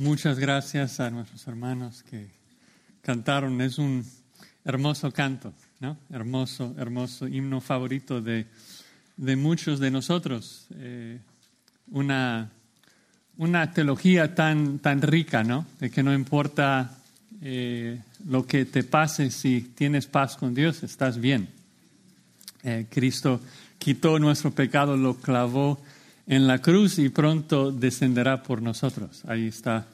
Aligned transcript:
Muchas 0.00 0.38
gracias 0.38 1.00
a 1.00 1.10
nuestros 1.10 1.44
hermanos 1.48 2.04
que 2.08 2.28
cantaron. 3.02 3.60
Es 3.60 3.78
un 3.78 4.06
hermoso 4.64 5.10
canto, 5.10 5.52
¿no? 5.80 5.98
Hermoso, 6.08 6.72
hermoso 6.78 7.26
himno 7.26 7.60
favorito 7.60 8.20
de, 8.20 8.46
de 9.16 9.34
muchos 9.34 9.80
de 9.80 9.90
nosotros. 9.90 10.68
Eh, 10.76 11.18
una, 11.90 12.48
una 13.38 13.72
teología 13.72 14.36
tan, 14.36 14.78
tan 14.78 15.02
rica, 15.02 15.42
¿no? 15.42 15.66
De 15.80 15.90
que 15.90 16.04
no 16.04 16.14
importa 16.14 16.96
eh, 17.42 18.00
lo 18.24 18.46
que 18.46 18.66
te 18.66 18.84
pase, 18.84 19.32
si 19.32 19.62
tienes 19.62 20.06
paz 20.06 20.36
con 20.36 20.54
Dios, 20.54 20.84
estás 20.84 21.18
bien. 21.18 21.48
Eh, 22.62 22.86
Cristo 22.88 23.40
quitó 23.78 24.20
nuestro 24.20 24.52
pecado, 24.52 24.96
lo 24.96 25.16
clavó 25.16 25.82
en 26.28 26.46
la 26.46 26.58
cruz 26.58 26.98
y 26.98 27.08
pronto 27.08 27.72
descenderá 27.72 28.42
por 28.42 28.60
nosotros. 28.60 29.22
Ahí 29.26 29.46
está 29.46 29.88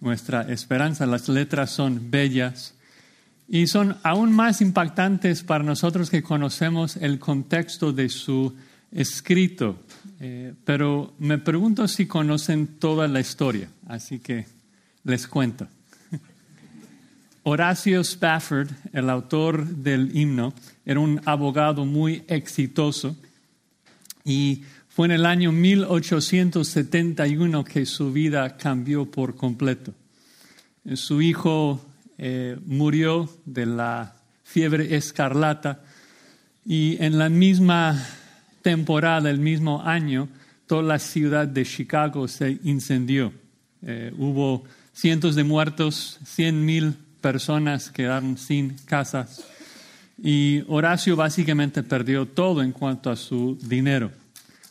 nuestra 0.00 0.42
esperanza. 0.42 1.06
Las 1.06 1.28
letras 1.28 1.70
son 1.70 2.10
bellas 2.10 2.74
y 3.48 3.68
son 3.68 3.96
aún 4.02 4.32
más 4.32 4.60
impactantes 4.60 5.44
para 5.44 5.62
nosotros 5.62 6.10
que 6.10 6.22
conocemos 6.22 6.96
el 6.96 7.20
contexto 7.20 7.92
de 7.92 8.08
su 8.08 8.54
escrito. 8.90 9.78
Eh, 10.18 10.52
pero 10.64 11.14
me 11.20 11.38
pregunto 11.38 11.86
si 11.86 12.06
conocen 12.06 12.66
toda 12.80 13.06
la 13.06 13.20
historia, 13.20 13.70
así 13.86 14.18
que 14.18 14.46
les 15.04 15.28
cuento. 15.28 15.68
Horacio 17.44 18.00
Spafford, 18.00 18.70
el 18.92 19.08
autor 19.08 19.64
del 19.64 20.16
himno, 20.16 20.52
era 20.84 20.98
un 20.98 21.20
abogado 21.24 21.84
muy 21.84 22.24
exitoso 22.26 23.16
y 24.24 24.64
fue 24.98 25.06
en 25.06 25.12
el 25.12 25.26
año 25.26 25.52
1871 25.52 27.62
que 27.62 27.86
su 27.86 28.12
vida 28.12 28.56
cambió 28.56 29.08
por 29.08 29.36
completo. 29.36 29.94
Su 30.94 31.22
hijo 31.22 31.80
eh, 32.18 32.58
murió 32.66 33.30
de 33.44 33.66
la 33.66 34.16
fiebre 34.42 34.96
escarlata 34.96 35.84
y 36.66 37.00
en 37.00 37.16
la 37.16 37.28
misma 37.28 38.04
temporada, 38.62 39.30
el 39.30 39.38
mismo 39.38 39.84
año, 39.84 40.28
toda 40.66 40.82
la 40.82 40.98
ciudad 40.98 41.46
de 41.46 41.64
Chicago 41.64 42.26
se 42.26 42.58
incendió. 42.64 43.32
Eh, 43.82 44.12
hubo 44.18 44.64
cientos 44.92 45.36
de 45.36 45.44
muertos, 45.44 46.18
cien 46.24 46.64
mil 46.64 46.94
personas 47.20 47.92
quedaron 47.92 48.36
sin 48.36 48.74
casas 48.84 49.44
y 50.20 50.64
Horacio 50.66 51.14
básicamente 51.14 51.84
perdió 51.84 52.26
todo 52.26 52.64
en 52.64 52.72
cuanto 52.72 53.12
a 53.12 53.16
su 53.16 53.56
dinero. 53.62 54.10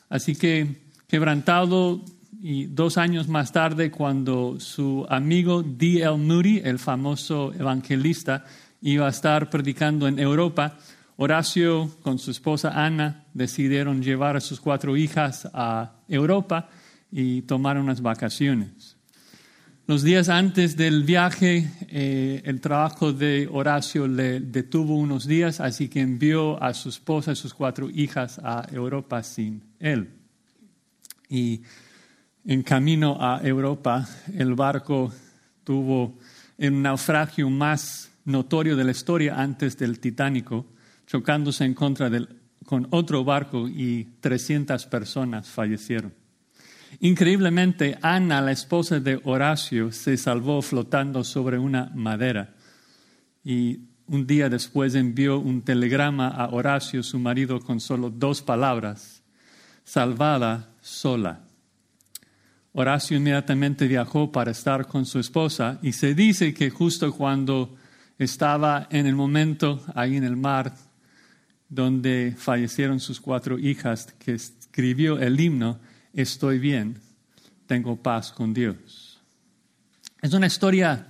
Así 0.09 0.35
que 0.35 0.81
quebrantado 1.07 2.03
y 2.41 2.65
dos 2.65 2.97
años 2.97 3.27
más 3.27 3.51
tarde, 3.51 3.91
cuando 3.91 4.59
su 4.59 5.05
amigo 5.09 5.63
D.L. 5.63 6.17
Moody, 6.17 6.61
el 6.63 6.79
famoso 6.79 7.51
evangelista, 7.53 8.45
iba 8.81 9.07
a 9.07 9.09
estar 9.09 9.49
predicando 9.49 10.07
en 10.07 10.19
Europa, 10.19 10.77
Horacio 11.19 11.89
con 12.03 12.19
su 12.19 12.29
esposa 12.29 12.85
Ana 12.85 13.25
decidieron 13.33 14.03
llevar 14.03 14.37
a 14.37 14.39
sus 14.39 14.59
cuatro 14.59 14.95
hijas 14.95 15.49
a 15.51 15.93
Europa 16.07 16.69
y 17.11 17.41
tomar 17.41 17.79
unas 17.79 18.01
vacaciones. 18.01 18.97
Los 19.87 20.03
días 20.03 20.29
antes 20.29 20.77
del 20.77 21.03
viaje, 21.03 21.71
eh, 21.87 22.43
el 22.45 22.61
trabajo 22.61 23.13
de 23.13 23.49
Horacio 23.51 24.07
le 24.07 24.41
detuvo 24.41 24.95
unos 24.95 25.25
días, 25.25 25.59
así 25.59 25.87
que 25.87 26.01
envió 26.01 26.61
a 26.61 26.75
su 26.75 26.89
esposa 26.89 27.31
y 27.31 27.35
sus 27.35 27.53
cuatro 27.53 27.89
hijas 27.89 28.39
a 28.43 28.67
Europa 28.71 29.23
sin 29.23 29.63
él. 29.79 30.09
Y 31.29 31.61
en 32.45 32.63
camino 32.63 33.17
a 33.19 33.41
Europa, 33.43 34.07
el 34.33 34.55
barco 34.55 35.11
tuvo 35.63 36.17
el 36.57 36.81
naufragio 36.81 37.49
más 37.49 38.11
notorio 38.25 38.75
de 38.75 38.83
la 38.83 38.91
historia 38.91 39.41
antes 39.41 39.77
del 39.77 39.99
Titánico, 39.99 40.65
chocándose 41.05 41.65
en 41.65 41.73
contra 41.73 42.09
del, 42.09 42.27
con 42.65 42.87
otro 42.91 43.23
barco 43.23 43.67
y 43.67 44.05
300 44.21 44.85
personas 44.87 45.49
fallecieron. 45.49 46.13
Increíblemente, 46.99 47.97
Ana, 48.01 48.41
la 48.41 48.51
esposa 48.51 48.99
de 48.99 49.19
Horacio, 49.23 49.91
se 49.91 50.17
salvó 50.17 50.61
flotando 50.61 51.23
sobre 51.23 51.59
una 51.59 51.91
madera 51.93 52.55
y 53.43 53.79
un 54.07 54.25
día 54.25 54.49
después 54.49 54.95
envió 54.95 55.37
un 55.39 55.61
telegrama 55.61 56.29
a 56.29 56.49
Horacio, 56.49 57.03
su 57.03 57.19
marido, 57.19 57.59
con 57.59 57.79
solo 57.79 58.09
dos 58.09 58.41
palabras, 58.41 59.16
salvada 59.87 60.67
sola. 60.81 61.39
Horacio 62.73 63.15
inmediatamente 63.15 63.87
viajó 63.87 64.33
para 64.33 64.51
estar 64.51 64.85
con 64.85 65.05
su 65.05 65.17
esposa 65.17 65.79
y 65.81 65.93
se 65.93 66.13
dice 66.13 66.53
que 66.53 66.69
justo 66.69 67.13
cuando 67.13 67.73
estaba 68.19 68.87
en 68.91 69.07
el 69.07 69.15
momento 69.15 69.81
ahí 69.95 70.17
en 70.17 70.25
el 70.25 70.35
mar 70.35 70.75
donde 71.69 72.35
fallecieron 72.37 72.99
sus 72.99 73.21
cuatro 73.21 73.57
hijas, 73.57 74.13
que 74.19 74.33
escribió 74.33 75.19
el 75.19 75.39
himno, 75.39 75.79
estoy 76.13 76.59
bien, 76.59 76.99
tengo 77.65 77.95
paz 77.95 78.33
con 78.33 78.53
Dios. 78.53 79.21
Es 80.21 80.33
una 80.33 80.47
historia 80.47 81.07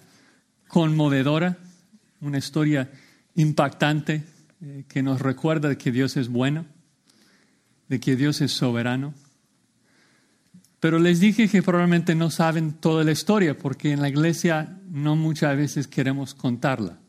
conmovedora, 0.67 1.57
una 2.21 2.37
historia 2.37 2.91
impactante 3.33 4.23
eh, 4.61 4.83
que 4.87 5.01
nos 5.01 5.19
recuerda 5.19 5.75
que 5.79 5.91
Dios 5.91 6.15
es 6.15 6.29
bueno, 6.29 6.76
de 7.89 7.99
que 7.99 8.15
Dios 8.15 8.41
es 8.41 8.51
soberano. 8.51 9.13
Pero 10.79 10.99
les 10.99 11.19
dije 11.19 11.47
que 11.47 11.63
probablemente 11.63 12.13
no 12.15 12.29
saben 12.29 12.73
toda 12.73 13.03
la 13.03 13.11
historia 13.11 13.57
porque 13.57 13.91
en 13.91 14.01
la 14.01 14.09
iglesia 14.09 14.77
no 14.89 15.15
muchas 15.15 15.57
veces 15.57 15.87
queremos 15.87 16.33
contarla. 16.33 16.99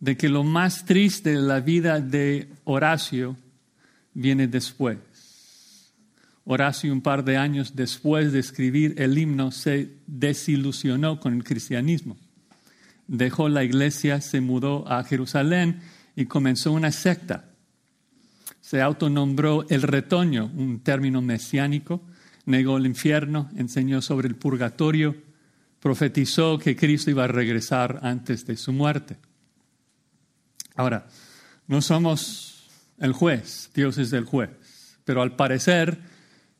De 0.00 0.16
que 0.16 0.28
lo 0.28 0.42
más 0.42 0.84
triste 0.84 1.30
de 1.30 1.40
la 1.40 1.60
vida 1.60 2.00
de 2.00 2.48
Horacio 2.64 3.36
viene 4.12 4.48
después. 4.48 4.98
Horacio, 6.44 6.92
un 6.92 7.00
par 7.00 7.24
de 7.24 7.38
años 7.38 7.74
después 7.74 8.32
de 8.32 8.40
escribir 8.40 8.94
el 8.98 9.16
himno, 9.16 9.50
se 9.50 9.96
desilusionó 10.06 11.20
con 11.20 11.34
el 11.34 11.44
cristianismo. 11.44 12.18
Dejó 13.06 13.48
la 13.48 13.64
iglesia, 13.64 14.20
se 14.20 14.40
mudó 14.40 14.86
a 14.90 15.04
Jerusalén 15.04 15.80
y 16.16 16.26
comenzó 16.26 16.72
una 16.72 16.92
secta. 16.92 17.53
Se 18.64 18.80
autonombró 18.80 19.66
el 19.68 19.82
retoño, 19.82 20.46
un 20.46 20.80
término 20.80 21.20
mesiánico, 21.20 22.00
negó 22.46 22.78
el 22.78 22.86
infierno, 22.86 23.50
enseñó 23.58 24.00
sobre 24.00 24.26
el 24.26 24.36
purgatorio, 24.36 25.14
profetizó 25.80 26.58
que 26.58 26.74
Cristo 26.74 27.10
iba 27.10 27.24
a 27.24 27.28
regresar 27.28 28.00
antes 28.02 28.46
de 28.46 28.56
su 28.56 28.72
muerte. 28.72 29.18
Ahora, 30.76 31.06
no 31.66 31.82
somos 31.82 32.70
el 32.96 33.12
juez, 33.12 33.70
Dios 33.74 33.98
es 33.98 34.14
el 34.14 34.24
juez, 34.24 34.48
pero 35.04 35.20
al 35.20 35.36
parecer 35.36 35.98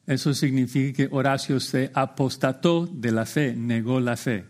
eso 0.06 0.34
significa 0.34 0.94
que 0.94 1.09
Horacio 1.10 1.59
se 1.59 1.91
apostató 1.94 2.87
de 2.87 3.12
la 3.12 3.25
fe, 3.25 3.54
negó 3.56 3.98
la 3.98 4.19
fe. 4.19 4.44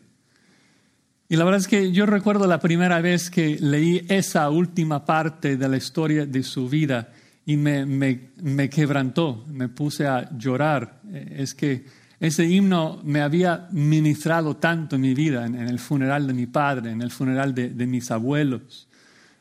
Y 1.28 1.36
la 1.36 1.44
verdad 1.44 1.60
es 1.60 1.68
que 1.68 1.92
yo 1.92 2.04
recuerdo 2.04 2.48
la 2.48 2.58
primera 2.58 3.00
vez 3.00 3.30
que 3.30 3.58
leí 3.60 4.04
esa 4.08 4.50
última 4.50 5.04
parte 5.04 5.56
de 5.56 5.68
la 5.68 5.76
historia 5.76 6.26
de 6.26 6.42
su 6.42 6.68
vida 6.68 7.12
y 7.46 7.56
me, 7.56 7.84
me, 7.84 8.70
quebrantó, 8.70 9.44
me 9.48 9.68
puse 9.68 10.06
a 10.06 10.30
llorar. 10.36 11.00
Es 11.12 11.54
que 11.54 11.84
ese 12.20 12.46
himno 12.46 13.00
me 13.04 13.20
había 13.20 13.68
ministrado 13.70 14.56
tanto 14.56 14.96
en 14.96 15.02
mi 15.02 15.14
vida, 15.14 15.44
en, 15.44 15.56
el 15.56 15.78
funeral 15.78 16.26
de 16.26 16.32
mi 16.32 16.46
padre, 16.46 16.90
en 16.90 17.02
el 17.02 17.10
funeral 17.10 17.54
de, 17.54 17.70
de 17.70 17.86
mis 17.86 18.10
abuelos. 18.10 18.88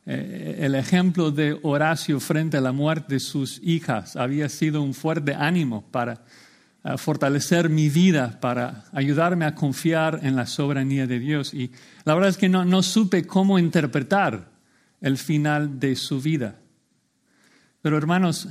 Eh, 0.05 0.59
el 0.59 0.75
ejemplo 0.75 1.31
de 1.31 1.57
Horacio 1.63 2.19
frente 2.19 2.57
a 2.57 2.61
la 2.61 2.73
muerte 2.73 3.13
de 3.15 3.19
sus 3.21 3.61
hijas 3.63 4.17
había 4.17 4.49
sido 4.49 4.81
un 4.81 4.93
fuerte 4.93 5.33
ánimo 5.33 5.85
para 5.91 6.25
eh, 6.83 6.97
fortalecer 6.97 7.69
mi 7.69 7.87
vida, 7.87 8.37
para 8.41 8.83
ayudarme 8.91 9.45
a 9.45 9.55
confiar 9.55 10.19
en 10.23 10.35
la 10.35 10.45
soberanía 10.45 11.07
de 11.07 11.19
Dios. 11.19 11.53
Y 11.53 11.71
la 12.03 12.15
verdad 12.15 12.31
es 12.31 12.37
que 12.37 12.49
no, 12.49 12.65
no 12.65 12.83
supe 12.83 13.25
cómo 13.25 13.57
interpretar 13.57 14.49
el 14.99 15.17
final 15.17 15.79
de 15.79 15.95
su 15.95 16.19
vida. 16.19 16.55
Pero 17.83 17.97
hermanos, 17.97 18.47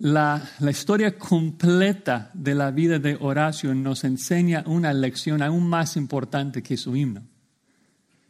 la, 0.00 0.42
la, 0.58 0.70
historia 0.72 1.16
completa 1.16 2.30
de 2.34 2.56
la 2.56 2.72
vida 2.72 2.98
de 2.98 3.16
Horacio 3.20 3.72
nos 3.76 4.02
enseña 4.02 4.64
una 4.66 4.92
lección 4.92 5.40
aún 5.42 5.68
más 5.68 5.96
importante 5.96 6.64
que 6.64 6.76
su 6.76 6.96
himno. 6.96 7.22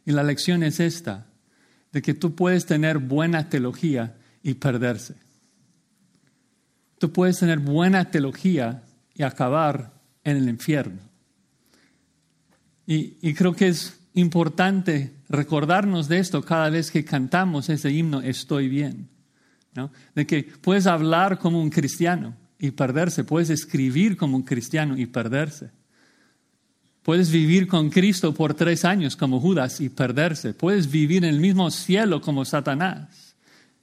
Y 0.05 0.11
la 0.11 0.23
lección 0.23 0.61
es 0.61 0.79
esta 0.79 1.25
de 1.91 2.01
que 2.01 2.13
tú 2.13 2.35
puedes 2.35 2.65
tener 2.67 2.99
buena 2.99 3.49
teología 3.49 4.15
y 4.43 4.53
perderse. 4.53 5.15
Tú 6.99 7.11
puedes 7.11 7.39
tener 7.39 7.59
buena 7.59 8.11
teología 8.11 8.83
y 9.15 9.23
acabar 9.23 9.93
en 10.23 10.37
el 10.37 10.49
infierno. 10.49 11.01
Y, 12.85 13.33
creo 13.33 13.53
que 13.53 13.67
es 13.67 13.99
importante 14.13 15.13
recordarnos 15.27 16.07
de 16.07 16.19
esto 16.19 16.41
cada 16.43 16.69
vez 16.69 16.91
que 16.91 17.03
cantamos 17.03 17.69
ese 17.69 17.91
himno, 17.91 18.21
estoy 18.21 18.69
bien. 18.69 19.09
De 20.15 20.25
que 20.25 20.43
puedes 20.43 20.87
hablar 20.87 21.39
como 21.39 21.61
un 21.61 21.69
cristiano 21.69 22.35
y 22.59 22.71
perderse, 22.71 23.23
puedes 23.23 23.49
escribir 23.49 24.17
como 24.17 24.37
un 24.37 24.43
cristiano 24.43 24.97
y 24.97 25.05
perderse. 25.05 25.69
Puedes 27.03 27.31
vivir 27.31 27.67
con 27.67 27.89
Cristo 27.89 28.33
por 28.33 28.53
tres 28.53 28.83
años 28.83 29.15
como 29.15 29.39
Judas 29.39 29.79
y 29.79 29.87
perderse. 29.87 30.53
Puedes 30.53 30.91
vivir 30.91 31.23
en 31.23 31.29
el 31.29 31.39
mismo 31.39 31.71
cielo 31.71 32.19
como 32.19 32.43
Satanás 32.43 33.35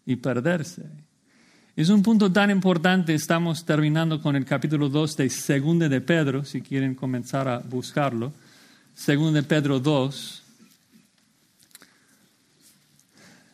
y 0.05 0.17
perderse. 0.17 0.83
Es 1.75 1.89
un 1.89 2.03
punto 2.03 2.31
tan 2.31 2.51
importante. 2.51 3.15
Estamos 3.15 3.65
terminando 3.65 4.21
con 4.21 4.37
el 4.37 4.45
capítulo 4.45 4.89
2 4.89 5.17
de 5.17 5.31
Segunda 5.31 5.89
de 5.89 6.01
Pedro, 6.01 6.45
si 6.45 6.61
quieren 6.61 6.95
comenzar 6.95 7.49
a 7.49 7.59
buscarlo. 7.59 8.33
Segunda 8.95 9.41
de 9.41 9.49
Pedro 9.49 9.81
2. 9.81 10.43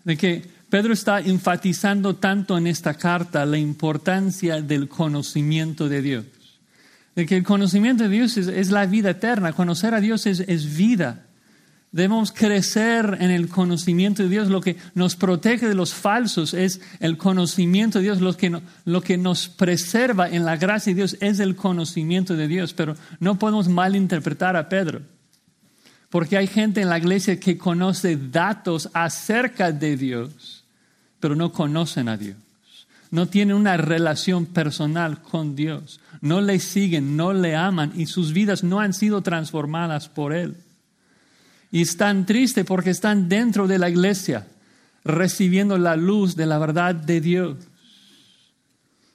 De 0.05 0.17
que 0.17 0.60
Pedro 0.71 0.93
está 0.93 1.21
enfatizando 1.21 2.17
tanto 2.17 2.57
en 2.57 2.67
esta 2.67 2.95
carta 2.95 3.45
la 3.45 3.59
importancia 3.59 4.63
del 4.63 4.89
conocimiento 4.89 5.89
de 5.89 6.01
Dios 6.01 6.25
de 7.15 7.27
que 7.27 7.37
el 7.37 7.45
conocimiento 7.45 8.05
de 8.05 8.11
Dios 8.11 8.37
es, 8.37 8.71
la 8.71 8.87
vida 8.87 9.11
eterna, 9.11 9.53
conocer 9.53 9.95
a 9.95 10.01
Dios 10.01 10.27
es, 10.27 10.77
vida. 10.77 11.27
Debemos 11.93 12.31
crecer 12.31 13.19
en 13.21 13.33
el 13.33 13.49
conocimiento 13.49 14.23
de 14.23 14.29
Dios. 14.29 14.49
Lo 14.49 14.61
que 14.61 14.77
nos 14.95 15.17
protege 15.17 15.67
de 15.67 15.75
los 15.75 15.93
falsos 15.93 16.55
es 16.55 16.81
el 17.01 17.17
conocimiento 17.17 17.99
de 17.99 18.05
Dios. 18.05 18.21
Lo 18.21 18.37
que, 18.37 18.61
lo 18.85 19.01
que 19.01 19.19
nos 19.19 19.49
preserva 19.49 20.29
en 20.29 20.45
la 20.45 20.57
gracia 20.57 20.93
de 20.93 20.99
Dios 20.99 21.17
es 21.21 21.41
el 21.41 21.57
conocimiento 21.57 22.37
de 22.37 22.47
Dios. 22.47 22.75
Pero 22.75 22.95
no 23.19 23.41
podemos 23.41 23.69
malinterpretar 23.69 24.57
a 24.57 24.69
Pedro. 24.69 25.03
Porque 26.11 26.37
hay 26.37 26.47
gente 26.47 26.81
en 26.81 26.89
la 26.89 26.99
iglesia 26.99 27.41
que 27.41 27.59
conoce 27.59 28.17
datos 28.17 28.89
acerca 28.95 29.73
de 29.73 29.97
Dios, 29.97 30.60
pero 31.21 31.37
no 31.37 31.53
conocen 31.53 32.09
a 32.09 32.17
Dios. 32.17 32.37
No 33.11 33.27
tienen 33.27 33.57
una 33.57 33.77
relación 33.77 34.47
personal 34.47 35.23
con 35.23 35.55
Dios 35.55 36.01
no 36.21 36.41
le 36.41 36.59
siguen, 36.59 37.17
no 37.17 37.33
le 37.33 37.57
aman 37.57 37.93
y 37.97 38.07
sus 38.07 38.33
vidas 38.33 38.63
no 38.63 38.81
han 38.81 38.93
sido 38.93 39.23
transformadas 39.23 40.09
por 40.09 40.33
Él. 40.33 40.57
Y 41.73 41.83
están 41.83 42.27
tristes 42.27 42.67
porque 42.67 42.91
están 42.91 43.29
dentro 43.29 43.67
de 43.67 43.79
la 43.79 43.89
iglesia, 43.89 44.47
recibiendo 45.05 45.79
la 45.79 45.97
luz 45.97 46.37
de 46.37 46.47
la 46.47 46.59
verdad 46.59 46.95
de 46.95 47.21
Dios. 47.21 47.57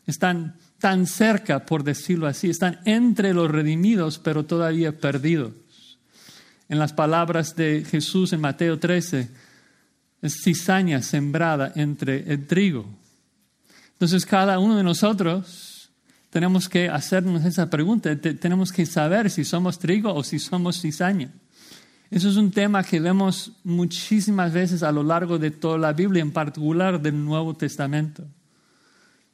Están 0.07 0.55
tan 0.79 1.05
cerca, 1.05 1.65
por 1.65 1.83
decirlo 1.83 2.27
así, 2.27 2.49
están 2.49 2.79
entre 2.85 3.33
los 3.33 3.51
redimidos, 3.51 4.19
pero 4.19 4.45
todavía 4.45 4.97
perdidos. 4.97 5.53
En 6.69 6.79
las 6.79 6.93
palabras 6.93 7.55
de 7.55 7.85
Jesús 7.87 8.33
en 8.33 8.41
Mateo 8.41 8.79
13, 8.79 9.29
es 10.21 10.41
cizaña 10.43 11.01
sembrada 11.01 11.71
entre 11.75 12.31
el 12.31 12.47
trigo. 12.47 12.85
Entonces 13.93 14.25
cada 14.25 14.59
uno 14.59 14.75
de 14.77 14.83
nosotros 14.83 15.89
tenemos 16.29 16.67
que 16.67 16.89
hacernos 16.89 17.45
esa 17.45 17.69
pregunta. 17.69 18.13
Tenemos 18.19 18.73
que 18.73 18.85
saber 18.85 19.29
si 19.29 19.45
somos 19.45 19.79
trigo 19.79 20.13
o 20.13 20.21
si 20.21 20.37
somos 20.37 20.81
cizaña. 20.81 21.31
Eso 22.11 22.29
es 22.29 22.35
un 22.35 22.51
tema 22.51 22.83
que 22.83 22.99
vemos 22.99 23.53
muchísimas 23.63 24.53
veces 24.53 24.83
a 24.83 24.91
lo 24.91 25.01
largo 25.01 25.39
de 25.39 25.51
toda 25.51 25.77
la 25.77 25.93
Biblia, 25.93 26.21
en 26.21 26.31
particular 26.31 27.01
del 27.01 27.23
Nuevo 27.23 27.53
Testamento. 27.55 28.25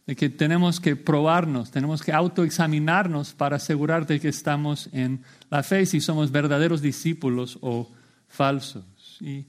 De 0.05 0.15
que 0.15 0.29
tenemos 0.29 0.79
que 0.79 0.95
probarnos, 0.95 1.71
tenemos 1.71 2.01
que 2.01 2.13
autoexaminarnos 2.13 3.33
para 3.33 3.55
asegurar 3.55 4.05
de 4.05 4.19
que 4.19 4.29
estamos 4.29 4.89
en 4.93 5.23
la 5.49 5.63
fe, 5.63 5.85
si 5.85 6.01
somos 6.01 6.31
verdaderos 6.31 6.81
discípulos 6.81 7.57
o 7.61 7.91
falsos. 8.27 8.83
Y, 9.19 9.45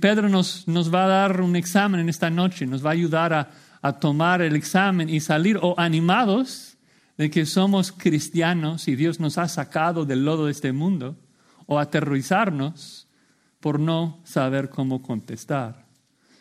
Pedro 0.00 0.28
nos, 0.28 0.68
nos, 0.68 0.92
va 0.94 1.04
a 1.04 1.08
dar 1.08 1.40
un 1.40 1.56
examen 1.56 2.00
en 2.00 2.08
esta 2.08 2.30
noche, 2.30 2.66
nos 2.66 2.84
va 2.84 2.90
a 2.90 2.92
ayudar 2.92 3.32
a, 3.32 3.50
a 3.82 3.92
tomar 3.98 4.40
el 4.40 4.54
examen 4.54 5.08
y 5.08 5.20
salir 5.20 5.58
o 5.60 5.74
animados 5.78 6.76
de 7.18 7.30
que 7.30 7.46
somos 7.46 7.92
cristianos 7.92 8.88
y 8.88 8.96
Dios 8.96 9.20
nos 9.20 9.38
ha 9.38 9.48
sacado 9.48 10.04
del 10.04 10.24
lodo 10.24 10.46
de 10.46 10.52
este 10.52 10.72
mundo, 10.72 11.16
o 11.66 11.78
aterrorizarnos 11.78 13.08
por 13.60 13.78
no 13.78 14.20
saber 14.24 14.68
cómo 14.68 15.02
contestar. 15.02 15.86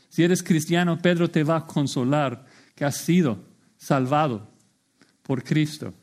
Si 0.09 0.23
eres 0.23 0.43
cristiano, 0.43 0.97
Pedro 0.97 1.29
te 1.29 1.43
va 1.43 1.57
a 1.57 1.65
consolar 1.65 2.45
que 2.75 2.83
has 2.83 2.97
sido 2.97 3.39
salvado 3.77 4.49
por 5.21 5.43
Cristo. 5.43 5.93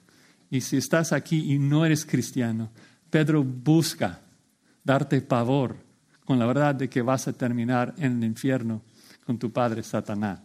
Y 0.50 0.62
si 0.62 0.76
estás 0.76 1.12
aquí 1.12 1.52
y 1.52 1.58
no 1.58 1.84
eres 1.84 2.06
cristiano, 2.06 2.70
Pedro 3.10 3.44
busca 3.44 4.20
darte 4.82 5.20
pavor 5.20 5.87
con 6.28 6.38
la 6.38 6.44
verdad 6.44 6.74
de 6.74 6.90
que 6.90 7.00
vas 7.00 7.26
a 7.26 7.32
terminar 7.32 7.94
en 7.96 8.18
el 8.18 8.24
infierno 8.24 8.82
con 9.24 9.38
tu 9.38 9.50
padre 9.50 9.82
Satanás. 9.82 10.38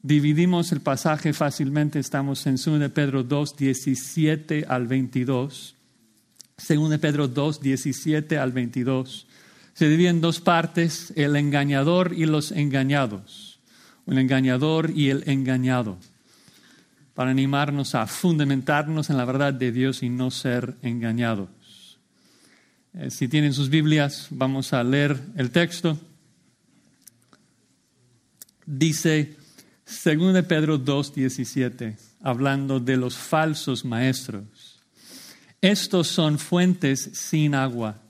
Dividimos 0.00 0.70
el 0.70 0.80
pasaje 0.80 1.32
fácilmente, 1.32 1.98
estamos 1.98 2.46
en 2.46 2.54
2 2.54 2.78
de 2.78 2.88
Pedro 2.88 3.24
2, 3.24 3.56
17 3.56 4.64
al 4.68 4.86
22. 4.86 5.74
2 6.68 6.88
de 6.90 6.98
Pedro 7.00 7.26
2, 7.26 7.60
17 7.60 8.38
al 8.38 8.52
22. 8.52 9.26
Se 9.74 9.88
divide 9.88 10.10
en 10.10 10.20
dos 10.20 10.40
partes, 10.40 11.12
el 11.16 11.34
engañador 11.34 12.12
y 12.16 12.26
los 12.26 12.52
engañados. 12.52 13.58
El 14.06 14.18
engañador 14.18 14.90
y 14.94 15.10
el 15.10 15.28
engañado. 15.28 15.98
Para 17.14 17.32
animarnos 17.32 17.96
a 17.96 18.06
fundamentarnos 18.06 19.10
en 19.10 19.16
la 19.16 19.24
verdad 19.24 19.52
de 19.52 19.72
Dios 19.72 20.04
y 20.04 20.10
no 20.10 20.30
ser 20.30 20.76
engañados. 20.82 21.48
Eh, 22.94 23.10
si 23.10 23.28
tienen 23.28 23.52
sus 23.52 23.68
Biblias, 23.68 24.26
vamos 24.30 24.72
a 24.72 24.82
leer 24.82 25.18
el 25.36 25.50
texto. 25.50 25.98
Dice, 28.66 29.36
según 29.84 30.32
de 30.32 30.42
Pedro 30.42 30.78
2.17, 30.78 31.96
hablando 32.22 32.80
de 32.80 32.96
los 32.96 33.16
falsos 33.16 33.84
maestros. 33.84 34.80
Estos 35.60 36.08
son 36.08 36.38
fuentes 36.38 37.10
sin 37.12 37.54
agua, 37.54 38.00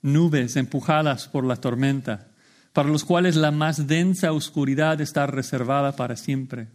nubes 0.00 0.56
empujadas 0.56 1.28
por 1.28 1.44
la 1.44 1.56
tormenta, 1.56 2.28
para 2.72 2.88
los 2.88 3.04
cuales 3.04 3.36
la 3.36 3.50
más 3.50 3.86
densa 3.86 4.32
oscuridad 4.32 5.00
está 5.00 5.26
reservada 5.26 5.96
para 5.96 6.16
siempre. 6.16 6.68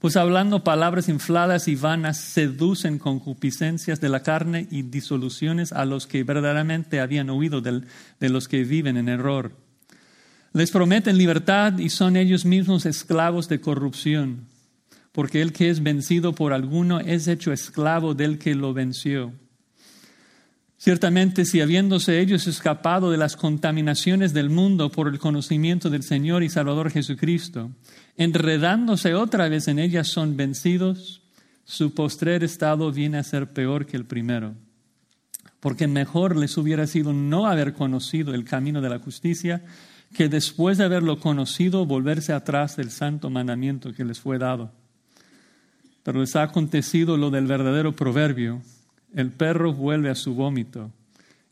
Pues 0.00 0.16
hablando 0.16 0.64
palabras 0.64 1.08
infladas 1.08 1.68
y 1.68 1.76
vanas, 1.76 2.18
seducen 2.18 2.98
concupiscencias 2.98 4.00
de 4.00 4.08
la 4.08 4.22
carne 4.22 4.66
y 4.70 4.82
disoluciones 4.82 5.72
a 5.72 5.84
los 5.84 6.06
que 6.06 6.24
verdaderamente 6.24 7.00
habían 7.00 7.30
oído 7.30 7.60
de 7.60 8.28
los 8.28 8.48
que 8.48 8.64
viven 8.64 8.96
en 8.96 9.08
error 9.08 9.52
les 10.52 10.72
prometen 10.72 11.16
libertad 11.16 11.78
y 11.78 11.90
son 11.90 12.16
ellos 12.16 12.44
mismos 12.44 12.84
esclavos 12.84 13.48
de 13.48 13.60
corrupción, 13.60 14.48
porque 15.12 15.42
el 15.42 15.52
que 15.52 15.70
es 15.70 15.82
vencido 15.82 16.34
por 16.34 16.52
alguno 16.52 16.98
es 16.98 17.28
hecho 17.28 17.52
esclavo 17.52 18.14
del 18.14 18.38
que 18.38 18.56
lo 18.56 18.74
venció. 18.74 19.32
Ciertamente, 20.82 21.44
si 21.44 21.60
habiéndose 21.60 22.20
ellos 22.20 22.46
escapado 22.46 23.10
de 23.10 23.18
las 23.18 23.36
contaminaciones 23.36 24.32
del 24.32 24.48
mundo 24.48 24.90
por 24.90 25.08
el 25.08 25.18
conocimiento 25.18 25.90
del 25.90 26.02
Señor 26.02 26.42
y 26.42 26.48
Salvador 26.48 26.90
Jesucristo, 26.90 27.70
enredándose 28.16 29.12
otra 29.12 29.46
vez 29.50 29.68
en 29.68 29.78
ellas 29.78 30.08
son 30.08 30.38
vencidos, 30.38 31.20
su 31.66 31.92
postrer 31.92 32.42
estado 32.44 32.90
viene 32.92 33.18
a 33.18 33.24
ser 33.24 33.52
peor 33.52 33.84
que 33.84 33.98
el 33.98 34.06
primero. 34.06 34.54
Porque 35.60 35.86
mejor 35.86 36.34
les 36.34 36.56
hubiera 36.56 36.86
sido 36.86 37.12
no 37.12 37.46
haber 37.46 37.74
conocido 37.74 38.32
el 38.32 38.46
camino 38.46 38.80
de 38.80 38.88
la 38.88 39.00
justicia, 39.00 39.62
que 40.14 40.30
después 40.30 40.78
de 40.78 40.84
haberlo 40.84 41.20
conocido 41.20 41.84
volverse 41.84 42.32
atrás 42.32 42.76
del 42.76 42.90
santo 42.90 43.28
mandamiento 43.28 43.92
que 43.92 44.06
les 44.06 44.18
fue 44.18 44.38
dado. 44.38 44.72
Pero 46.04 46.20
les 46.20 46.34
ha 46.36 46.42
acontecido 46.42 47.18
lo 47.18 47.30
del 47.30 47.46
verdadero 47.46 47.94
proverbio, 47.94 48.62
el 49.14 49.32
perro 49.32 49.72
vuelve 49.72 50.10
a 50.10 50.14
su 50.14 50.34
vómito 50.34 50.90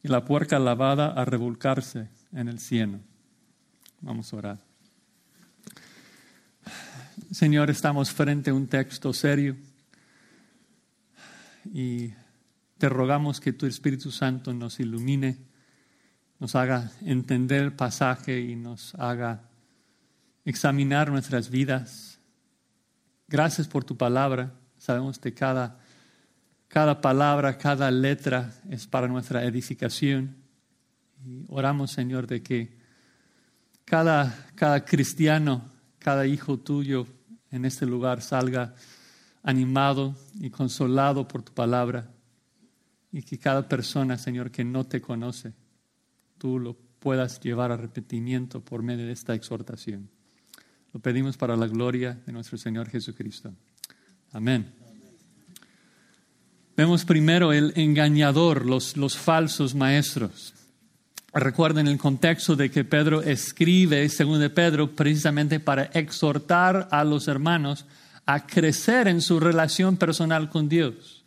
y 0.03 0.09
la 0.09 0.25
puerca 0.25 0.59
lavada 0.59 1.09
a 1.13 1.25
revolcarse 1.25 2.09
en 2.33 2.49
el 2.49 2.59
cielo. 2.59 2.99
Vamos 4.01 4.33
a 4.33 4.37
orar. 4.37 4.59
Señor, 7.31 7.71
estamos 7.71 8.11
frente 8.11 8.51
a 8.51 8.55
un 8.55 8.67
texto 8.67 9.13
serio 9.13 9.57
y 11.73 12.13
te 12.79 12.89
rogamos 12.89 13.41
que 13.41 13.53
tu 13.53 13.67
Espíritu 13.67 14.11
Santo 14.11 14.53
nos 14.55 14.81
ilumine 14.81 15.49
nos 16.39 16.55
haga 16.55 16.91
entender 17.03 17.63
el 17.63 17.73
pasaje 17.73 18.41
y 18.41 18.55
nos 18.55 18.95
haga 18.95 19.43
examinar 20.45 21.11
nuestras 21.11 21.51
vidas. 21.51 22.21
Gracias 23.27 23.67
por 23.67 23.85
tu 23.85 23.97
palabra. 23.97 24.55
Sabemos 24.79 25.19
que 25.19 25.35
cada, 25.35 25.81
cada 26.69 27.01
palabra, 27.01 27.57
cada 27.57 27.91
letra 27.91 28.53
es 28.69 28.87
para 28.87 29.09
nuestra 29.09 29.45
edificación. 29.45 30.37
Y 31.25 31.45
oramos, 31.49 31.91
Señor, 31.91 32.27
de 32.27 32.43
que 32.43 32.77
cada, 33.85 34.47
cada 34.55 34.85
cristiano, 34.85 35.63
cada 35.99 36.27
hijo 36.27 36.59
tuyo 36.59 37.07
en 37.51 37.65
este 37.65 37.87
lugar 37.87 38.21
salga 38.21 38.75
animado 39.43 40.15
y 40.39 40.51
consolado 40.51 41.27
por 41.27 41.43
tu 41.43 41.53
palabra. 41.53 42.11
Y 43.11 43.23
que 43.23 43.39
cada 43.39 43.67
persona, 43.67 44.19
Señor, 44.19 44.51
que 44.51 44.65
no 44.65 44.85
te 44.85 45.01
conoce, 45.01 45.55
tú 46.37 46.59
lo 46.59 46.77
puedas 46.99 47.41
llevar 47.41 47.71
a 47.71 47.75
arrepentimiento 47.75 48.61
por 48.61 48.83
medio 48.83 49.07
de 49.07 49.13
esta 49.13 49.35
exhortación. 49.35 50.11
Lo 50.93 51.01
pedimos 51.01 51.39
para 51.39 51.57
la 51.57 51.67
gloria 51.67 52.21
de 52.27 52.33
nuestro 52.33 52.59
Señor 52.59 52.91
Jesucristo. 52.91 53.55
Amén. 54.33 54.88
Vemos 56.79 57.05
primero 57.05 57.53
el 57.53 57.73
engañador, 57.75 58.65
los, 58.65 58.97
los 58.97 59.17
falsos 59.17 59.75
maestros. 59.75 60.55
Recuerden 61.35 61.89
el 61.89 61.99
contexto 61.99 62.55
de 62.55 62.71
que 62.71 62.85
Pedro 62.85 63.21
escribe, 63.21 64.09
según 64.09 64.39
de 64.39 64.49
Pedro, 64.49 64.95
precisamente 64.95 65.59
para 65.59 65.87
exhortar 65.87 66.87
a 66.93 67.03
los 67.03 67.27
hermanos 67.27 67.85
a 68.27 68.47
crecer 68.47 69.09
en 69.09 69.23
su 69.23 69.41
relación 69.41 69.97
personal 69.97 70.51
con 70.51 70.69
Dios, 70.69 71.25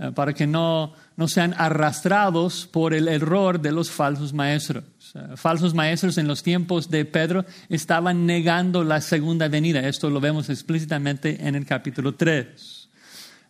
eh, 0.00 0.10
para 0.12 0.32
que 0.32 0.48
no, 0.48 0.92
no 1.14 1.28
sean 1.28 1.54
arrastrados 1.56 2.66
por 2.66 2.92
el 2.92 3.06
error 3.06 3.60
de 3.60 3.70
los 3.70 3.92
falsos 3.92 4.32
maestros. 4.32 4.82
Eh, 5.14 5.36
falsos 5.36 5.72
maestros 5.72 6.18
en 6.18 6.26
los 6.26 6.42
tiempos 6.42 6.90
de 6.90 7.04
Pedro 7.04 7.44
estaban 7.68 8.26
negando 8.26 8.82
la 8.82 9.00
segunda 9.00 9.46
venida. 9.46 9.86
Esto 9.86 10.10
lo 10.10 10.18
vemos 10.18 10.50
explícitamente 10.50 11.46
en 11.46 11.54
el 11.54 11.64
capítulo 11.64 12.16
3. 12.16 12.79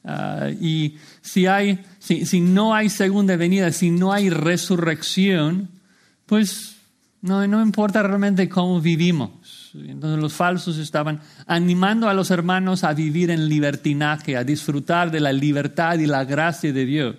Ah, 0.04 0.49
y 0.61 0.97
si, 1.21 1.47
hay, 1.47 1.85
si, 1.99 2.40
no 2.40 2.75
hay 2.75 2.88
segunda 2.88 3.37
venida, 3.37 3.71
si 3.73 3.90
no 3.90 4.12
hay 4.12 4.30
resurrección, 4.30 5.69
pues 6.26 6.76
no, 7.21 7.47
no 7.47 7.62
importa 7.62 8.02
realmente 8.02 8.49
cómo 8.49 8.80
vivimos. 8.80 9.30
Entonces 9.75 10.21
los 10.21 10.33
falsos 10.33 10.78
estaban 10.78 11.21
animando 11.47 12.09
a 12.09 12.14
los 12.14 12.30
hermanos 12.30 12.83
a 12.83 12.92
vivir 12.92 13.30
en 13.30 13.49
libertinaje, 13.49 14.37
a 14.37 14.45
disfrutar 14.45 15.11
de 15.11 15.21
la 15.21 15.33
libertad 15.33 15.99
y 15.99 16.07
la 16.07 16.25
gracia 16.25 16.73
de 16.73 16.85
Dios. 16.85 17.16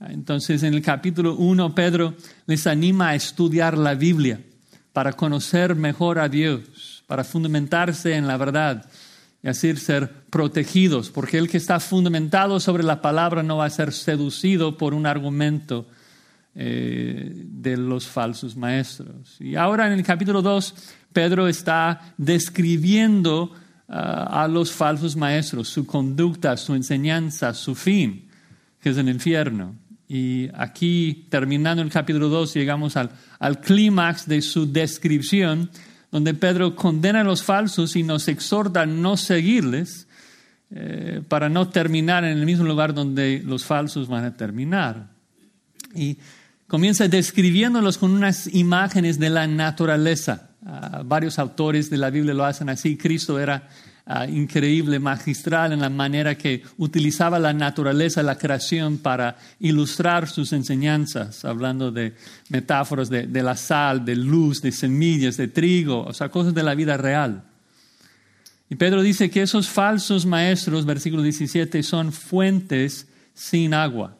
Entonces 0.00 0.62
en 0.62 0.74
el 0.74 0.82
capítulo 0.82 1.34
1 1.34 1.74
Pedro 1.74 2.14
les 2.46 2.66
anima 2.66 3.08
a 3.08 3.14
estudiar 3.14 3.76
la 3.76 3.94
Biblia 3.94 4.40
para 4.92 5.12
conocer 5.12 5.74
mejor 5.74 6.18
a 6.18 6.28
Dios, 6.28 7.02
para 7.06 7.24
fundamentarse 7.24 8.14
en 8.14 8.26
la 8.26 8.36
verdad 8.36 8.86
y 9.42 9.48
así 9.48 9.74
ser 9.76 10.12
protegidos, 10.30 11.10
porque 11.10 11.38
el 11.38 11.48
que 11.48 11.56
está 11.56 11.80
fundamentado 11.80 12.60
sobre 12.60 12.82
la 12.82 13.00
palabra 13.00 13.42
no 13.42 13.58
va 13.58 13.66
a 13.66 13.70
ser 13.70 13.92
seducido 13.92 14.76
por 14.76 14.92
un 14.94 15.06
argumento 15.06 15.86
eh, 16.54 17.32
de 17.34 17.76
los 17.76 18.06
falsos 18.06 18.56
maestros. 18.56 19.40
Y 19.40 19.56
ahora 19.56 19.86
en 19.86 19.94
el 19.94 20.02
capítulo 20.02 20.42
2 20.42 20.74
Pedro 21.12 21.48
está 21.48 22.14
describiendo 22.16 23.52
ah, 23.88 24.42
a 24.42 24.48
los 24.48 24.72
falsos 24.72 25.16
maestros, 25.16 25.68
su 25.68 25.86
conducta, 25.86 26.56
su 26.56 26.74
enseñanza, 26.74 27.54
su 27.54 27.74
fin, 27.74 28.28
que 28.80 28.90
es 28.90 28.96
el 28.96 29.08
infierno. 29.08 29.74
Y 30.08 30.48
aquí, 30.54 31.26
terminando 31.30 31.82
el 31.82 31.90
capítulo 31.90 32.28
2, 32.28 32.54
llegamos 32.54 32.96
al, 32.96 33.10
clímax 33.60 34.26
de 34.26 34.42
su 34.42 34.70
descripción, 34.70 35.70
donde 36.10 36.34
Pedro 36.34 36.74
condena 36.74 37.20
a 37.20 37.24
los 37.24 37.42
falsos 37.42 37.96
y 37.96 38.02
nos 38.02 38.28
exhorta 38.28 38.82
a 38.82 38.86
no 38.86 39.16
seguirles 39.16 40.08
eh, 40.72 41.22
para 41.28 41.48
no 41.48 41.68
terminar 41.68 42.24
en 42.24 42.38
el 42.38 42.46
mismo 42.46 42.64
lugar 42.64 42.94
donde 42.94 43.42
los 43.44 43.64
falsos 43.64 44.08
van 44.08 44.24
a 44.24 44.36
terminar. 44.36 45.08
Y 45.94 46.18
comienza 46.66 47.08
describiéndolos 47.08 47.98
con 47.98 48.12
unas 48.12 48.52
imágenes 48.54 49.18
de 49.18 49.30
la 49.30 49.46
naturaleza. 49.46 50.50
Ah, 50.64 51.02
varios 51.04 51.38
autores 51.38 51.90
de 51.90 51.96
la 51.96 52.10
Biblia 52.10 52.34
lo 52.34 52.44
hacen 52.44 52.68
así. 52.68 52.96
Cristo 52.96 53.40
era 53.40 53.68
ah, 54.12 54.26
increíble, 54.26 54.98
magistral 54.98 55.72
en 55.72 55.80
la 55.80 55.88
manera 55.88 56.36
que 56.36 56.62
utilizaba 56.78 57.38
la 57.38 57.52
naturaleza, 57.52 58.22
la 58.22 58.36
creación 58.36 58.98
para 58.98 59.36
ilustrar 59.60 60.28
sus 60.28 60.52
enseñanzas, 60.52 61.44
hablando 61.44 61.92
de 61.92 62.14
metáforas 62.48 63.08
de, 63.08 63.26
de 63.26 63.42
la 63.42 63.56
sal, 63.56 64.04
de 64.04 64.16
luz, 64.16 64.60
de 64.60 64.72
semillas, 64.72 65.36
de 65.36 65.48
trigo, 65.48 66.02
o 66.02 66.12
sea, 66.12 66.28
cosas 66.28 66.54
de 66.54 66.62
la 66.62 66.74
vida 66.74 66.96
real. 66.96 67.44
Y 68.68 68.76
Pedro 68.76 69.02
dice 69.02 69.30
que 69.30 69.42
esos 69.42 69.68
falsos 69.68 70.26
maestros, 70.26 70.86
versículo 70.86 71.22
17, 71.22 71.82
son 71.82 72.12
fuentes 72.12 73.08
sin 73.34 73.74
agua. 73.74 74.16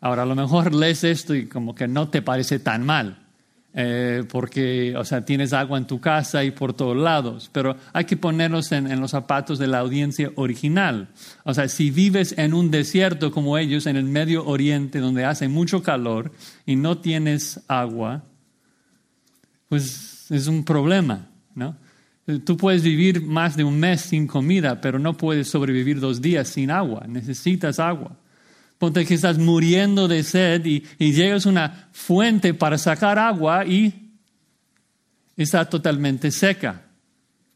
Ahora, 0.00 0.22
a 0.22 0.26
lo 0.26 0.34
mejor 0.34 0.74
lees 0.74 1.04
esto 1.04 1.34
y 1.34 1.46
como 1.46 1.74
que 1.74 1.86
no 1.86 2.08
te 2.08 2.22
parece 2.22 2.58
tan 2.58 2.84
mal. 2.84 3.21
Eh, 3.74 4.24
porque, 4.28 4.94
o 4.98 5.04
sea, 5.04 5.24
tienes 5.24 5.54
agua 5.54 5.78
en 5.78 5.86
tu 5.86 5.98
casa 5.98 6.44
y 6.44 6.50
por 6.50 6.74
todos 6.74 6.94
lados, 6.94 7.48
pero 7.52 7.74
hay 7.94 8.04
que 8.04 8.18
ponernos 8.18 8.70
en, 8.70 9.00
los 9.00 9.12
zapatos 9.12 9.58
de 9.58 9.66
la 9.66 9.78
audiencia 9.78 10.30
original. 10.34 11.08
O 11.44 11.54
sea, 11.54 11.68
si 11.68 11.90
vives 11.90 12.34
en 12.36 12.52
un 12.52 12.70
desierto 12.70 13.32
como 13.32 13.56
ellos, 13.56 13.86
en 13.86 13.96
el 13.96 14.04
Medio 14.04 14.44
Oriente, 14.44 14.98
donde 14.98 15.24
hace 15.24 15.48
mucho 15.48 15.82
calor 15.82 16.32
y 16.66 16.76
no 16.76 16.98
tienes 16.98 17.60
agua, 17.66 18.24
pues 19.68 20.30
es 20.30 20.48
un 20.48 20.64
problema, 20.64 21.30
¿no? 21.54 21.76
Tú 22.44 22.56
puedes 22.58 22.82
vivir 22.82 23.22
más 23.22 23.56
de 23.56 23.64
un 23.64 23.80
mes 23.80 24.02
sin 24.02 24.26
comida, 24.26 24.80
pero 24.80 24.98
no 24.98 25.16
puedes 25.16 25.48
sobrevivir 25.48 25.98
dos 25.98 26.20
días 26.20 26.46
sin 26.48 26.70
agua, 26.70 27.04
necesitas 27.08 27.80
agua. 27.80 28.16
Ponte 28.82 29.06
que 29.06 29.14
estás 29.14 29.38
muriendo 29.38 30.08
de 30.08 30.24
sed 30.24 30.66
y, 30.66 30.82
llegas 30.98 31.46
a 31.46 31.50
una 31.50 31.88
fuente 31.92 32.52
para 32.52 32.76
sacar 32.78 33.16
agua 33.16 33.64
y 33.64 34.10
está 35.36 35.64
totalmente 35.70 36.32
seca. 36.32 36.82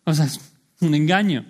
O 0.04 0.14
sea, 0.14 0.26
es 0.26 0.38
un 0.80 0.94
engaño. 0.94 1.44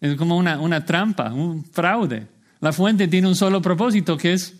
Es 0.00 0.16
como 0.16 0.36
una, 0.36 0.58
una 0.58 0.84
trampa, 0.84 1.32
un 1.32 1.64
fraude. 1.64 2.26
La 2.58 2.72
fuente 2.72 3.06
tiene 3.06 3.28
un 3.28 3.36
solo 3.36 3.62
propósito, 3.62 4.16
que 4.16 4.32
es, 4.32 4.56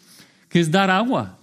que 0.48 0.60
es 0.60 0.70
dar 0.70 0.90
agua. 0.90 1.40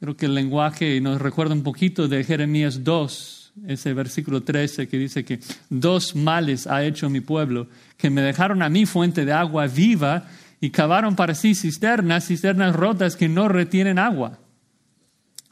Creo 0.00 0.16
que 0.16 0.26
el 0.26 0.34
lenguaje 0.34 1.00
nos 1.00 1.20
recuerda 1.20 1.54
un 1.54 1.62
poquito 1.62 2.08
de 2.08 2.24
Jeremías 2.24 2.82
2, 2.82 3.52
ese 3.68 3.94
versículo 3.94 4.42
13 4.42 4.88
que 4.88 4.98
dice 4.98 5.24
que 5.24 5.38
dos 5.70 6.16
males 6.16 6.66
ha 6.66 6.82
hecho 6.82 7.08
mi 7.08 7.20
pueblo, 7.20 7.68
que 7.96 8.10
me 8.10 8.22
dejaron 8.22 8.60
a 8.60 8.68
mí 8.68 8.86
fuente 8.86 9.24
de 9.24 9.32
agua 9.32 9.68
viva 9.68 10.26
y 10.64 10.70
cavaron 10.70 11.14
para 11.14 11.34
sí 11.34 11.54
cisternas, 11.54 12.26
cisternas 12.26 12.74
rotas 12.74 13.16
que 13.16 13.28
no 13.28 13.48
retienen 13.48 13.98
agua. 13.98 14.38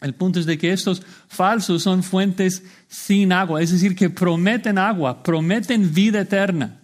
El 0.00 0.14
punto 0.14 0.40
es 0.40 0.46
de 0.46 0.56
que 0.56 0.72
estos 0.72 1.02
falsos 1.28 1.82
son 1.82 2.02
fuentes 2.02 2.64
sin 2.88 3.30
agua, 3.30 3.60
es 3.60 3.72
decir, 3.72 3.94
que 3.94 4.08
prometen 4.08 4.78
agua, 4.78 5.22
prometen 5.22 5.92
vida 5.92 6.22
eterna, 6.22 6.80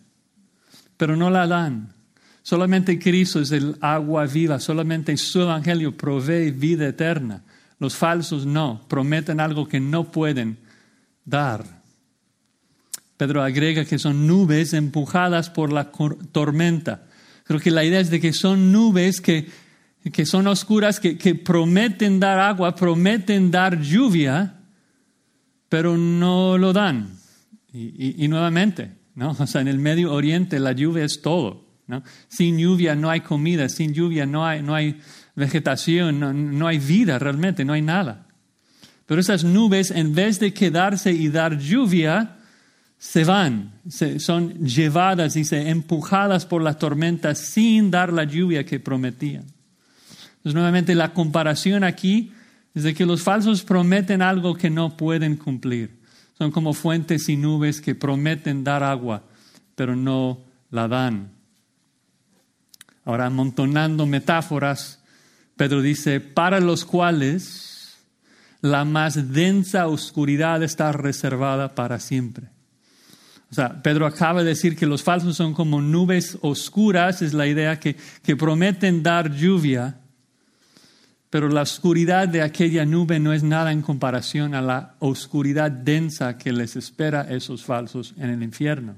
pero 0.99 1.17
no 1.17 1.31
la 1.31 1.47
dan. 1.47 1.95
Solamente 2.43 2.99
Cristo 2.99 3.41
es 3.41 3.51
el 3.51 3.77
agua 3.81 4.27
viva, 4.27 4.61
solamente 4.61 5.17
su 5.17 5.41
evangelio 5.41 5.97
provee 5.97 6.51
vida 6.51 6.87
eterna. 6.87 7.45
Los 7.79 7.97
falsos 7.97 8.45
no, 8.45 8.85
prometen 8.89 9.41
algo 9.41 9.67
que 9.67 9.81
no 9.81 10.13
pueden 10.13 10.59
dar. 11.25 11.65
Pedro 13.17 13.43
agrega 13.43 13.87
que 13.87 13.99
son 13.99 14.27
nubes 14.27 14.75
empujadas 14.75 15.49
por 15.49 15.73
la 15.73 15.91
tormenta. 16.31 17.08
Creo 17.49 17.61
que 17.61 17.71
la 17.71 17.83
idea 17.83 17.99
es 17.99 18.11
de 18.11 18.21
que 18.21 18.35
son 18.35 18.73
nubes 18.73 19.23
que, 19.23 19.49
que 20.13 20.27
son 20.27 20.47
oscuras, 20.49 21.01
que, 21.01 21.17
que, 21.17 21.35
prometen 21.35 22.21
dar 22.21 22.39
agua, 22.39 22.75
prometen 22.75 23.51
dar 23.51 23.81
lluvia, 23.81 24.57
pero 25.71 25.97
no 25.97 26.59
lo 26.59 26.75
dan. 26.75 27.17
Y, 27.73 28.29
nuevamente, 28.29 28.91
¿no? 29.15 29.31
O 29.39 29.47
sea, 29.47 29.63
en 29.63 29.69
el 29.69 29.79
Medio 29.79 30.13
Oriente 30.13 30.61
la 30.61 30.73
lluvia 30.73 31.07
es 31.07 31.23
todo. 31.23 31.65
¿no? 31.87 32.03
Sin 32.29 32.59
lluvia 32.59 32.95
no 32.95 33.09
hay 33.09 33.23
comida, 33.23 33.71
sin 33.71 33.95
lluvia 33.95 34.27
no 34.27 34.45
hay, 34.45 34.63
no 34.63 34.75
hay 34.75 35.01
vegetación, 35.35 36.21
no, 36.21 36.35
no 36.35 36.67
hay 36.67 36.79
vida 36.79 37.19
realmente, 37.19 37.65
no 37.65 37.73
hay 37.73 37.81
nada. 37.81 38.27
Pero 39.07 39.23
esas 39.23 39.43
nubes, 39.43 39.91
en 39.91 40.15
vez 40.15 40.39
de 40.39 40.53
quedarse 40.53 41.13
y 41.13 41.29
dar 41.29 41.59
lluvia, 41.59 42.38
se 42.99 43.25
van, 43.25 43.81
son 44.19 44.55
llevadas 44.65 45.35
se 45.35 45.69
empujadas 45.71 46.47
por 46.47 46.63
la 46.63 46.79
tormenta 46.79 47.35
sin 47.37 47.91
dar 47.91 48.13
la 48.13 48.25
lluvia 48.25 48.67
que 48.67 48.81
prometían. 48.81 49.45
Entonces, 50.39 50.55
nuevamente, 50.55 50.95
la 50.95 51.13
comparación 51.15 51.85
aquí 51.85 52.33
es 52.75 52.83
de 52.83 52.95
que 52.95 53.07
los 53.07 53.23
falsos 53.23 53.63
prometen 53.63 54.21
algo 54.21 54.55
que 54.55 54.71
no 54.71 54.97
pueden 54.97 55.37
cumplir. 55.37 55.99
Son 56.37 56.51
como 56.51 56.73
fuentes 56.73 57.29
y 57.29 57.37
nubes 57.37 57.81
que 57.81 57.95
prometen 57.95 58.65
dar 58.65 58.83
agua, 58.83 59.25
pero 59.75 59.95
no 59.97 60.41
la 60.71 60.89
dan. 60.89 61.31
Ahora, 63.05 63.27
amontonando 63.27 64.07
metáforas, 64.07 65.03
Pedro 65.57 65.83
dice, 65.83 66.21
para 66.21 66.61
los 66.61 66.85
cuales 66.85 67.97
la 68.61 68.85
más 68.85 69.33
densa 69.33 69.87
oscuridad 69.87 70.63
está 70.63 70.93
reservada 70.93 71.75
para 71.75 72.01
siempre. 72.01 72.49
O 73.51 73.55
sea, 73.55 73.83
Pedro 73.83 74.07
acaba 74.07 74.43
de 74.43 74.51
decir 74.51 74.77
que 74.77 74.87
los 74.87 75.03
falsos 75.03 75.37
son 75.37 75.55
como 75.55 75.81
nubes 75.81 76.37
oscuras, 76.43 77.23
es 77.23 77.33
la 77.33 77.47
idea 77.47 77.81
que, 77.81 77.97
que 78.23 78.37
prometen 78.37 79.03
dar 79.03 79.35
lluvia, 79.35 80.01
pero 81.31 81.49
la 81.49 81.63
oscuridad 81.63 82.29
de 82.29 82.43
aquella 82.43 82.85
nube 82.85 83.19
no 83.19 83.33
es 83.33 83.43
nada 83.43 83.73
en 83.73 83.83
comparación 83.83 84.55
a 84.55 84.61
la 84.61 84.97
oscuridad 84.99 85.71
densa 85.71 86.37
que 86.37 86.53
les 86.53 86.77
espera 86.77 87.23
a 87.23 87.31
esos 87.31 87.65
falsos 87.65 88.15
en 88.19 88.31
el 88.31 88.43
infierno. 88.43 88.97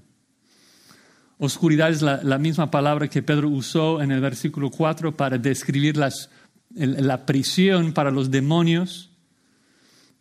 Oscuridad 1.39 1.91
es 1.91 2.03
la, 2.03 2.39
misma 2.39 2.71
palabra 2.71 3.09
que 3.09 3.23
Pedro 3.23 3.49
usó 3.49 4.03
en 4.03 4.11
el 4.11 4.21
versículo 4.21 4.71
4 4.71 5.17
para 5.17 5.39
describir 5.39 5.97
la 5.97 7.25
prisión 7.25 7.95
para 7.95 8.11
los 8.11 8.31
demonios. 8.31 9.11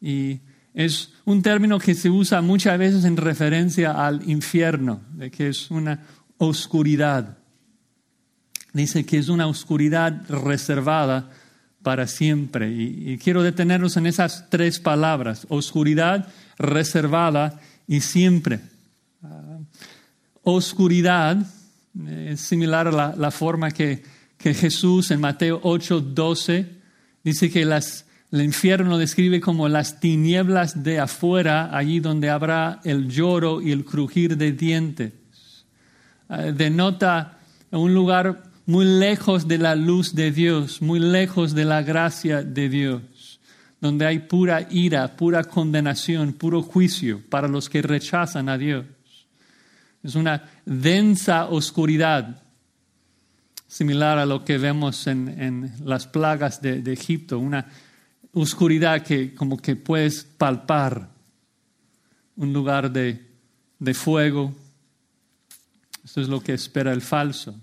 Y 0.01 0.39
es 0.73 1.13
un 1.25 1.41
término 1.41 1.79
que 1.79 1.95
se 1.95 2.09
usa 2.09 2.41
muchas 2.41 2.77
veces 2.77 3.05
en 3.05 3.17
referencia 3.17 4.05
al 4.05 4.29
infierno, 4.29 5.01
de 5.13 5.31
que 5.31 5.49
es 5.49 5.71
una 5.71 6.05
oscuridad. 6.37 7.37
dice 8.73 9.05
que 9.05 9.17
es 9.17 9.29
una 9.29 9.47
oscuridad 9.47 10.23
reservada 10.29 11.29
para 11.81 12.07
siempre. 12.07 12.71
Y, 12.71 13.17
quiero 13.17 13.43
detenernos 13.43 13.97
en 13.97 14.05
esas 14.05 14.49
tres 14.49 14.79
palabras, 14.79 15.45
oscuridad, 15.49 16.27
reservada 16.57 17.59
y 17.87 18.01
siempre. 18.01 18.59
Ah, 19.23 19.59
oscuridad 20.43 21.37
es 22.07 22.41
similar 22.41 22.87
a 22.87 23.15
la, 23.15 23.31
forma 23.31 23.71
que, 23.71 24.03
que, 24.37 24.53
Jesús 24.53 25.11
en 25.11 25.19
Mateo 25.19 25.59
8, 25.63 26.01
12 26.01 26.67
dice 27.23 27.49
que 27.49 27.65
las, 27.65 28.05
el 28.31 28.41
infierno 28.41 28.97
describe 28.97 29.41
como 29.41 29.67
las 29.67 29.99
tinieblas 29.99 30.83
de 30.83 30.99
afuera, 30.99 31.75
allí 31.75 31.99
donde 31.99 32.29
habrá 32.29 32.79
el 32.83 33.09
lloro 33.09 33.61
y 33.61 33.71
el 33.71 33.85
crujir 33.85 34.37
de 34.37 34.51
dientes. 34.51 35.13
Ah, 36.27 36.43
denota 36.43 37.39
un 37.71 37.93
lugar 37.93 38.43
muy 38.67 38.85
lejos 38.85 39.47
de 39.47 39.57
la 39.57 39.75
luz 39.75 40.13
de 40.13 40.31
Dios, 40.31 40.79
muy 40.79 40.99
lejos 40.99 41.55
de 41.55 41.65
la 41.65 41.81
gracia 41.81 42.43
de 42.43 42.69
Dios, 42.69 43.39
donde 43.81 44.05
hay 44.05 44.19
pura 44.19 44.67
ira, 44.69 45.15
pura 45.15 45.43
condenación, 45.43 46.33
puro 46.33 46.61
juicio 46.61 47.21
para 47.29 47.47
los 47.47 47.67
que 47.67 47.81
rechazan 47.81 48.47
a 48.47 48.59
Dios. 48.59 48.85
Es 50.03 50.13
una 50.13 50.43
densa 50.65 51.47
oscuridad, 51.47 52.43
similar 53.67 54.19
a 54.19 54.25
lo 54.27 54.45
que 54.45 54.59
vemos 54.59 55.07
en, 55.07 55.71
las 55.83 56.05
plagas 56.05 56.61
de, 56.61 56.93
Egipto, 56.93 57.39
una 57.39 57.65
oscuridad 58.33 59.03
que 59.03 59.33
como 59.33 59.57
que 59.57 59.75
puedes 59.75 60.23
palpar, 60.23 61.09
un 62.35 62.53
lugar 62.53 62.91
de, 62.91 63.25
de 63.79 63.93
fuego. 63.93 64.53
Esto 66.03 66.21
es 66.21 66.29
lo 66.29 66.41
que 66.41 66.53
espera 66.53 66.93
el 66.93 67.01
falso. 67.01 67.55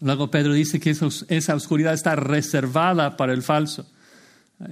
Luego 0.00 0.30
Pedro 0.30 0.52
dice 0.52 0.78
que 0.78 0.90
esa 0.90 1.54
oscuridad 1.54 1.94
está 1.94 2.14
reservada 2.16 3.16
para 3.16 3.32
el 3.32 3.42
falso. 3.42 3.90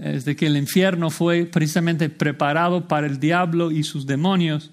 Es 0.02 0.24
de 0.24 0.34
que 0.34 0.46
el 0.46 0.56
infierno 0.56 1.10
fue 1.10 1.46
precisamente 1.46 2.08
preparado 2.08 2.88
para 2.88 3.06
el 3.06 3.18
diablo 3.18 3.70
y 3.70 3.82
sus 3.82 4.06
demonios. 4.06 4.70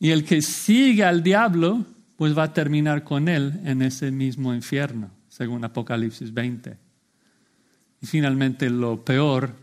Y 0.00 0.10
el 0.10 0.24
que 0.24 0.42
sigue 0.42 1.04
al 1.04 1.22
diablo, 1.22 1.84
pues 2.16 2.36
va 2.36 2.44
a 2.44 2.52
terminar 2.52 3.04
con 3.04 3.28
él 3.28 3.60
en 3.64 3.82
ese 3.82 4.10
mismo 4.10 4.54
infierno, 4.54 5.10
según 5.28 5.64
Apocalipsis 5.64 6.32
20. 6.32 6.87
Y 8.00 8.06
finalmente 8.06 8.70
lo 8.70 9.04
peor, 9.04 9.54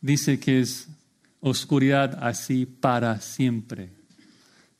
dice 0.00 0.38
que 0.38 0.60
es 0.60 0.88
oscuridad 1.40 2.18
así 2.22 2.66
para 2.66 3.20
siempre. 3.20 3.90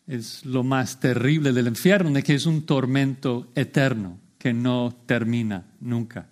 Es 0.06 0.44
lo 0.44 0.62
más 0.64 1.00
terrible 1.00 1.52
del 1.52 1.68
infierno, 1.68 2.10
de 2.10 2.22
que 2.22 2.34
es 2.34 2.46
un 2.46 2.62
tormento 2.62 3.48
eterno 3.54 4.18
que 4.38 4.52
no 4.52 4.96
termina 5.06 5.66
nunca. 5.80 6.28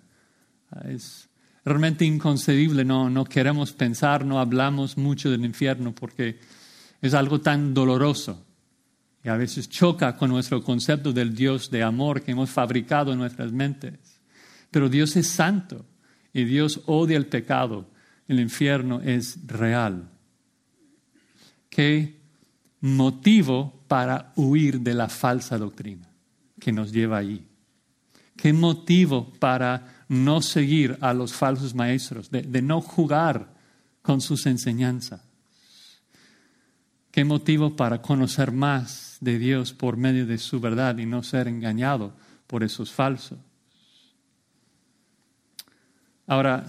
Es 0.85 1.29
realmente 1.63 2.05
inconcebible, 2.05 2.83
no, 2.83 3.09
no 3.09 3.25
queremos 3.25 3.73
pensar, 3.73 4.25
no 4.25 4.39
hablamos 4.39 4.97
mucho 4.97 5.29
del 5.29 5.45
infierno 5.45 5.93
porque 5.93 6.39
es 7.01 7.13
algo 7.13 7.41
tan 7.41 7.73
doloroso 7.73 8.45
y 9.23 9.29
a 9.29 9.35
veces 9.35 9.69
choca 9.69 10.15
con 10.15 10.29
nuestro 10.29 10.63
concepto 10.63 11.11
del 11.11 11.35
Dios 11.35 11.69
de 11.69 11.83
amor 11.83 12.21
que 12.21 12.31
hemos 12.31 12.49
fabricado 12.49 13.11
en 13.11 13.19
nuestras 13.19 13.51
mentes. 13.51 13.93
Pero 14.71 14.89
Dios 14.89 15.15
es 15.17 15.27
santo 15.27 15.85
y 16.37 16.45
Dios 16.45 16.81
odia 16.85 17.17
el 17.17 17.25
pecado. 17.25 17.87
El 18.27 18.39
infierno 18.39 19.01
es 19.01 19.39
real. 19.47 20.07
¿Qué 21.67 22.19
motivo 22.81 23.83
para 23.87 24.33
huir 24.35 24.81
de 24.81 24.93
la 24.93 25.09
falsa 25.09 25.57
doctrina 25.57 26.07
que 26.59 26.71
nos 26.71 26.91
lleva 26.91 27.17
allí? 27.17 27.43
¿Qué 28.35 28.53
motivo 28.53 29.33
para 29.39 30.05
no 30.09 30.43
seguir 30.43 30.99
a 31.01 31.11
los 31.11 31.33
falsos 31.33 31.73
maestros, 31.73 32.29
de, 32.29 32.61
no 32.61 32.81
jugar 32.81 33.55
con 34.03 34.21
sus 34.21 34.45
enseñanzas? 34.45 35.21
¿Qué 37.09 37.25
motivo 37.25 37.75
para 37.75 38.03
conocer 38.03 38.51
más 38.51 39.17
de 39.21 39.39
Dios 39.39 39.73
por 39.73 39.97
medio 39.97 40.27
de 40.27 40.37
su 40.37 40.59
verdad 40.59 40.99
y 40.99 41.07
no 41.07 41.23
ser 41.23 41.47
engañado 41.47 42.13
por 42.45 42.63
esos 42.63 42.91
falsos? 42.91 43.39
Ahora, 46.27 46.65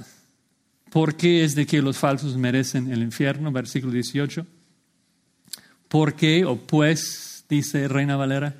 ¿por 0.90 1.16
qué 1.16 1.44
es 1.44 1.54
de 1.54 1.66
que 1.66 1.82
los 1.82 1.98
falsos 1.98 2.36
merecen 2.36 2.90
el 2.90 3.02
infierno? 3.02 3.52
Versículo 3.52 3.92
18. 3.92 4.46
¿Por 5.88 6.14
qué 6.14 6.44
o 6.44 6.56
pues, 6.56 7.44
dice 7.48 7.88
Reina 7.88 8.16
Valera? 8.16 8.54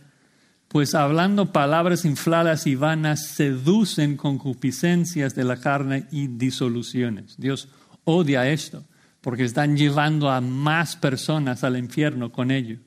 pues 0.69 0.95
hablando 0.95 1.51
palabras 1.51 2.05
infladas 2.05 2.67
y 2.67 2.75
vanas 2.75 3.27
seducen 3.27 4.17
concupiscencias 4.17 5.35
de 5.35 5.45
la 5.45 5.57
carne 5.57 6.07
y 6.11 6.29
disoluciones. 6.29 7.37
Dios 7.39 7.69
odia 8.05 8.49
esto 8.49 8.85
porque 9.23 9.45
están 9.45 9.77
llevando 9.77 10.31
a 10.31 10.43
más 10.43 10.95
personas 10.95 11.65
al 11.65 11.79
infierno 11.79 12.31
con 12.31 12.51
ellos. 12.51 12.81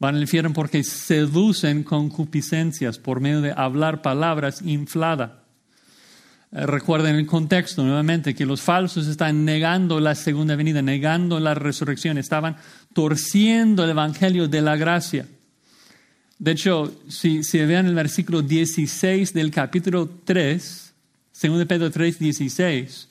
Van 0.00 0.16
al 0.16 0.22
infierno 0.22 0.52
porque 0.52 0.82
seducen 0.82 1.84
concupiscencias 1.84 2.98
por 2.98 3.20
medio 3.20 3.40
de 3.40 3.54
hablar 3.56 4.02
palabras 4.02 4.62
infladas. 4.62 5.30
Eh, 6.52 6.66
recuerden 6.66 7.16
el 7.16 7.26
contexto 7.26 7.82
nuevamente 7.82 8.34
que 8.34 8.44
los 8.44 8.60
falsos 8.60 9.06
están 9.06 9.44
negando 9.44 10.00
la 10.00 10.14
segunda 10.14 10.54
venida, 10.54 10.82
negando 10.82 11.40
la 11.40 11.54
resurrección, 11.54 12.18
estaban 12.18 12.56
torciendo 12.92 13.84
el 13.84 13.90
evangelio 13.90 14.48
de 14.48 14.60
la 14.60 14.76
gracia. 14.76 15.26
De 16.38 16.50
hecho, 16.50 16.92
si, 17.08 17.42
si 17.42 17.58
vean 17.60 17.86
el 17.86 17.94
versículo 17.94 18.42
16 18.42 19.32
del 19.32 19.50
capítulo 19.50 20.10
3, 20.24 20.92
2 21.40 21.66
Pedro 21.66 21.90
3, 21.90 22.18
16, 22.18 23.08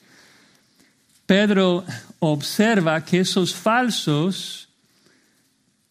Pedro 1.26 1.84
observa 2.20 3.04
que 3.04 3.20
esos 3.20 3.54
falsos, 3.54 4.68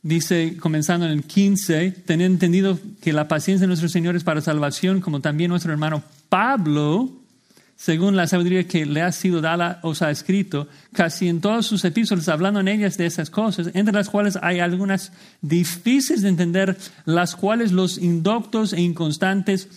dice, 0.02 0.56
comenzando 0.58 1.06
en 1.06 1.12
el 1.14 1.24
15, 1.24 1.92
teniendo 2.06 2.36
entendido 2.36 2.80
que 3.02 3.12
la 3.12 3.28
paciencia 3.28 3.62
de 3.64 3.68
nuestro 3.68 3.90
Señor 3.90 4.16
es 4.16 4.24
para 4.24 4.40
salvación, 4.40 5.02
como 5.02 5.20
también 5.20 5.50
nuestro 5.50 5.72
hermano 5.72 6.04
Pablo, 6.30 7.21
según 7.82 8.16
la 8.16 8.28
sabiduría 8.28 8.68
que 8.68 8.86
le 8.86 9.02
ha 9.02 9.12
sido 9.12 9.42
dada, 9.42 9.80
os 9.82 10.04
ha 10.04 10.12
escrito, 10.12 10.68
casi 10.94 11.28
en 11.28 11.42
todos 11.42 11.66
sus 11.66 11.84
epístolas, 11.84 12.30
hablando 12.30 12.60
en 12.60 12.68
ellas 12.68 12.96
de 12.96 13.08
esas 13.08 13.32
cosas, 13.32 13.72
entre 13.74 13.96
las 13.96 14.08
cuales 14.08 14.38
hay 14.40 14.60
algunas 14.60 15.12
difíciles 15.42 16.22
de 16.22 16.30
entender, 16.30 16.78
las 17.06 17.36
cuales 17.36 17.72
los 17.72 17.98
indoctos 17.98 18.74
e 18.74 18.82
inconstantes 18.82 19.68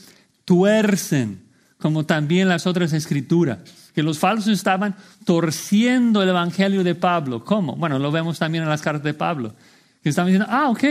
tuercen, 0.44 1.44
como 1.78 2.04
también 2.04 2.46
las 2.46 2.66
otras 2.66 2.92
escrituras, 2.92 3.60
que 3.94 4.02
los 4.02 4.18
falsos 4.18 4.52
estaban 4.52 4.96
torciendo 5.24 6.22
el 6.22 6.28
evangelio 6.28 6.84
de 6.84 6.94
Pablo. 6.94 7.42
¿Cómo? 7.42 7.74
Bueno, 7.74 7.98
lo 7.98 8.12
vemos 8.12 8.38
también 8.38 8.64
en 8.64 8.70
las 8.70 8.82
cartas 8.82 9.04
de 9.04 9.14
Pablo, 9.14 9.54
que 10.02 10.10
estaban 10.10 10.30
diciendo, 10.30 10.48
ah, 10.50 10.68
ok, 10.68 10.84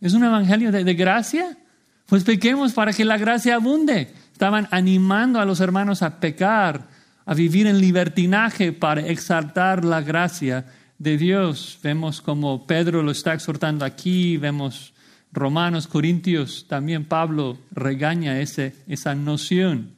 es 0.00 0.14
un 0.14 0.22
evangelio 0.22 0.70
de, 0.70 0.84
de 0.84 0.94
gracia, 0.94 1.58
pues 2.12 2.24
pequemos 2.24 2.74
para 2.74 2.92
que 2.92 3.06
la 3.06 3.16
gracia 3.16 3.54
abunde. 3.54 4.12
Estaban 4.34 4.68
animando 4.70 5.40
a 5.40 5.46
los 5.46 5.60
hermanos 5.60 6.02
a 6.02 6.20
pecar, 6.20 6.86
a 7.24 7.32
vivir 7.32 7.66
en 7.66 7.80
libertinaje 7.80 8.70
para 8.70 9.00
exaltar 9.00 9.82
la 9.82 10.02
gracia 10.02 10.66
de 10.98 11.16
Dios. 11.16 11.78
Vemos 11.82 12.20
como 12.20 12.66
Pedro 12.66 13.02
lo 13.02 13.12
está 13.12 13.32
exhortando 13.32 13.86
aquí, 13.86 14.36
vemos 14.36 14.92
Romanos, 15.32 15.86
Corintios, 15.86 16.66
también 16.68 17.06
Pablo 17.06 17.56
regaña 17.70 18.40
ese, 18.40 18.74
esa 18.88 19.14
noción. 19.14 19.92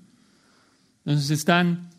Entonces 1.04 1.32
están 1.32 1.90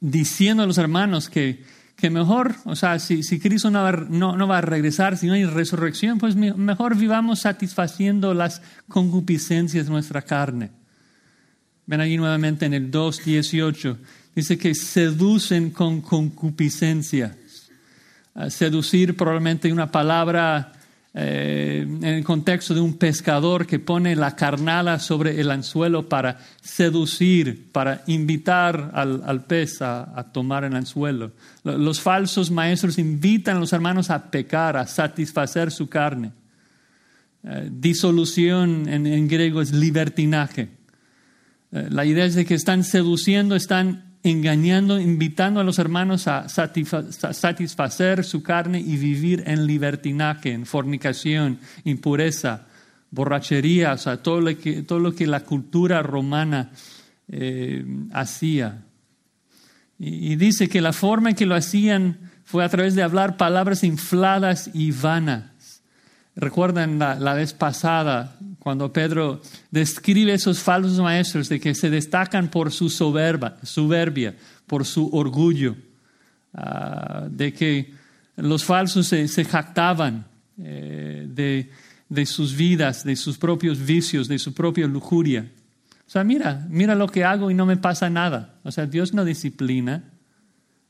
diciendo 0.00 0.62
a 0.62 0.66
los 0.66 0.78
hermanos 0.78 1.28
que, 1.28 1.62
que 2.04 2.10
mejor, 2.10 2.54
o 2.66 2.76
sea, 2.76 2.98
si, 2.98 3.22
Cristo 3.40 3.70
no 3.70 3.82
va, 3.82 3.92
no, 3.92 4.36
no 4.36 4.46
va, 4.46 4.58
a 4.58 4.60
regresar, 4.60 5.16
si 5.16 5.26
no 5.26 5.32
hay 5.32 5.46
resurrección, 5.46 6.18
pues 6.18 6.36
mejor 6.36 6.98
vivamos 6.98 7.40
satisfaciendo 7.40 8.34
las 8.34 8.60
concupiscencias 8.88 9.86
de 9.86 9.90
nuestra 9.90 10.20
carne. 10.20 10.70
Ven 11.86 12.02
allí 12.02 12.18
nuevamente 12.18 12.66
en 12.66 12.74
el 12.74 12.90
2.18. 12.90 13.96
Dice 14.34 14.58
que 14.58 14.74
seducen 14.74 15.70
con 15.70 16.02
concupiscencia. 16.02 17.38
Ah, 18.34 18.50
seducir 18.50 19.16
probablemente 19.16 19.72
una 19.72 19.90
palabra 19.90 20.73
eh, 21.16 21.86
en 21.86 22.04
el 22.04 22.24
contexto 22.24 22.74
de 22.74 22.80
un 22.80 22.98
pescador 22.98 23.66
que 23.66 23.78
pone 23.78 24.16
la 24.16 24.34
carnada 24.34 24.98
sobre 24.98 25.40
el 25.40 25.50
anzuelo 25.50 26.08
para 26.08 26.38
seducir, 26.60 27.70
para 27.70 28.02
invitar 28.08 28.90
al, 28.94 29.44
pez 29.44 29.80
a, 29.80 30.30
tomar 30.32 30.64
el 30.64 30.74
anzuelo. 30.74 31.32
Los 31.62 32.00
falsos 32.00 32.50
maestros 32.50 32.98
invitan 32.98 33.58
a 33.58 33.60
los 33.60 33.72
hermanos 33.72 34.10
a 34.10 34.30
pecar, 34.30 34.76
a 34.76 34.86
satisfacer 34.86 35.70
su 35.70 35.88
carne. 35.88 36.32
Eh, 37.44 37.68
disolución 37.70 38.88
en 38.88 39.28
griego 39.28 39.60
es 39.62 39.72
libertinaje. 39.72 40.70
Eh, 41.74 41.88
la 41.90 42.04
idea 42.06 42.24
es 42.24 42.36
de 42.36 42.44
que 42.44 42.54
están 42.54 42.84
seduciendo, 42.84 43.56
están 43.56 44.13
engañando, 44.24 44.98
invitando 44.98 45.60
a 45.60 45.64
los 45.64 45.78
hermanos 45.78 46.26
a 46.28 46.48
satisfacer 46.48 48.24
su 48.24 48.42
carne 48.42 48.80
y 48.80 48.96
vivir 48.96 49.44
en 49.46 49.66
libertinaje, 49.66 50.52
en 50.52 50.64
fornicación, 50.64 51.58
impureza, 51.84 52.66
borrachería, 53.10 53.92
o 53.92 53.98
sea, 53.98 54.22
todo 54.22 54.40
lo 54.40 54.58
que, 54.58 54.82
todo 54.82 54.98
lo 54.98 55.14
que 55.14 55.26
la 55.26 55.40
cultura 55.40 56.02
romana 56.02 56.72
eh, 57.28 57.84
hacía. 58.12 58.82
Y, 59.98 60.36
dice 60.36 60.68
que 60.68 60.80
la 60.80 60.94
forma 60.94 61.30
en 61.30 61.36
que 61.36 61.46
lo 61.46 61.54
hacían 61.54 62.18
fue 62.44 62.64
a 62.64 62.68
través 62.70 62.94
de 62.94 63.02
hablar 63.02 63.36
palabras 63.36 63.84
infladas 63.84 64.70
y 64.72 64.90
vanas. 64.90 65.82
Recuerdan 66.34 66.98
la, 66.98 67.14
la 67.14 67.34
vez 67.34 67.52
pasada 67.52 68.38
cuando 68.64 68.90
Pedro 68.90 69.42
describe 69.70 70.32
esos 70.32 70.62
falsos 70.62 70.98
maestros 70.98 71.50
de 71.50 71.60
que 71.60 71.74
se 71.74 71.90
destacan 71.90 72.48
por 72.48 72.72
su 72.72 72.88
soberba, 72.88 73.58
soberbia, 73.62 74.34
por 74.66 74.86
su 74.86 75.10
orgullo, 75.12 75.76
ah, 76.54 77.26
de 77.30 77.52
que 77.52 77.92
los 78.36 78.64
falsos 78.64 79.06
se, 79.06 79.44
jactaban 79.44 80.24
eh, 80.56 81.26
de, 81.28 81.70
de, 82.08 82.24
sus 82.24 82.56
vidas, 82.56 83.04
de 83.04 83.16
sus 83.16 83.36
propios 83.36 83.84
vicios, 83.84 84.28
de 84.28 84.38
su 84.38 84.54
propia 84.54 84.86
lujuria. 84.86 85.46
O 86.06 86.10
sea, 86.10 86.24
mira, 86.24 86.66
mira 86.70 86.94
lo 86.94 87.08
que 87.08 87.22
hago 87.22 87.50
y 87.50 87.54
no 87.54 87.66
me 87.66 87.76
pasa 87.76 88.08
nada. 88.08 88.54
O 88.62 88.72
sea, 88.72 88.86
Dios 88.86 89.12
no 89.12 89.26
disciplina. 89.26 90.04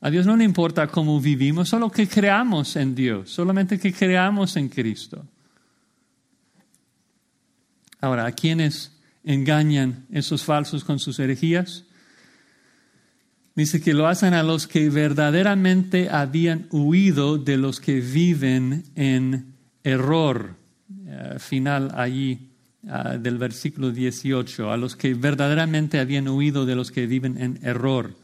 A 0.00 0.10
Dios 0.10 0.26
no 0.26 0.36
le 0.36 0.44
importa 0.44 0.86
cómo 0.86 1.20
vivimos, 1.20 1.70
solo 1.70 1.90
que 1.90 2.06
creamos 2.06 2.76
en 2.76 2.94
Dios, 2.94 3.30
solamente 3.30 3.80
que 3.80 3.92
creamos 3.92 4.54
en 4.56 4.68
Cristo. 4.68 5.26
Ahora, 8.04 8.26
¿a 8.26 8.32
quiénes 8.32 8.92
engañan 9.24 10.04
esos 10.12 10.44
falsos 10.44 10.84
con 10.84 10.98
sus 10.98 11.18
herejías? 11.18 11.84
Dice 13.54 13.80
que 13.80 13.94
lo 13.94 14.06
hacen 14.06 14.34
a 14.34 14.42
los 14.42 14.66
que 14.66 14.90
verdaderamente 14.90 16.10
habían 16.10 16.66
huido 16.70 17.38
de 17.38 17.56
los 17.56 17.80
que 17.80 18.02
viven 18.02 18.84
en 18.94 19.54
error. 19.84 20.56
Eh, 21.06 21.36
final 21.38 21.92
allí 21.94 22.50
ah, 22.86 23.16
del 23.16 23.38
versículo 23.38 23.90
18, 23.90 24.70
a 24.70 24.76
los 24.76 24.96
que 24.96 25.14
verdaderamente 25.14 25.98
habían 25.98 26.28
huido 26.28 26.66
de 26.66 26.74
los 26.74 26.90
que 26.90 27.06
viven 27.06 27.40
en 27.40 27.58
error. 27.62 28.14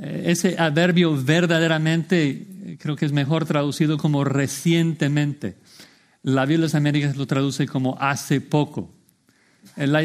Eh, 0.00 0.24
ese 0.26 0.58
adverbio 0.58 1.16
verdaderamente 1.16 2.76
creo 2.80 2.96
que 2.96 3.06
es 3.06 3.12
mejor 3.12 3.44
traducido 3.44 3.98
como 3.98 4.24
recientemente. 4.24 5.54
La 6.24 6.42
Biblia 6.42 6.62
de 6.62 6.64
las 6.64 6.74
Américas 6.74 7.16
lo 7.16 7.28
traduce 7.28 7.68
como 7.68 7.96
hace 8.00 8.40
poco. 8.40 8.95
La, 9.74 10.02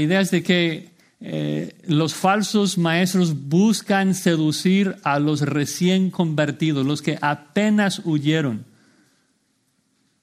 idea 0.00 0.20
es 0.20 0.30
de 0.30 0.42
que 0.42 0.92
eh, 1.20 1.74
los 1.86 2.14
falsos 2.14 2.78
maestros 2.78 3.48
buscan 3.48 4.14
seducir 4.14 4.96
a 5.02 5.18
los 5.18 5.42
recién 5.42 6.10
convertidos, 6.10 6.86
los 6.86 7.02
que 7.02 7.18
apenas 7.20 8.02
huyeron. 8.04 8.64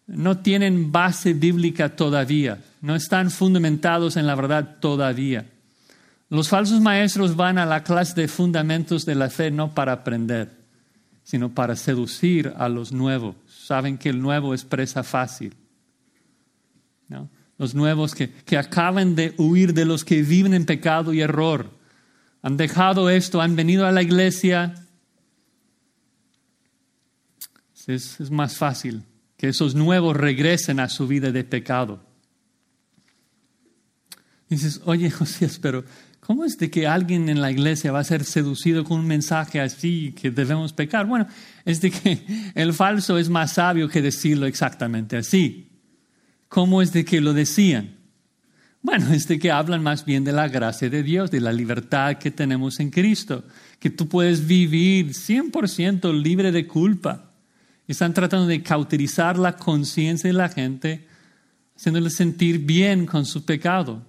No 0.08 0.40
tienen 0.40 0.92
base 0.92 1.34
bíblica 1.34 1.96
todavía, 1.96 2.60
no 2.82 2.96
están 2.96 3.30
fundamentados 3.30 4.18
en 4.18 4.26
la 4.26 4.36
verdad 4.36 4.78
todavía. 4.80 5.46
Los 6.30 6.50
falsos 6.50 6.80
maestros 6.80 7.36
van 7.36 7.58
a 7.58 7.66
la 7.66 7.84
clase 7.84 8.22
de 8.22 8.28
fundamentos 8.28 9.06
de 9.06 9.16
la 9.16 9.30
fe 9.30 9.52
no 9.52 9.74
para 9.74 9.94
aprender, 9.94 10.50
sino 11.24 11.50
para 11.50 11.76
seducir 11.76 12.54
a 12.58 12.70
los 12.70 12.92
nuevos. 12.92 13.36
Saben 13.48 13.98
que 13.98 14.10
el 14.10 14.22
nuevo 14.22 14.54
es 14.54 14.64
presa 14.64 15.04
fácil. 15.04 15.56
Los 17.60 17.76
nuevos 17.76 18.16
que, 18.16 18.32
que 18.32 18.58
acaban 18.58 19.16
de 19.16 19.36
huir 19.38 19.74
de 19.74 19.86
los 19.86 20.04
que 20.06 20.24
viven 20.24 20.56
en 20.56 20.66
pecado 20.66 21.14
y 21.14 21.22
error. 21.22 21.70
Han 22.42 22.56
dejado 22.56 23.10
esto, 23.10 23.42
han 23.42 23.56
venido 23.58 23.86
a 23.86 23.92
la 23.92 24.02
iglesia. 24.02 24.74
Es, 27.86 28.20
es 28.20 28.32
más 28.32 28.56
fácil 28.56 29.04
que 29.36 29.50
esos 29.50 29.76
nuevos 29.76 30.16
regresen 30.16 30.80
a 30.80 30.88
su 30.88 31.06
vida 31.06 31.32
de 31.32 31.44
pecado. 31.44 32.02
dices, 34.48 34.82
oye 34.86 35.12
Josías, 35.12 35.60
pero 35.60 35.84
¿cómo 36.22 36.46
es 36.46 36.58
de 36.58 36.72
que 36.72 36.88
alguien 36.88 37.28
en 37.28 37.42
la 37.42 37.52
iglesia 37.52 37.92
va 37.92 38.00
a 38.00 38.06
ser 38.06 38.24
seducido 38.24 38.86
con 38.86 39.02
un 39.02 39.08
mensaje 39.08 39.60
así 39.60 40.14
que 40.14 40.32
debemos 40.32 40.72
pecar? 40.72 41.08
Bueno, 41.08 41.28
es 41.66 41.82
de 41.82 41.92
que 41.92 42.52
el 42.56 42.74
falso 42.74 43.18
es 43.18 43.28
más 43.28 43.54
sabio 43.54 43.90
que 43.90 44.02
decirlo 44.02 44.46
exactamente 44.46 45.18
así. 45.18 45.69
¿Cómo 46.50 46.82
es 46.82 46.92
de 46.92 47.06
que 47.06 47.22
lo 47.22 47.34
decían? 47.34 47.96
Bueno, 48.82 49.14
es 49.14 49.28
de 49.28 49.38
que 49.38 49.52
hablan 49.52 49.84
más 49.84 50.04
bien 50.04 50.24
de 50.24 50.32
la 50.32 50.48
gracia 50.48 50.90
de 50.90 51.04
Dios, 51.04 51.30
de 51.30 51.42
la 51.42 51.54
libertad 51.54 52.18
que 52.18 52.32
tenemos 52.32 52.80
en 52.80 52.90
Cristo, 52.90 53.44
que 53.80 53.90
tú 53.90 54.08
puedes 54.08 54.48
vivir 54.48 55.10
100% 55.10 56.12
libre 56.14 56.52
de 56.52 56.66
culpa. 56.66 57.32
Están 57.88 58.14
tratando 58.14 58.48
de 58.48 58.64
cauterizar 58.64 59.38
la 59.38 59.58
conciencia 59.58 60.28
de 60.28 60.34
la 60.34 60.50
gente, 60.50 61.08
haciéndole 61.76 62.10
sentir 62.10 62.60
bien 62.60 63.06
con 63.06 63.26
su 63.26 63.46
pecado. 63.46 64.06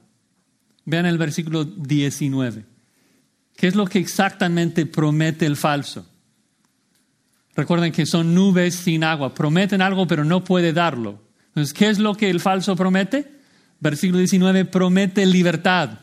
Vean 0.86 1.06
el 1.06 1.18
versículo 1.18 1.64
19. 1.64 2.64
¿Qué 3.56 3.66
es 3.66 3.74
lo 3.74 3.86
que 3.86 3.98
exactamente 3.98 4.86
promete 4.86 5.44
el 5.46 5.56
falso? 5.56 6.06
Recuerden 7.54 7.92
que 7.92 8.06
son 8.06 8.34
nubes 8.34 8.76
sin 8.76 9.04
agua. 9.04 9.34
Prometen 9.34 9.82
algo 9.82 10.06
pero 10.06 10.24
no 10.24 10.44
puede 10.44 10.72
darlo. 10.72 11.29
Entonces, 11.50 11.74
¿qué 11.74 11.88
es 11.88 11.98
lo 11.98 12.14
que 12.14 12.30
el 12.30 12.40
falso 12.40 12.76
promete? 12.76 13.40
Versículo 13.80 14.18
19, 14.18 14.66
promete 14.66 15.26
libertad. 15.26 15.98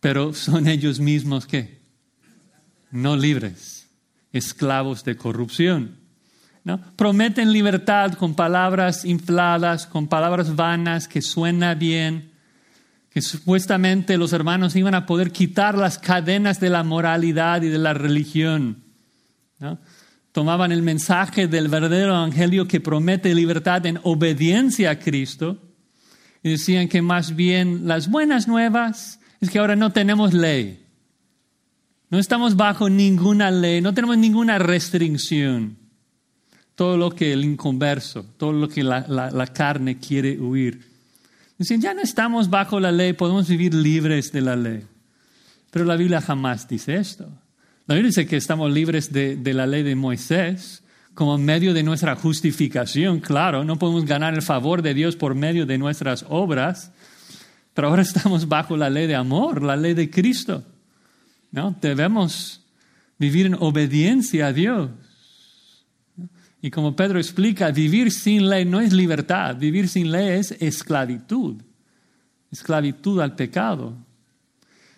Pero 0.00 0.34
son 0.34 0.68
ellos 0.68 1.00
mismos 1.00 1.46
que 1.46 1.80
no 2.90 3.16
libres, 3.16 3.88
esclavos 4.32 5.04
de 5.04 5.16
corrupción. 5.16 5.96
¿no? 6.64 6.80
Prometen 6.96 7.52
libertad 7.52 8.12
con 8.14 8.34
palabras 8.34 9.04
infladas, 9.04 9.86
con 9.86 10.06
palabras 10.08 10.54
vanas 10.54 11.08
que 11.08 11.22
suena 11.22 11.74
bien, 11.74 12.32
que 13.10 13.22
supuestamente 13.22 14.18
los 14.18 14.32
hermanos 14.32 14.76
iban 14.76 14.94
a 14.94 15.06
poder 15.06 15.32
quitar 15.32 15.76
las 15.76 15.98
cadenas 15.98 16.60
de 16.60 16.70
la 16.70 16.82
moralidad 16.82 17.62
y 17.62 17.68
de 17.68 17.78
la 17.78 17.94
religión. 17.94 18.84
¿no? 19.58 19.78
Tomaban 20.32 20.72
el 20.72 20.82
mensaje 20.82 21.46
del 21.46 21.68
verdadero 21.68 22.14
evangelio 22.14 22.66
que 22.66 22.80
promete 22.80 23.34
libertad 23.34 23.84
en 23.86 24.00
obediencia 24.02 24.90
a 24.90 24.98
Cristo 24.98 25.58
y 26.42 26.50
decían 26.50 26.88
que 26.88 27.02
más 27.02 27.36
bien 27.36 27.86
las 27.86 28.10
buenas 28.10 28.48
nuevas 28.48 29.20
es 29.40 29.50
que 29.50 29.58
ahora 29.58 29.76
no 29.76 29.92
tenemos 29.92 30.32
ley. 30.32 30.84
No 32.08 32.18
estamos 32.18 32.56
bajo 32.56 32.90
ninguna 32.90 33.50
ley, 33.50 33.80
no 33.80 33.94
tenemos 33.94 34.18
ninguna 34.18 34.58
restricción. 34.58 35.76
Todo 36.74 36.96
lo 36.96 37.10
que 37.10 37.32
el 37.32 37.44
inconverso, 37.44 38.24
todo 38.38 38.52
lo 38.52 38.68
que 38.68 38.82
la, 38.82 39.06
la 39.08 39.46
carne 39.46 39.98
quiere 39.98 40.38
huir. 40.38 40.90
Dicen, 41.58 41.80
ya 41.80 41.94
no 41.94 42.00
estamos 42.00 42.50
bajo 42.50 42.80
la 42.80 42.90
ley, 42.90 43.12
podemos 43.12 43.48
vivir 43.48 43.74
libres 43.74 44.32
de 44.32 44.40
la 44.40 44.56
ley. 44.56 44.84
Pero 45.70 45.84
la 45.84 45.96
Biblia 45.96 46.20
jamás 46.20 46.66
dice 46.66 46.96
esto. 46.96 47.30
La 47.86 47.96
Biblia 47.96 48.10
dice 48.10 48.26
que 48.26 48.36
estamos 48.36 48.70
libres 48.70 49.12
de, 49.12 49.36
la 49.52 49.66
ley 49.66 49.82
de 49.82 49.96
Moisés 49.96 50.84
como 51.14 51.36
medio 51.36 51.74
de 51.74 51.82
nuestra 51.82 52.14
justificación, 52.14 53.20
claro, 53.20 53.64
no 53.64 53.78
podemos 53.78 54.06
ganar 54.06 54.34
el 54.34 54.42
favor 54.42 54.82
de 54.82 54.94
Dios 54.94 55.16
por 55.16 55.34
medio 55.34 55.66
de 55.66 55.78
nuestras 55.78 56.24
obras, 56.28 56.92
pero 57.74 57.88
ahora 57.88 58.02
estamos 58.02 58.48
bajo 58.48 58.76
la 58.76 58.88
ley 58.88 59.06
de 59.08 59.16
amor, 59.16 59.62
la 59.62 59.76
ley 59.76 59.94
de 59.94 60.08
Cristo. 60.08 60.62
¿no? 61.50 61.76
Debemos 61.80 62.64
vivir 63.18 63.46
en 63.46 63.54
obediencia 63.54 64.46
a 64.46 64.52
Dios. 64.52 64.90
Y 66.62 66.70
como 66.70 66.94
Pedro 66.94 67.18
explica, 67.18 67.72
vivir 67.72 68.12
sin 68.12 68.48
ley 68.48 68.64
no 68.64 68.80
es 68.80 68.92
libertad, 68.92 69.56
vivir 69.56 69.88
sin 69.88 70.12
ley 70.12 70.38
es 70.38 70.52
esclavitud, 70.52 71.60
esclavitud 72.52 73.20
al 73.20 73.34
pecado. 73.34 73.96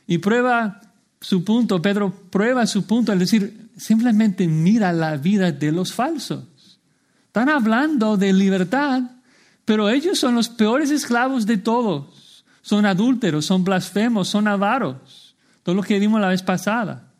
Y 0.06 0.18
prueba 0.18 0.82
su 1.24 1.42
punto, 1.42 1.80
Pedro 1.80 2.10
prueba 2.10 2.66
su 2.66 2.84
punto 2.86 3.10
al 3.10 3.18
decir, 3.18 3.70
simplemente 3.78 4.46
mira 4.46 4.92
la 4.92 5.16
vida 5.16 5.50
de 5.52 5.72
los 5.72 5.94
falsos. 5.94 6.44
Están 7.28 7.48
hablando 7.48 8.18
de 8.18 8.34
libertad, 8.34 9.00
pero 9.64 9.88
ellos 9.88 10.18
son 10.18 10.34
los 10.34 10.50
peores 10.50 10.90
esclavos 10.90 11.46
de 11.46 11.56
todos. 11.56 12.44
Son 12.60 12.84
adúlteros, 12.84 13.46
son 13.46 13.64
blasfemos, 13.64 14.28
son 14.28 14.46
avaros. 14.48 15.34
Todo 15.62 15.74
lo 15.74 15.82
que 15.82 15.98
vimos 15.98 16.20
la 16.20 16.28
vez 16.28 16.42
pasada. 16.42 17.14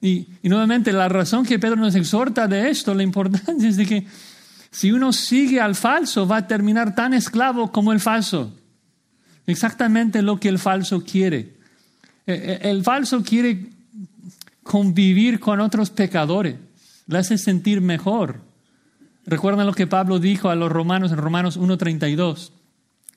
Y, 0.00 0.28
y 0.42 0.48
nuevamente 0.48 0.90
la 0.90 1.10
razón 1.10 1.44
que 1.44 1.58
Pedro 1.58 1.76
nos 1.76 1.96
exhorta 1.96 2.48
de 2.48 2.70
esto, 2.70 2.94
la 2.94 3.02
importancia 3.02 3.68
es 3.68 3.76
de 3.76 3.84
que 3.84 4.06
si 4.70 4.90
uno 4.90 5.12
sigue 5.12 5.60
al 5.60 5.74
falso 5.74 6.26
va 6.26 6.38
a 6.38 6.46
terminar 6.46 6.94
tan 6.94 7.12
esclavo 7.12 7.72
como 7.72 7.92
el 7.92 8.00
falso. 8.00 8.56
Exactamente 9.44 10.22
lo 10.22 10.40
que 10.40 10.48
el 10.48 10.58
falso 10.58 11.04
quiere. 11.04 11.57
Eh, 12.28 12.60
eh, 12.62 12.68
el 12.68 12.84
falso 12.84 13.22
quiere 13.22 13.70
convivir 14.62 15.40
con 15.40 15.60
otros 15.60 15.88
pecadores, 15.88 16.56
le 17.06 17.18
hace 17.18 17.38
sentir 17.38 17.80
mejor. 17.80 18.42
Recuerdan 19.24 19.66
lo 19.66 19.72
que 19.72 19.86
Pablo 19.86 20.18
dijo 20.18 20.50
a 20.50 20.54
los 20.54 20.70
romanos 20.70 21.10
en 21.10 21.16
Romanos 21.16 21.58
1.32. 21.58 22.50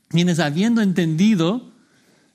Quienes 0.07 0.39
habiendo 0.39 0.81
entendido 0.81 1.71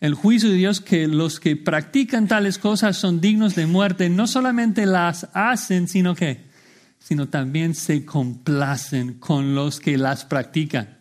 el 0.00 0.12
juicio 0.12 0.50
de 0.50 0.56
Dios 0.56 0.82
que 0.82 1.08
los 1.08 1.40
que 1.40 1.56
practican 1.56 2.28
tales 2.28 2.58
cosas 2.58 2.98
son 2.98 3.22
dignos 3.22 3.54
de 3.54 3.66
muerte, 3.66 4.10
no 4.10 4.26
solamente 4.26 4.84
las 4.84 5.28
hacen, 5.32 5.88
sino 5.88 6.14
que, 6.14 6.44
sino 6.98 7.28
también 7.30 7.74
se 7.74 8.04
complacen 8.04 9.14
con 9.14 9.54
los 9.54 9.80
que 9.80 9.96
las 9.96 10.26
practican. 10.26 10.98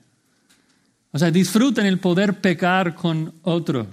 O 1.11 1.19
sea, 1.19 1.31
disfruten 1.31 1.85
el 1.85 1.99
poder 1.99 2.39
pecar 2.39 2.95
con 2.95 3.33
otros. 3.41 3.87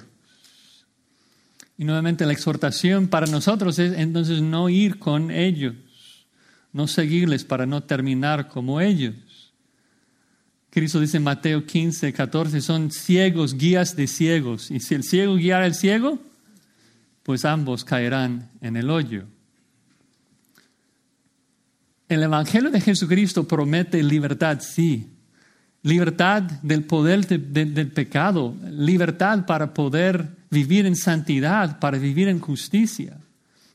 Y 1.78 1.84
nuevamente 1.84 2.26
la 2.26 2.32
exhortación 2.32 3.08
para 3.08 3.26
nosotros 3.26 3.78
es 3.78 3.98
entonces 3.98 4.42
no 4.42 4.68
ir 4.68 4.98
con 4.98 5.30
ellos, 5.30 5.74
no 6.72 6.86
seguirles 6.86 7.44
para 7.44 7.66
no 7.66 7.82
terminar 7.82 8.48
como 8.48 8.80
ellos. 8.80 9.14
Cristo 10.70 11.00
dice 11.00 11.18
en 11.18 11.24
Mateo 11.24 11.66
15, 11.66 12.12
14, 12.12 12.60
son 12.62 12.90
ciegos, 12.90 13.58
guías 13.58 13.94
de 13.94 14.06
ciegos. 14.06 14.70
Y 14.70 14.80
si 14.80 14.94
el 14.94 15.02
ciego 15.02 15.36
guiara 15.36 15.66
al 15.66 15.74
ciego, 15.74 16.18
pues 17.22 17.44
ambos 17.44 17.84
caerán 17.84 18.50
en 18.62 18.76
el 18.76 18.88
hoyo. 18.88 19.26
El 22.08 22.22
Evangelio 22.22 22.70
de 22.70 22.80
Jesucristo 22.80 23.46
promete 23.46 24.02
libertad, 24.02 24.60
sí. 24.60 25.10
Libertad 25.82 26.42
del 26.62 26.84
poder 26.84 27.26
del 27.26 27.90
pecado, 27.90 28.54
libertad 28.70 29.44
para 29.46 29.74
poder 29.74 30.41
vivir 30.52 30.84
en 30.84 30.94
santidad, 30.94 31.80
para 31.80 31.98
vivir 31.98 32.28
en 32.28 32.38
justicia. 32.38 33.16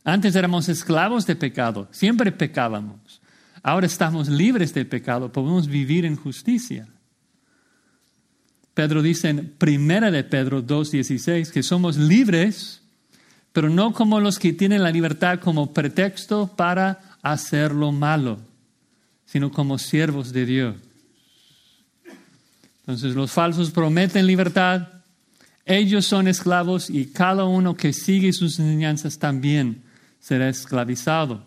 Antes 0.03 0.35
éramos 0.35 0.69
esclavos 0.69 1.25
de 1.25 1.35
pecado, 1.35 1.87
siempre 1.91 2.31
pecábamos. 2.31 3.19
Ahora 3.63 3.87
estamos 3.87 4.29
libres 4.29 4.73
de 4.75 4.85
pecado, 4.85 5.31
podemos 5.31 5.67
vivir 5.67 6.05
en 6.05 6.15
justicia. 6.15 6.87
Pedro 8.75 9.01
dice 9.01 9.29
en 9.29 9.49
Primera 9.57 10.11
de 10.11 10.23
Pedro 10.23 10.63
2.16 10.63 11.49
que 11.49 11.63
somos 11.63 11.97
libres, 11.97 12.83
pero 13.51 13.69
no 13.69 13.91
como 13.91 14.19
los 14.19 14.37
que 14.37 14.53
tienen 14.53 14.83
la 14.83 14.91
libertad 14.91 15.39
como 15.39 15.73
pretexto 15.73 16.55
para 16.55 17.17
hacer 17.23 17.73
lo 17.73 17.91
malo, 17.91 18.37
sino 19.25 19.51
como 19.51 19.79
siervos 19.79 20.31
de 20.31 20.45
Dios. 20.45 20.75
Entonces 22.81 23.15
los 23.15 23.31
falsos 23.31 23.71
prometen 23.71 24.27
libertad, 24.27 24.96
ellos 25.67 26.05
son 26.05 26.27
esclavos 26.27 26.89
y 26.89 27.07
cada 27.07 27.45
uno 27.45 27.75
que 27.75 27.93
sigue 27.93 28.33
sus 28.33 28.59
enseñanzas 28.59 29.19
también 29.19 29.83
será 30.19 30.49
esclavizado. 30.49 31.45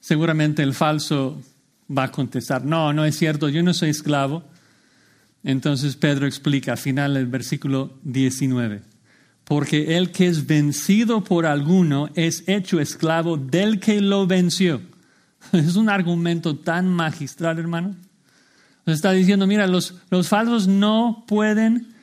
Seguramente 0.00 0.62
el 0.62 0.74
falso 0.74 1.42
va 1.90 2.04
a 2.04 2.10
contestar, 2.12 2.64
no, 2.64 2.92
no 2.92 3.04
es 3.04 3.16
cierto, 3.18 3.48
yo 3.48 3.62
no 3.62 3.74
soy 3.74 3.90
esclavo. 3.90 4.44
Entonces 5.42 5.96
Pedro 5.96 6.26
explica 6.26 6.72
al 6.72 6.78
final 6.78 7.14
del 7.14 7.26
versículo 7.26 7.98
19 8.04 8.94
porque 9.44 9.98
el 9.98 10.10
que 10.10 10.26
es 10.26 10.46
vencido 10.46 11.22
por 11.22 11.46
alguno 11.46 12.08
es 12.14 12.44
hecho 12.46 12.80
esclavo 12.80 13.36
del 13.36 13.78
que 13.78 14.00
lo 14.00 14.26
venció. 14.26 14.80
Es 15.52 15.76
un 15.76 15.90
argumento 15.90 16.56
tan 16.56 16.88
magistral, 16.88 17.58
hermano. 17.58 17.94
Está 18.86 19.12
diciendo, 19.12 19.46
mira, 19.46 19.66
los, 19.66 19.94
los 20.10 20.28
falsos 20.28 20.66
no 20.66 21.24
pueden 21.28 21.93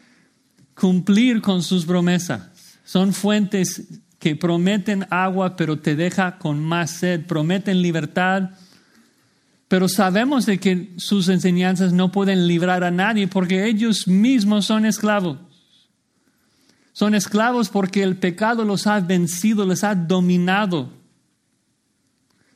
cumplir 0.82 1.44
con 1.44 1.62
sus 1.62 1.86
promesas. 1.86 2.42
Son 2.84 3.14
fuentes 3.14 4.02
que 4.18 4.36
prometen 4.36 5.06
agua, 5.12 5.56
pero 5.56 5.78
te 5.78 5.96
deja 5.96 6.40
con 6.40 6.60
más 6.60 6.90
sed, 6.90 7.28
prometen 7.28 7.84
libertad, 7.84 8.50
pero 9.68 9.88
sabemos 9.88 10.48
de 10.48 10.60
que 10.60 10.92
sus 10.98 11.30
enseñanzas 11.30 11.94
no 11.94 12.12
pueden 12.12 12.48
librar 12.48 12.84
a 12.84 12.90
nadie 12.90 13.28
porque 13.28 13.68
ellos 13.68 14.08
mismos 14.08 14.66
son 14.66 14.88
esclavos. 14.88 15.38
Son 16.94 17.14
esclavos 17.14 17.70
porque 17.70 18.02
el 18.02 18.18
pecado 18.18 18.66
los 18.66 18.88
ha 18.88 19.00
vencido, 19.02 19.68
les 19.68 19.84
ha 19.84 19.94
dominado. 19.94 20.90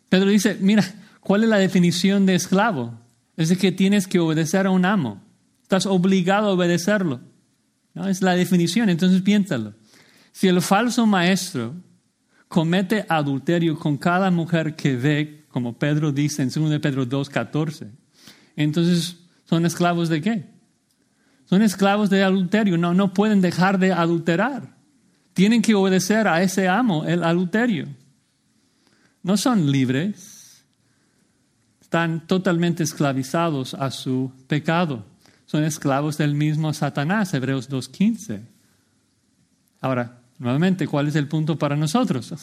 Pedro 0.10 0.32
dice, 0.32 0.58
mira, 0.60 0.84
¿cuál 1.20 1.44
es 1.44 1.50
la 1.50 1.58
definición 1.58 2.26
de 2.26 2.34
esclavo? 2.34 3.00
Es 3.38 3.50
de 3.50 3.56
que 3.56 3.72
tienes 3.72 4.08
que 4.08 4.18
obedecer 4.18 4.66
a 4.66 4.72
un 4.72 4.84
amo. 4.84 5.22
Estás 5.62 5.86
obligado 5.86 6.48
a 6.48 6.54
obedecerlo. 6.54 7.35
Es 7.96 8.22
la 8.22 8.36
definición, 8.36 8.90
entonces 8.90 9.22
piénsalo. 9.22 9.74
Si 10.32 10.48
el 10.48 10.62
falso 10.62 11.06
maestro 11.06 11.76
comete 12.50 13.06
adulterio 13.08 13.80
con 13.80 13.98
cada 13.98 14.30
mujer 14.32 14.76
que 14.76 14.98
ve, 14.98 15.46
como 15.50 15.78
Pedro 15.78 16.12
dice 16.12 16.42
en 16.44 16.50
2 16.50 16.80
Pedro 16.80 17.08
2.14, 17.08 17.90
entonces 18.58 19.18
son 19.46 19.66
esclavos 19.66 20.10
de 20.10 20.22
qué? 20.22 20.46
Son 21.46 21.62
esclavos 21.62 22.10
de 22.10 22.24
adulterio, 22.24 22.78
no, 22.78 22.94
no 22.94 23.14
pueden 23.14 23.40
dejar 23.40 23.80
de 23.80 23.94
adulterar. 23.94 24.76
Tienen 25.34 25.62
que 25.62 25.76
obedecer 25.76 26.28
a 26.28 26.42
ese 26.42 26.68
amo, 26.68 27.06
el 27.06 27.24
adulterio. 27.24 27.88
No 29.24 29.38
son 29.38 29.72
libres, 29.72 30.66
están 31.80 32.28
totalmente 32.28 32.84
esclavizados 32.84 33.74
a 33.74 33.92
su 33.92 34.32
pecado. 34.48 35.06
Son 35.46 35.64
esclavos 35.64 36.18
del 36.18 36.34
mismo 36.34 36.74
Satanás, 36.74 37.34
Hebreos 37.34 37.70
2.15. 37.70 38.42
Ahora, 39.82 40.20
nuevamente, 40.40 40.88
¿cuál 40.88 41.08
es 41.08 41.16
el 41.16 41.28
punto 41.28 41.58
para 41.58 41.76
nosotros? 41.76 42.34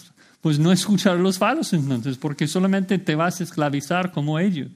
Pues 0.41 0.59
no 0.59 0.73
escuchar 0.73 1.17
a 1.17 1.21
los 1.21 1.39
falsos 1.39 1.73
entonces, 1.73 2.17
porque 2.17 2.47
solamente 2.47 2.99
te 2.99 3.15
vas 3.15 3.41
a 3.41 3.45
esclavizar 3.45 4.13
como 4.13 4.39
ellos. 4.39 4.71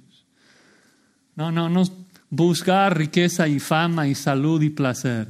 No, 1.37 1.53
no, 1.53 1.69
no, 1.69 1.85
buscar 2.31 2.97
riqueza 2.97 3.47
y 3.47 3.61
fama 3.61 4.09
y 4.09 4.15
salud 4.15 4.61
y 4.63 4.71
placer. 4.71 5.29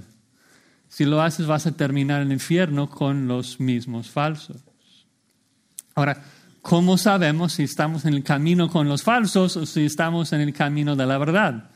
Si 0.89 1.05
lo 1.05 1.21
haces 1.21 1.47
vas 1.47 1.67
a 1.67 1.73
terminar 1.73 2.23
en 2.23 2.29
el 2.29 2.35
infierno 2.35 2.89
con 2.89 3.29
los 3.29 3.61
mismos 3.61 4.09
falsos. 4.09 4.57
Ahora, 5.95 6.23
¿cómo 6.63 6.97
sabemos 6.97 7.55
si 7.55 7.65
estamos 7.65 8.05
en 8.05 8.15
el 8.15 8.23
camino 8.23 8.71
con 8.71 8.89
los 8.89 9.03
falsos 9.03 9.57
o 9.57 9.67
si 9.67 9.85
estamos 9.85 10.33
en 10.33 10.41
el 10.41 10.53
camino 10.53 10.97
de 10.97 11.07
la 11.07 11.19
verdad? 11.19 11.71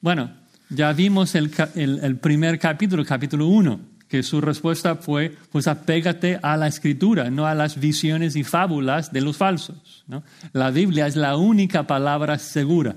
Bueno, 0.00 0.30
ya 0.68 0.92
vimos 0.92 1.34
el, 1.34 1.50
el, 1.74 2.16
primer 2.18 2.58
capítulo, 2.58 3.04
capítulo 3.04 3.46
1, 3.46 3.80
que 4.08 4.22
su 4.22 4.40
respuesta 4.40 4.96
fue, 4.96 5.34
pues 5.50 5.66
apégate 5.66 6.38
a 6.42 6.56
la 6.56 6.66
escritura, 6.66 7.30
no 7.30 7.46
a 7.46 7.54
las 7.54 7.78
visiones 7.78 8.36
y 8.36 8.44
fábulas 8.44 9.12
de 9.12 9.20
los 9.20 9.36
falsos. 9.36 10.04
La 10.52 10.70
Biblia 10.70 11.06
es 11.06 11.16
la 11.16 11.36
única 11.36 11.86
palabra 11.86 12.38
segura. 12.38 12.96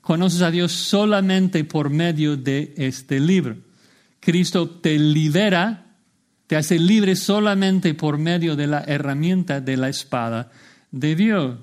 Conoces 0.00 0.42
a 0.42 0.50
Dios 0.50 0.72
solamente 0.72 1.64
por 1.64 1.90
medio 1.90 2.36
de 2.36 2.74
este 2.76 3.18
libro. 3.18 3.56
Cristo 4.20 4.68
te 4.68 4.98
libera, 4.98 5.86
te 6.46 6.56
hace 6.56 6.78
libre 6.78 7.16
solamente 7.16 7.94
por 7.94 8.18
medio 8.18 8.56
de 8.56 8.66
la 8.66 8.84
herramienta 8.86 9.60
de 9.60 9.76
la 9.76 9.88
espada 9.88 10.50
de 10.90 11.16
Dios. 11.16 11.58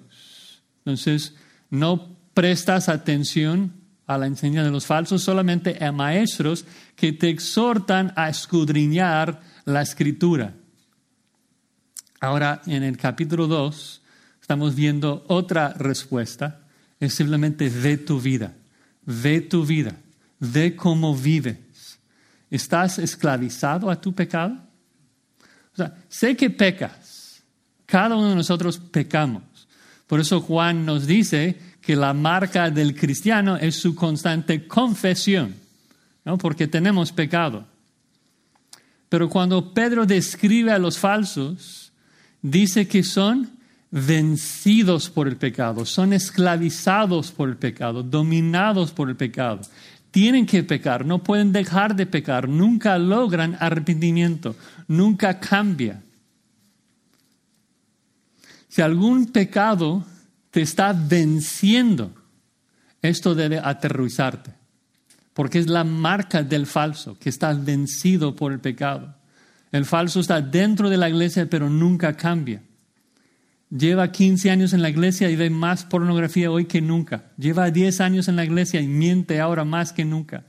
Entonces, 0.79 1.35
no 1.69 2.09
prestas 2.33 2.89
atención 2.89 3.82
a 4.05 4.17
la 4.17 4.27
enseñanza 4.27 4.65
de 4.65 4.71
los 4.71 4.85
falsos, 4.85 5.21
solamente 5.21 5.83
a 5.83 5.91
maestros 5.91 6.65
que 6.95 7.13
te 7.13 7.29
exhortan 7.29 8.13
a 8.15 8.29
escudriñar 8.29 9.41
la 9.65 9.81
escritura. 9.81 10.53
Ahora, 12.19 12.61
en 12.65 12.83
el 12.83 12.97
capítulo 12.97 13.47
2, 13.47 14.01
estamos 14.41 14.75
viendo 14.75 15.25
otra 15.27 15.73
respuesta 15.73 16.63
es 17.05 17.13
simplemente 17.13 17.69
ve 17.69 17.97
tu 17.97 18.19
vida, 18.19 18.53
ve 19.05 19.41
tu 19.41 19.65
vida, 19.65 19.95
ve 20.39 20.75
cómo 20.75 21.15
vives. 21.15 21.99
¿Estás 22.49 22.99
esclavizado 22.99 23.89
a 23.89 23.99
tu 23.99 24.13
pecado? 24.13 24.55
O 25.73 25.75
sea, 25.75 25.97
sé 26.07 26.37
que 26.37 26.49
pecas. 26.49 27.43
Cada 27.85 28.15
uno 28.15 28.29
de 28.29 28.35
nosotros 28.35 28.77
pecamos. 28.77 29.43
Por 30.07 30.19
eso 30.19 30.39
Juan 30.39 30.85
nos 30.85 31.07
dice 31.07 31.57
que 31.83 31.95
la 31.97 32.13
marca 32.13 32.69
del 32.71 32.95
cristiano 32.95 33.57
es 33.57 33.75
su 33.75 33.93
constante 33.93 34.67
confesión, 34.67 35.53
¿no? 36.23 36.37
porque 36.37 36.67
tenemos 36.67 37.11
pecado. 37.11 37.65
Pero 39.09 39.29
cuando 39.29 39.73
Pedro 39.73 40.05
describe 40.05 40.71
a 40.71 40.79
los 40.79 40.97
falsos, 40.97 41.91
dice 42.41 42.87
que 42.87 43.03
son 43.03 43.49
vencidos 43.91 45.09
por 45.09 45.27
el 45.27 45.35
pecado, 45.35 45.85
son 45.85 46.13
esclavizados 46.13 47.31
por 47.31 47.49
el 47.49 47.57
pecado, 47.57 48.01
dominados 48.01 48.93
por 48.93 49.09
el 49.09 49.17
pecado. 49.17 49.59
Tienen 50.09 50.45
que 50.45 50.63
pecar, 50.63 51.05
no 51.05 51.21
pueden 51.21 51.51
dejar 51.51 51.97
de 51.97 52.05
pecar, 52.05 52.47
nunca 52.47 52.97
logran 52.97 53.57
arrepentimiento, 53.59 54.55
nunca 54.87 55.37
cambia. 55.39 56.01
Si 58.69 58.81
algún 58.81 59.27
pecado 59.27 60.05
te 60.53 60.61
está 60.61 60.93
venciendo, 60.93 62.13
esto 63.01 63.33
debe 63.33 63.57
aterrorizarte, 63.57 64.53
porque 65.33 65.57
es 65.57 65.67
la 65.67 65.83
marca 65.83 66.43
del 66.43 66.67
falso, 66.67 67.17
que 67.17 67.29
está 67.29 67.53
vencido 67.53 68.35
por 68.35 68.51
el 68.51 68.59
pecado. 68.59 69.15
El 69.71 69.85
falso 69.85 70.19
está 70.19 70.41
dentro 70.41 70.91
de 70.91 70.97
la 70.97 71.09
iglesia, 71.09 71.49
pero 71.49 71.71
nunca 71.71 72.15
cambia. 72.15 72.61
Lleva 73.71 74.11
15 74.11 74.51
años 74.51 74.73
en 74.73 74.83
la 74.83 74.91
iglesia 74.91 75.31
y 75.31 75.35
ve 75.35 75.49
más 75.49 75.85
pornografía 75.85 76.51
hoy 76.51 76.65
que 76.65 76.81
nunca. 76.81 77.31
Lleva 77.35 77.71
10 77.71 77.99
años 78.01 78.27
en 78.27 78.35
la 78.35 78.45
iglesia 78.45 78.79
y 78.79 78.87
miente 78.87 79.39
ahora 79.39 79.65
más 79.65 79.91
que 79.91 80.05
nunca. 80.05 80.45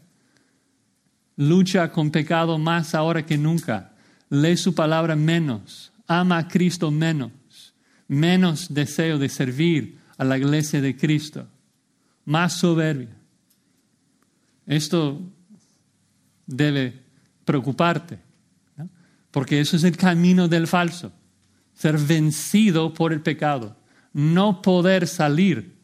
Lucha 1.34 1.90
con 1.92 2.10
pecado 2.10 2.58
más 2.58 2.94
ahora 2.94 3.24
que 3.24 3.38
nunca. 3.38 3.94
Lee 4.28 4.58
su 4.58 4.74
palabra 4.74 5.16
menos. 5.16 5.94
Ama 6.06 6.36
a 6.36 6.48
Cristo 6.48 6.90
menos. 6.90 7.30
Menos 8.08 8.72
deseo 8.72 9.18
de 9.18 9.28
servir 9.28 9.98
a 10.16 10.24
la 10.24 10.38
iglesia 10.38 10.80
de 10.80 10.96
Cristo. 10.96 11.46
Más 12.24 12.54
soberbia. 12.54 13.16
Esto 14.66 15.20
debe 16.46 17.02
preocuparte, 17.44 18.18
porque 19.30 19.60
eso 19.60 19.76
es 19.76 19.84
el 19.84 19.96
camino 19.96 20.48
del 20.48 20.66
falso, 20.66 21.12
ser 21.74 21.98
vencido 21.98 22.94
por 22.94 23.12
el 23.12 23.20
pecado, 23.20 23.76
no 24.12 24.62
poder 24.62 25.06
salir 25.06 25.74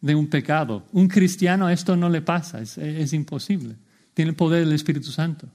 de 0.00 0.14
un 0.14 0.26
pecado. 0.26 0.84
Un 0.92 1.08
cristiano 1.08 1.70
esto 1.70 1.96
no 1.96 2.10
le 2.10 2.20
pasa, 2.20 2.60
es, 2.60 3.12
imposible. 3.12 3.76
Tiene 4.14 4.30
el 4.30 4.36
poder 4.36 4.64
del 4.64 4.74
Espíritu 4.74 5.10
Santo. 5.10 5.48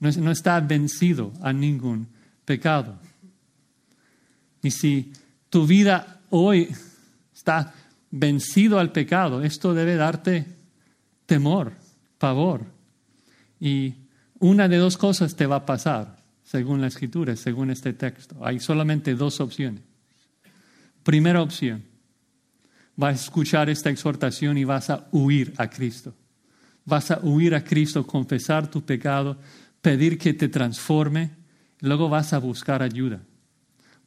No, 0.00 0.10
no 0.10 0.30
está 0.30 0.58
vencido 0.60 1.32
a 1.42 1.52
ningún 1.52 2.08
pecado. 2.44 2.98
Y 4.62 4.70
si 4.70 5.12
tu 5.54 5.68
vida 5.68 6.18
hoy 6.30 6.68
está 7.32 7.72
vencido 8.10 8.80
al 8.80 8.90
pecado, 8.90 9.40
esto 9.40 9.72
debe 9.72 9.94
darte 9.94 10.46
temor, 11.26 11.74
pavor. 12.18 12.64
Y 13.60 13.94
una 14.40 14.66
de 14.66 14.78
dos 14.78 14.96
cosas 14.96 15.36
te 15.36 15.46
va 15.46 15.54
a 15.54 15.64
pasar, 15.64 16.16
según 16.42 16.80
la 16.80 16.88
escritura, 16.88 17.36
según 17.36 17.70
este 17.70 17.92
texto. 17.92 18.44
Hay 18.44 18.58
solamente 18.58 19.14
dos 19.14 19.38
opciones. 19.38 19.82
Primera 21.04 21.40
opción, 21.40 21.84
vas 22.96 23.12
a 23.12 23.24
escuchar 23.26 23.70
esta 23.70 23.90
exhortación 23.90 24.58
y 24.58 24.64
vas 24.64 24.90
a 24.90 25.06
huir 25.12 25.54
a 25.56 25.70
Cristo. 25.70 26.16
Vas 26.84 27.12
a 27.12 27.20
huir 27.22 27.54
a 27.54 27.62
Cristo, 27.62 28.04
confesar 28.04 28.68
tu 28.68 28.82
pecado, 28.82 29.38
pedir 29.80 30.18
que 30.18 30.34
te 30.34 30.48
transforme, 30.48 31.30
luego 31.78 32.08
vas 32.08 32.32
a 32.32 32.38
buscar 32.38 32.82
ayuda. 32.82 33.20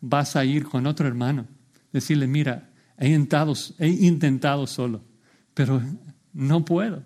Vas 0.01 0.35
a 0.35 0.45
ir 0.45 0.65
con 0.65 0.85
otro 0.85 1.07
hermano, 1.07 1.45
decirle, 1.91 2.27
mira, 2.27 2.69
he 2.97 3.09
intentado, 3.09 3.53
he 3.79 3.87
intentado 3.87 4.67
solo, 4.67 5.01
pero 5.53 5.81
no 6.33 6.65
puedo. 6.65 7.03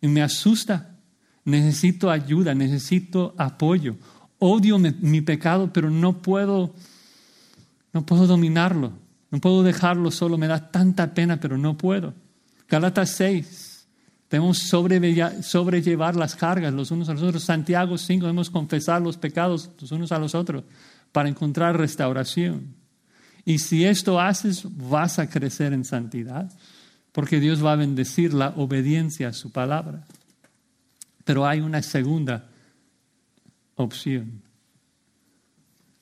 Y 0.00 0.08
me 0.08 0.22
asusta. 0.22 0.94
Necesito 1.44 2.10
ayuda, 2.10 2.54
necesito 2.54 3.34
apoyo. 3.38 3.96
Odio 4.38 4.78
mi, 4.78 5.20
pecado, 5.22 5.72
pero 5.72 5.90
no 5.90 6.20
puedo, 6.20 6.74
no 7.92 8.04
puedo 8.04 8.26
dominarlo. 8.26 8.92
No 9.30 9.40
puedo 9.40 9.62
dejarlo 9.62 10.10
solo, 10.10 10.38
me 10.38 10.46
da 10.46 10.70
tanta 10.70 11.14
pena, 11.14 11.38
pero 11.40 11.58
no 11.58 11.76
puedo. 11.76 12.14
Galatas 12.68 13.10
6, 13.10 13.86
debemos 14.30 14.58
sobrellevar 14.58 16.16
las 16.16 16.34
cargas 16.34 16.72
los 16.72 16.90
unos 16.90 17.08
a 17.08 17.14
los 17.14 17.22
otros. 17.22 17.44
Santiago 17.44 17.98
5, 17.98 18.26
debemos 18.26 18.50
confesar 18.50 19.02
los 19.02 19.16
pecados 19.16 19.70
los 19.80 19.90
unos 19.92 20.12
a 20.12 20.18
los 20.18 20.34
otros 20.34 20.64
para 21.12 21.28
encontrar 21.28 21.78
restauración. 21.78 22.74
Y 23.44 23.58
si 23.60 23.84
esto 23.84 24.20
haces, 24.20 24.64
vas 24.76 25.18
a 25.18 25.28
crecer 25.28 25.72
en 25.72 25.84
santidad, 25.84 26.52
porque 27.12 27.40
Dios 27.40 27.64
va 27.64 27.72
a 27.72 27.76
bendecir 27.76 28.34
la 28.34 28.50
obediencia 28.50 29.28
a 29.28 29.32
su 29.32 29.50
palabra. 29.50 30.04
Pero 31.24 31.46
hay 31.46 31.60
una 31.60 31.82
segunda 31.82 32.48
opción, 33.74 34.42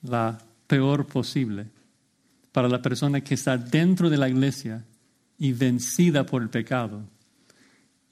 la 0.01 0.37
peor 0.67 1.07
posible 1.07 1.67
para 2.51 2.67
la 2.67 2.81
persona 2.81 3.21
que 3.21 3.35
está 3.35 3.57
dentro 3.57 4.09
de 4.09 4.17
la 4.17 4.29
iglesia 4.29 4.83
y 5.37 5.53
vencida 5.53 6.25
por 6.25 6.41
el 6.41 6.49
pecado. 6.49 7.03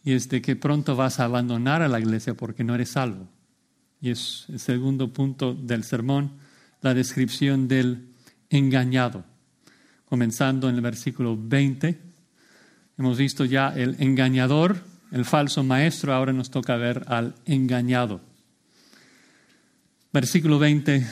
Y 0.04 0.14
es 0.14 0.30
de 0.30 0.42
que 0.42 0.56
pronto 0.56 0.96
vas 0.96 1.20
a 1.20 1.26
abandonar 1.26 1.82
a 1.82 1.88
la 1.88 2.00
iglesia 2.00 2.36
porque 2.36 2.64
no 2.64 2.76
eres 2.76 2.90
salvo. 2.90 3.28
Y 4.00 4.12
es 4.12 4.46
el 4.50 4.60
segundo 4.60 5.12
punto 5.12 5.56
del 5.56 5.84
sermón, 5.84 6.34
la 6.86 6.94
descripción 6.94 7.68
del 7.68 8.10
engañado. 8.48 9.26
Comenzando 10.08 10.70
en 10.70 10.76
el 10.76 10.82
versículo 10.82 11.36
20, 11.36 12.00
hemos 13.00 13.18
visto 13.18 13.44
ya 13.44 13.70
el 13.70 13.96
engañador, 14.00 14.78
el 15.12 15.26
falso 15.26 15.64
maestro, 15.64 16.14
ahora 16.14 16.32
nos 16.32 16.52
toca 16.52 16.76
ver 16.76 17.04
al 17.08 17.34
engañado. 17.48 18.22
Versículo 20.14 20.60
20 20.60 21.08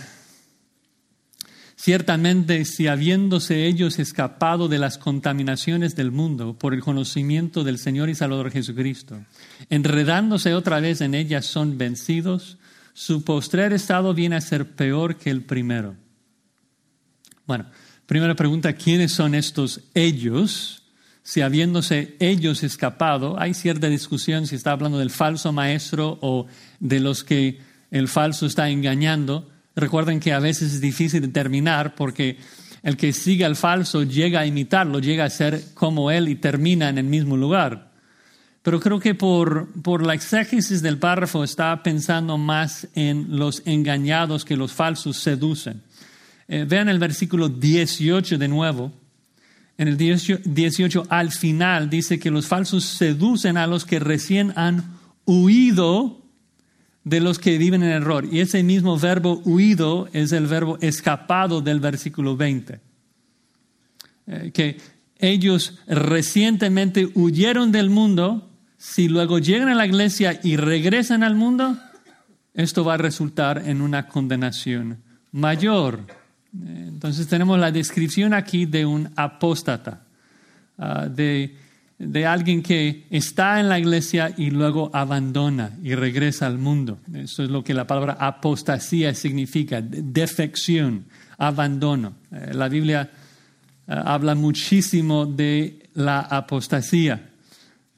Ciertamente, 1.75 2.63
si 2.65 2.85
habiéndose 2.87 3.65
ellos 3.65 3.97
escapado 3.97 4.67
de 4.67 4.77
las 4.77 4.99
contaminaciones 4.99 5.95
del 5.95 6.11
mundo 6.11 6.55
por 6.57 6.75
el 6.75 6.81
conocimiento 6.81 7.63
del 7.63 7.79
Señor 7.79 8.09
y 8.09 8.15
Salvador 8.15 8.51
Jesucristo, 8.51 9.25
enredándose 9.71 10.53
otra 10.53 10.79
vez 10.79 11.01
en 11.01 11.15
ellas 11.15 11.47
son 11.47 11.79
vencidos, 11.79 12.57
su 12.93 13.23
postrer 13.23 13.73
estado 13.73 14.13
viene 14.13 14.35
a 14.35 14.41
ser 14.41 14.75
peor 14.75 15.17
que 15.17 15.29
el 15.29 15.43
primero. 15.43 15.95
Bueno, 17.45 17.65
primera 18.05 18.35
pregunta, 18.35 18.73
¿quiénes 18.73 19.11
son 19.11 19.35
estos 19.35 19.81
ellos? 19.93 20.83
Si 21.23 21.41
habiéndose 21.41 22.15
ellos 22.19 22.63
escapado, 22.63 23.39
hay 23.39 23.53
cierta 23.53 23.87
discusión 23.87 24.45
si 24.45 24.55
está 24.55 24.71
hablando 24.71 24.99
del 24.99 25.09
falso 25.09 25.51
maestro 25.51 26.19
o 26.21 26.47
de 26.79 26.99
los 26.99 27.23
que 27.23 27.59
el 27.91 28.07
falso 28.07 28.45
está 28.45 28.69
engañando. 28.69 29.49
Recuerden 29.75 30.19
que 30.19 30.33
a 30.33 30.39
veces 30.39 30.73
es 30.73 30.81
difícil 30.81 31.21
determinar 31.21 31.95
porque 31.95 32.37
el 32.83 32.97
que 32.97 33.13
sigue 33.13 33.45
al 33.45 33.55
falso 33.55 34.03
llega 34.03 34.41
a 34.41 34.45
imitarlo, 34.45 34.99
llega 34.99 35.23
a 35.23 35.29
ser 35.29 35.73
como 35.73 36.11
él 36.11 36.27
y 36.27 36.35
termina 36.35 36.89
en 36.89 36.97
el 36.97 37.05
mismo 37.05 37.37
lugar. 37.37 37.92
Pero 38.63 38.79
creo 38.79 38.99
que 38.99 39.13
por, 39.13 39.67
por 39.81 40.05
la 40.05 40.13
exégesis 40.13 40.81
del 40.81 40.97
párrafo 40.97 41.43
está 41.43 41.83
pensando 41.83 42.37
más 42.37 42.87
en 42.95 43.37
los 43.37 43.61
engañados 43.65 44.45
que 44.45 44.55
los 44.55 44.71
falsos 44.71 45.17
seducen. 45.17 45.83
Eh, 46.47 46.65
vean 46.67 46.89
el 46.89 46.97
versículo 46.97 47.49
18 47.49 48.37
de 48.37 48.47
nuevo. 48.47 48.91
En 49.77 49.87
el 49.87 49.97
18 49.97 51.07
al 51.09 51.31
final 51.31 51.89
dice 51.89 52.19
que 52.19 52.31
los 52.31 52.47
falsos 52.47 52.85
seducen 52.85 53.57
a 53.57 53.67
los 53.67 53.85
que 53.85 53.99
recién 53.99 54.53
han 54.55 54.97
huido 55.25 56.21
de 57.03 57.19
los 57.19 57.39
que 57.39 57.57
viven 57.57 57.83
en 57.83 57.89
error. 57.89 58.25
Y 58.31 58.39
ese 58.39 58.63
mismo 58.63 58.97
verbo 58.97 59.41
huido 59.45 60.07
es 60.13 60.31
el 60.31 60.47
verbo 60.47 60.77
escapado 60.79 61.61
del 61.61 61.79
versículo 61.79 62.37
20. 62.37 62.79
Eh, 64.27 64.51
que 64.53 64.77
ellos 65.17 65.79
recientemente 65.87 67.09
huyeron 67.13 67.71
del 67.71 67.89
mundo, 67.89 68.52
si 68.83 69.07
luego 69.07 69.39
llegan 69.39 69.69
a 69.69 69.75
la 69.75 69.85
iglesia 69.85 70.41
y 70.43 70.57
regresan 70.57 71.23
al 71.23 71.35
mundo, 71.35 71.77
esto 72.53 72.83
va 72.83 72.95
a 72.95 72.97
resultar 72.97 73.63
en 73.65 73.81
una 73.81 74.07
condenación 74.07 74.97
mayor. 75.31 76.01
Entonces 76.53 77.27
tenemos 77.27 77.57
la 77.57 77.71
descripción 77.71 78.33
aquí 78.33 78.65
de 78.65 78.85
un 78.85 79.09
apóstata, 79.15 80.01
ah, 80.77 81.07
de 81.07 81.55
de 81.97 82.25
alguien 82.25 82.61
que 82.61 83.05
está 83.09 83.59
en 83.59 83.69
la 83.69 83.79
iglesia 83.79 84.33
y 84.35 84.49
luego 84.49 84.89
abandona 84.93 85.71
y 85.81 85.95
regresa 85.95 86.47
al 86.47 86.57
mundo. 86.57 86.99
Eso 87.13 87.43
es 87.43 87.49
lo 87.49 87.63
que 87.63 87.73
la 87.73 87.87
palabra 87.87 88.17
apostasía 88.19 89.13
significa, 89.13 89.81
defección, 89.81 91.05
abandono. 91.37 92.15
Eh, 92.31 92.51
la 92.53 92.67
Biblia 92.67 93.09
eh, 93.87 94.01
habla 94.05 94.35
muchísimo 94.35 95.25
de 95.25 95.89
la 95.93 96.19
apostasía. 96.19 97.29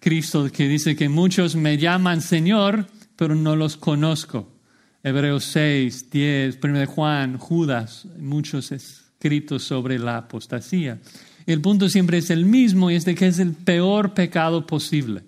Cristo 0.05 0.51
que 0.51 0.67
dice 0.67 0.95
que 0.95 1.09
muchos 1.09 1.55
me 1.55 1.79
llaman 1.79 2.21
Señor, 2.21 2.85
pero 3.15 3.33
no 3.33 3.55
los 3.55 3.75
conozco. 3.75 4.53
Hebreos 5.01 5.45
6, 5.45 6.11
10, 6.11 6.59
1 6.63 6.79
de 6.79 6.85
Juan, 6.85 7.39
Judas, 7.39 8.05
muchos 8.19 8.71
escritos 8.71 9.63
sobre 9.63 9.97
la 9.97 10.17
apostasía. 10.17 10.99
El 11.47 11.59
punto 11.59 11.89
siempre 11.89 12.19
es 12.19 12.29
el 12.29 12.45
mismo 12.45 12.91
y 12.91 12.95
es 12.97 13.05
de 13.05 13.15
que 13.15 13.25
es 13.25 13.39
el 13.39 13.53
peor 13.53 14.13
pecado 14.13 14.67
posible. 14.67 15.23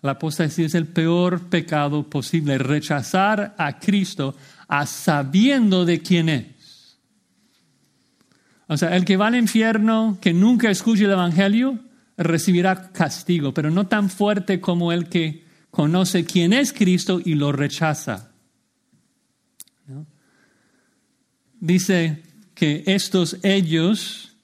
La 0.00 0.12
apostasía 0.12 0.64
es 0.64 0.74
el 0.74 0.86
peor 0.86 1.50
pecado 1.50 2.08
posible, 2.08 2.56
rechazar 2.56 3.56
a 3.58 3.78
Cristo 3.78 4.34
a 4.68 4.86
sabiendo 4.86 5.84
de 5.84 6.00
quién 6.00 6.30
es. 6.30 6.96
O 8.68 8.78
sea, 8.78 8.96
el 8.96 9.04
que 9.04 9.18
va 9.18 9.26
al 9.26 9.36
infierno, 9.36 10.16
que 10.18 10.32
nunca 10.32 10.70
escuche 10.70 11.04
el 11.04 11.10
Evangelio, 11.10 11.78
recibirá 12.18 12.90
castigo, 12.92 13.54
pero 13.54 13.70
no 13.70 13.86
tan 13.86 14.10
fuerte 14.10 14.60
como 14.60 14.92
el 14.92 15.08
que 15.08 15.44
conoce 15.70 16.24
quién 16.24 16.52
es 16.52 16.72
Cristo 16.72 17.20
y 17.24 17.34
lo 17.34 17.52
rechaza. 17.52 18.32
Dice 21.60 22.22
que 22.54 22.84
estos 22.86 23.38
ellos 23.42 24.36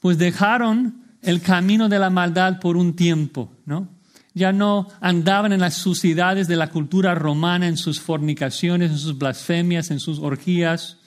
pues 0.00 0.18
dejaron 0.18 1.02
el 1.22 1.40
camino 1.40 1.88
de 1.88 1.98
la 1.98 2.10
maldad 2.10 2.60
por 2.60 2.76
un 2.76 2.94
tiempo, 2.94 3.52
¿no? 3.64 3.88
Ya 4.34 4.52
no 4.52 4.88
andaban 5.00 5.52
en 5.52 5.60
las 5.60 5.74
suciedades 5.74 6.46
de 6.46 6.56
la 6.56 6.70
cultura 6.70 7.14
romana, 7.14 7.66
en 7.66 7.76
sus 7.76 8.00
fornicaciones, 8.00 8.90
en 8.90 8.98
sus 8.98 9.16
blasfemias, 9.16 9.90
en 9.90 9.98
sus 9.98 10.18
orgías. 10.18 10.98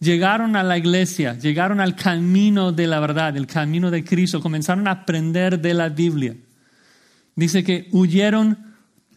Llegaron 0.00 0.54
a 0.54 0.62
la 0.62 0.78
iglesia, 0.78 1.34
llegaron 1.34 1.80
al 1.80 1.96
camino 1.96 2.70
de 2.70 2.86
la 2.86 3.00
verdad, 3.00 3.36
el 3.36 3.46
camino 3.46 3.90
de 3.90 4.04
Cristo, 4.04 4.40
comenzaron 4.40 4.86
a 4.86 4.92
aprender 4.92 5.60
de 5.60 5.74
la 5.74 5.88
Biblia. 5.88 6.36
Dice 7.34 7.64
que 7.64 7.88
huyeron 7.90 8.76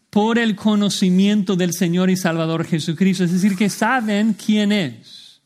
por 0.10 0.40
el 0.40 0.56
conocimiento 0.56 1.56
del 1.56 1.74
Señor 1.74 2.10
y 2.10 2.18
Salvador 2.18 2.66
Jesucristo, 2.66 3.24
es 3.24 3.32
decir, 3.32 3.56
que 3.56 3.70
saben 3.70 4.34
quién 4.34 4.72
es, 4.72 5.42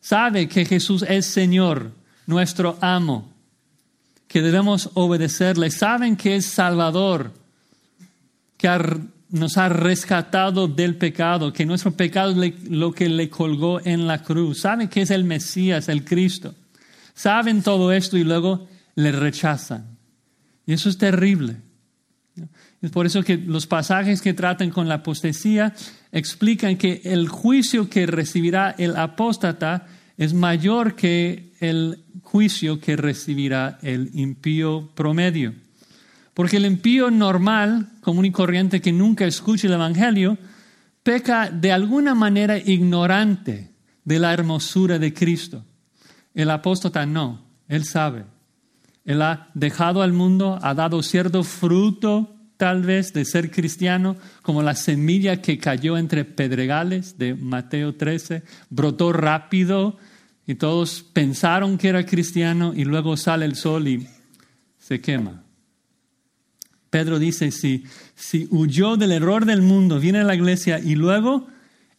sabe 0.00 0.48
que 0.48 0.64
Jesús 0.64 1.04
es 1.08 1.26
Señor, 1.26 1.92
nuestro 2.26 2.76
amo, 2.80 3.32
que 4.26 4.42
debemos 4.42 4.90
obedecerle. 4.94 5.70
Saben 5.70 6.16
que 6.16 6.36
es 6.36 6.46
Salvador, 6.46 7.32
que 8.56 8.68
ha 8.68 8.80
nos 9.30 9.56
ha 9.58 9.68
rescatado 9.68 10.66
del 10.68 10.96
pecado, 10.96 11.52
que 11.52 11.66
nuestro 11.66 11.92
pecado 11.92 12.42
es 12.42 12.68
lo 12.68 12.92
que 12.92 13.08
le 13.08 13.28
colgó 13.30 13.80
en 13.84 14.06
la 14.06 14.22
cruz. 14.22 14.60
Saben 14.60 14.88
que 14.88 15.02
es 15.02 15.10
el 15.10 15.24
Mesías, 15.24 15.88
el 15.88 16.04
Cristo. 16.04 16.54
Saben 17.14 17.62
todo 17.62 17.92
esto 17.92 18.16
y 18.16 18.24
luego 18.24 18.68
le 18.94 19.12
rechazan. 19.12 19.98
Y 20.66 20.72
eso 20.72 20.88
es 20.88 20.98
terrible. 20.98 21.56
Es 22.82 22.90
por 22.90 23.06
eso 23.06 23.22
que 23.22 23.36
los 23.36 23.66
pasajes 23.66 24.22
que 24.22 24.34
tratan 24.34 24.70
con 24.70 24.88
la 24.88 24.96
apostasía 24.96 25.74
explican 26.12 26.76
que 26.76 27.02
el 27.04 27.28
juicio 27.28 27.90
que 27.90 28.06
recibirá 28.06 28.74
el 28.78 28.96
apóstata 28.96 29.86
es 30.16 30.34
mayor 30.34 30.96
que 30.96 31.52
el 31.60 32.04
juicio 32.22 32.80
que 32.80 32.96
recibirá 32.96 33.78
el 33.82 34.10
impío 34.14 34.90
promedio. 34.94 35.54
Porque 36.34 36.58
el 36.58 36.66
impío 36.66 37.10
normal, 37.10 37.88
común 38.00 38.24
y 38.24 38.30
corriente 38.30 38.80
que 38.80 38.92
nunca 38.92 39.26
escucha 39.26 39.66
el 39.66 39.74
Evangelio, 39.74 40.38
peca 41.02 41.50
de 41.50 41.72
alguna 41.72 42.14
manera 42.14 42.58
ignorante 42.58 43.70
de 44.04 44.18
la 44.18 44.32
hermosura 44.32 44.98
de 44.98 45.12
Cristo. 45.12 45.64
El 46.34 46.50
apóstata 46.50 47.06
no, 47.06 47.42
él 47.68 47.84
sabe. 47.84 48.24
Él 49.04 49.22
ha 49.22 49.50
dejado 49.54 50.02
al 50.02 50.12
mundo, 50.12 50.58
ha 50.62 50.74
dado 50.74 51.02
cierto 51.02 51.42
fruto 51.42 52.36
tal 52.56 52.82
vez 52.82 53.14
de 53.14 53.24
ser 53.24 53.50
cristiano, 53.50 54.16
como 54.42 54.62
la 54.62 54.74
semilla 54.74 55.40
que 55.40 55.56
cayó 55.56 55.96
entre 55.96 56.26
pedregales 56.26 57.16
de 57.16 57.34
Mateo 57.34 57.94
13, 57.94 58.42
brotó 58.68 59.14
rápido 59.14 59.96
y 60.46 60.56
todos 60.56 61.02
pensaron 61.02 61.78
que 61.78 61.88
era 61.88 62.04
cristiano 62.04 62.74
y 62.76 62.84
luego 62.84 63.16
sale 63.16 63.46
el 63.46 63.56
sol 63.56 63.88
y 63.88 64.06
se 64.78 65.00
quema. 65.00 65.42
Pedro 66.90 67.18
dice, 67.18 67.52
si, 67.52 67.84
si 68.16 68.48
huyó 68.50 68.96
del 68.96 69.12
error 69.12 69.46
del 69.46 69.62
mundo, 69.62 70.00
viene 70.00 70.18
a 70.18 70.24
la 70.24 70.34
iglesia 70.34 70.80
y 70.80 70.96
luego 70.96 71.46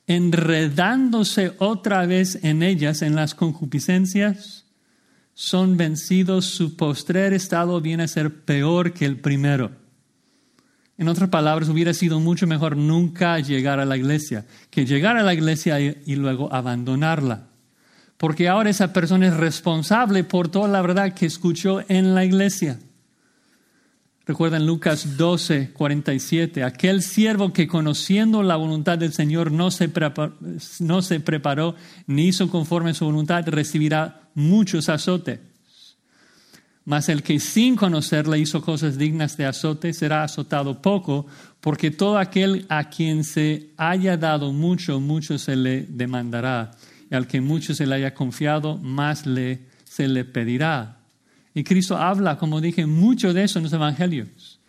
enredándose 0.05 1.53
otra 1.59 2.05
vez 2.05 2.39
en 2.43 2.61
ellas, 2.61 3.01
en 3.01 3.15
las 3.15 3.33
concupiscencias, 3.33 4.65
son 5.33 5.77
vencidos, 5.77 6.45
su 6.45 6.75
postrer 6.75 7.33
estado 7.33 7.79
viene 7.79 8.03
a 8.03 8.07
ser 8.07 8.43
peor 8.43 8.93
que 8.93 9.05
el 9.05 9.17
primero. 9.17 9.71
En 10.97 11.07
otras 11.07 11.29
palabras, 11.29 11.69
hubiera 11.69 11.93
sido 11.93 12.19
mucho 12.19 12.45
mejor 12.45 12.77
nunca 12.77 13.39
llegar 13.39 13.79
a 13.79 13.85
la 13.85 13.97
iglesia 13.97 14.45
que 14.69 14.85
llegar 14.85 15.17
a 15.17 15.23
la 15.23 15.33
iglesia 15.33 15.79
y, 15.79 16.15
luego 16.15 16.53
abandonarla. 16.53 17.47
Porque 18.17 18.47
ahora 18.47 18.69
esa 18.69 18.93
persona 18.93 19.29
es 19.29 19.37
responsable 19.37 20.23
por 20.23 20.49
toda 20.49 20.67
la 20.67 20.81
verdad 20.81 21.15
que 21.15 21.25
escuchó 21.25 21.83
en 21.87 22.13
la 22.13 22.23
iglesia. 22.23 22.77
Recuerdan 24.25 24.67
Lucas 24.67 25.17
12, 25.17 25.71
47, 25.73 26.63
aquel 26.63 27.01
siervo 27.01 27.51
que 27.51 27.67
conociendo 27.67 28.43
la 28.43 28.55
voluntad 28.55 28.99
del 28.99 29.13
Señor 29.13 29.51
no 29.51 29.71
se, 29.71 29.89
preparó, 29.89 30.35
no 30.79 31.01
se 31.01 31.19
preparó 31.19 31.75
ni 32.05 32.27
hizo 32.27 32.47
conforme 32.47 32.91
a 32.91 32.93
su 32.93 33.05
voluntad, 33.05 33.47
recibirá 33.47 34.29
muchos 34.35 34.89
azotes. 34.89 35.39
Mas 36.85 37.09
el 37.09 37.23
que 37.23 37.39
sin 37.39 37.75
conocerle 37.75 38.37
hizo 38.37 38.61
cosas 38.61 38.97
dignas 38.97 39.37
de 39.37 39.45
azote 39.45 39.91
será 39.91 40.23
azotado 40.23 40.81
poco, 40.83 41.25
porque 41.59 41.89
todo 41.89 42.19
aquel 42.19 42.65
a 42.69 42.89
quien 42.89 43.23
se 43.23 43.71
haya 43.77 44.17
dado 44.17 44.51
mucho, 44.51 44.99
mucho 44.99 45.39
se 45.39 45.55
le 45.55 45.83
demandará, 45.83 46.71
y 47.09 47.15
al 47.15 47.27
que 47.27 47.41
mucho 47.41 47.73
se 47.73 47.87
le 47.87 47.95
haya 47.95 48.13
confiado, 48.13 48.77
más 48.77 49.25
le, 49.25 49.61
se 49.83 50.07
le 50.07 50.25
pedirá. 50.25 51.00
Y 51.53 51.63
Cristo 51.63 51.97
habla, 51.97 52.37
como 52.37 52.61
dije, 52.61 52.85
mucho 52.85 53.33
de 53.33 53.43
eso 53.43 53.59
en 53.59 53.63
los 53.63 53.73
evangelios. 53.73 54.59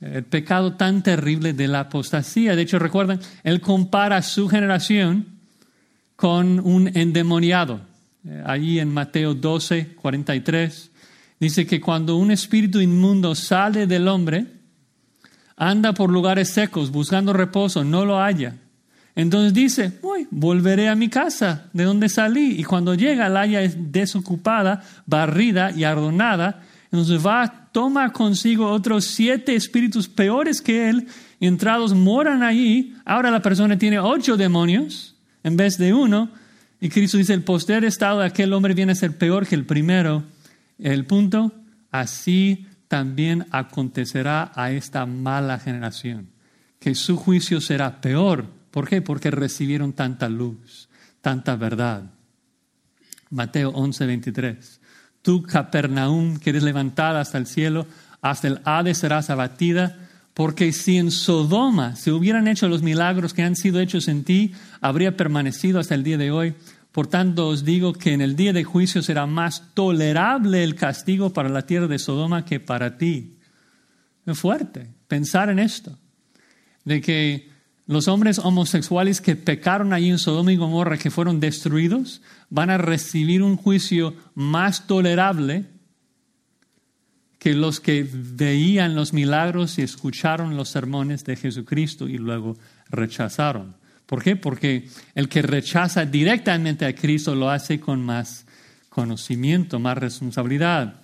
El 0.00 0.24
pecado 0.24 0.74
tan 0.74 1.02
terrible 1.02 1.52
de 1.52 1.68
la 1.68 1.80
apostasía. 1.80 2.56
De 2.56 2.62
hecho, 2.62 2.78
recuerden, 2.78 3.20
Él 3.42 3.60
compara 3.60 4.22
su 4.22 4.48
generación 4.48 5.26
con 6.16 6.60
un 6.60 6.96
endemoniado. 6.96 7.80
Eh, 8.26 8.42
allí 8.46 8.78
en 8.78 8.92
Mateo 8.92 9.34
12, 9.34 9.94
43 9.94 10.90
Dice 11.40 11.66
que 11.66 11.80
cuando 11.80 12.16
un 12.16 12.30
espíritu 12.30 12.80
inmundo 12.80 13.34
sale 13.34 13.86
del 13.86 14.08
hombre, 14.08 14.44
anda 15.56 15.94
por 15.94 16.10
lugares 16.10 16.50
secos 16.50 16.90
buscando 16.90 17.32
reposo, 17.32 17.82
no 17.82 18.04
lo 18.04 18.18
halla. 18.18 18.56
Entonces 19.20 19.52
dice, 19.52 19.98
Uy, 20.00 20.26
volveré 20.30 20.88
a 20.88 20.94
mi 20.94 21.08
casa 21.08 21.68
de 21.72 21.84
donde 21.84 22.08
salí. 22.08 22.58
Y 22.58 22.64
cuando 22.64 22.94
llega, 22.94 23.28
la 23.28 23.42
haya 23.42 23.60
desocupada, 23.60 24.82
barrida 25.04 25.72
y 25.72 25.84
adornada. 25.84 26.62
Entonces 26.86 27.24
va, 27.24 27.68
toma 27.70 28.12
consigo 28.12 28.70
otros 28.70 29.04
siete 29.04 29.54
espíritus 29.54 30.08
peores 30.08 30.62
que 30.62 30.88
él, 30.88 31.06
entrados 31.38 31.92
moran 31.92 32.42
allí. 32.42 32.96
Ahora 33.04 33.30
la 33.30 33.42
persona 33.42 33.76
tiene 33.76 34.00
ocho 34.00 34.36
demonios 34.36 35.16
en 35.44 35.56
vez 35.56 35.76
de 35.76 35.92
uno. 35.92 36.30
Y 36.80 36.88
Cristo 36.88 37.18
dice, 37.18 37.34
el 37.34 37.42
poster 37.42 37.84
estado 37.84 38.20
de 38.20 38.26
aquel 38.26 38.54
hombre 38.54 38.72
viene 38.72 38.92
a 38.92 38.96
ser 38.96 39.18
peor 39.18 39.46
que 39.46 39.54
el 39.54 39.66
primero. 39.66 40.22
El 40.78 41.04
punto, 41.04 41.52
así 41.90 42.66
también 42.88 43.46
acontecerá 43.50 44.50
a 44.54 44.72
esta 44.72 45.04
mala 45.04 45.58
generación, 45.58 46.30
que 46.78 46.94
su 46.94 47.18
juicio 47.18 47.60
será 47.60 48.00
peor. 48.00 48.59
¿Por 48.70 48.88
qué? 48.88 49.02
Porque 49.02 49.30
recibieron 49.30 49.92
tanta 49.92 50.28
luz, 50.28 50.88
tanta 51.20 51.56
verdad. 51.56 52.10
Mateo 53.30 53.70
11, 53.70 54.06
23. 54.06 54.80
Tú, 55.22 55.42
Capernaum, 55.42 56.38
que 56.38 56.50
eres 56.50 56.62
levantada 56.62 57.20
hasta 57.20 57.38
el 57.38 57.46
cielo, 57.46 57.86
hasta 58.22 58.48
el 58.48 58.60
Hades 58.64 58.98
serás 58.98 59.30
abatida, 59.30 60.08
porque 60.34 60.72
si 60.72 60.96
en 60.96 61.10
Sodoma 61.10 61.96
se 61.96 62.12
hubieran 62.12 62.48
hecho 62.48 62.68
los 62.68 62.82
milagros 62.82 63.34
que 63.34 63.42
han 63.42 63.56
sido 63.56 63.80
hechos 63.80 64.08
en 64.08 64.24
ti, 64.24 64.52
habría 64.80 65.16
permanecido 65.16 65.78
hasta 65.78 65.94
el 65.94 66.04
día 66.04 66.18
de 66.18 66.30
hoy. 66.30 66.54
Por 66.92 67.06
tanto 67.06 67.48
os 67.48 67.64
digo 67.64 67.92
que 67.92 68.12
en 68.12 68.20
el 68.20 68.36
día 68.36 68.52
de 68.52 68.64
juicio 68.64 69.02
será 69.02 69.26
más 69.26 69.74
tolerable 69.74 70.64
el 70.64 70.74
castigo 70.74 71.32
para 71.32 71.48
la 71.48 71.62
tierra 71.62 71.86
de 71.86 71.98
Sodoma 71.98 72.44
que 72.44 72.58
para 72.58 72.96
ti. 72.96 73.36
Es 74.26 74.38
fuerte 74.38 74.88
pensar 75.06 75.50
en 75.50 75.58
esto, 75.58 75.98
de 76.84 77.00
que 77.00 77.50
los 77.90 78.06
hombres 78.06 78.38
homosexuales 78.38 79.20
que 79.20 79.34
pecaron 79.34 79.92
allí 79.92 80.10
en 80.10 80.20
Sodoma 80.20 80.52
y 80.52 80.56
Gomorra, 80.56 80.96
que 80.96 81.10
fueron 81.10 81.40
destruidos, 81.40 82.22
van 82.48 82.70
a 82.70 82.78
recibir 82.78 83.42
un 83.42 83.56
juicio 83.56 84.14
más 84.36 84.86
tolerable 84.86 85.64
que 87.40 87.52
los 87.52 87.80
que 87.80 88.08
veían 88.08 88.94
los 88.94 89.12
milagros 89.12 89.76
y 89.76 89.82
escucharon 89.82 90.56
los 90.56 90.68
sermones 90.68 91.24
de 91.24 91.34
Jesucristo 91.34 92.08
y 92.08 92.16
luego 92.16 92.56
rechazaron. 92.90 93.74
¿Por 94.06 94.22
qué? 94.22 94.36
Porque 94.36 94.88
el 95.16 95.28
que 95.28 95.42
rechaza 95.42 96.06
directamente 96.06 96.86
a 96.86 96.94
Cristo 96.94 97.34
lo 97.34 97.50
hace 97.50 97.80
con 97.80 98.00
más 98.04 98.46
conocimiento, 98.88 99.80
más 99.80 99.98
responsabilidad. 99.98 100.94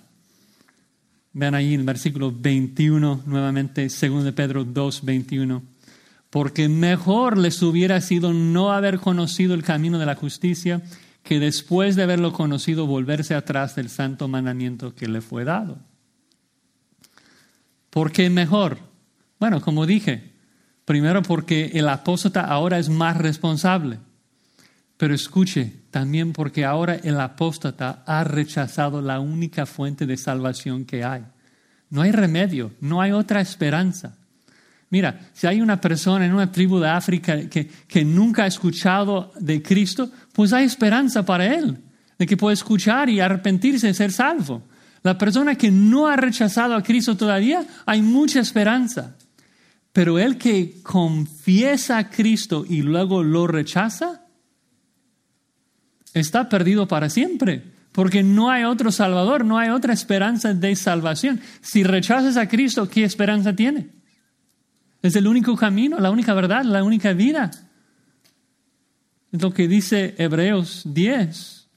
Vean 1.33 1.53
ahí 1.53 1.73
en 1.73 1.81
el 1.81 1.85
versículo 1.85 2.31
21, 2.31 3.23
nuevamente, 3.25 3.89
2 3.89 4.23
de 4.23 4.31
Pedro 4.31 4.63
2, 4.63 5.03
21. 5.03 5.76
Porque 6.29 6.69
mejor 6.69 7.37
les 7.37 7.61
hubiera 7.61 8.01
sido 8.01 8.33
no 8.33 8.71
haber 8.71 8.99
conocido 8.99 9.53
el 9.53 9.63
camino 9.63 9.97
de 9.97 10.05
la 10.05 10.15
justicia 10.15 10.81
que 11.23 11.39
después 11.39 11.95
de 11.95 12.03
haberlo 12.03 12.33
conocido 12.33 12.85
volverse 12.85 13.35
atrás 13.35 13.75
del 13.75 13.89
santo 13.89 14.27
mandamiento 14.27 14.95
que 14.95 15.07
le 15.07 15.21
fue 15.21 15.43
dado. 15.43 15.79
¿Por 17.89 18.11
qué 18.11 18.29
mejor? 18.29 18.79
Bueno, 19.39 19.61
como 19.61 19.85
dije, 19.85 20.37
Primero 20.87 21.21
porque 21.21 21.71
el 21.73 21.89
apóstata 21.89 22.45
ahora 22.45 22.79
es 22.79 22.87
más 22.87 23.17
responsable. 23.17 23.99
Pero 24.95 25.13
escuche, 25.13 25.73
también 25.91 26.31
porque 26.31 26.63
ahora 26.63 26.95
el 26.95 27.19
apóstata 27.19 28.03
ha 28.05 28.23
rechazado 28.23 29.01
la 29.01 29.19
única 29.19 29.65
fuente 29.65 30.05
de 30.05 30.15
salvación 30.15 30.85
que 30.85 31.03
hay. 31.03 31.25
No 31.89 32.03
hay 32.03 32.13
remedio, 32.13 32.71
no 32.79 33.01
hay 33.01 33.11
otra 33.11 33.41
esperanza. 33.41 34.16
Mira, 34.89 35.29
si 35.33 35.47
hay 35.47 35.59
una 35.59 35.81
persona 35.81 36.25
en 36.25 36.33
una 36.33 36.51
tribu 36.51 36.79
de 36.79 36.89
África 36.89 37.49
que, 37.49 37.67
que 37.67 38.05
nunca 38.05 38.43
ha 38.43 38.47
escuchado 38.47 39.33
de 39.39 39.61
Cristo, 39.61 40.09
pues 40.31 40.53
hay 40.53 40.65
esperanza 40.65 41.25
para 41.25 41.53
él, 41.53 41.77
de 42.17 42.25
que 42.25 42.37
puede 42.37 42.53
escuchar 42.53 43.09
y 43.09 43.19
arrepentirse 43.19 43.89
y 43.89 43.93
ser 43.93 44.13
salvo. 44.13 44.63
La 45.03 45.17
persona 45.17 45.55
que 45.55 45.71
no 45.71 46.07
ha 46.07 46.15
rechazado 46.15 46.75
a 46.75 46.83
Cristo 46.83 47.17
todavía, 47.17 47.65
hay 47.85 48.01
mucha 48.01 48.39
esperanza. 48.39 49.15
Pero 49.91 50.19
el 50.19 50.37
que 50.37 50.81
confiesa 50.83 51.97
a 51.97 52.09
Cristo 52.09 52.65
y 52.67 52.81
luego 52.81 53.23
lo 53.23 53.47
rechaza, 53.47 54.21
está 56.13 56.49
perdido 56.49 56.87
para 56.87 57.09
siempre, 57.09 57.63
porque 57.91 58.23
no 58.23 58.49
hay 58.49 58.63
otro 58.63 58.91
Salvador, 58.91 59.43
no 59.43 59.57
hay 59.57 59.69
otra 59.69 59.93
esperanza 59.93 60.53
de 60.53 60.75
salvación. 60.75 61.41
Si 61.61 61.83
rechazas 61.83 62.37
a 62.37 62.47
Cristo, 62.47 62.89
¿qué 62.89 63.03
esperanza 63.03 63.55
tiene? 63.55 63.96
Es 65.01 65.15
el 65.15 65.27
único 65.27 65.55
camino, 65.55 65.99
la 65.99 66.11
única 66.11 66.33
verdad, 66.33 66.63
la 66.63 66.83
única 66.83 67.13
vida. 67.13 67.51
Es 69.31 69.41
lo 69.41 69.53
que 69.53 69.67
dice 69.67 70.15
Hebreos 70.17 70.83
10, 70.85 71.67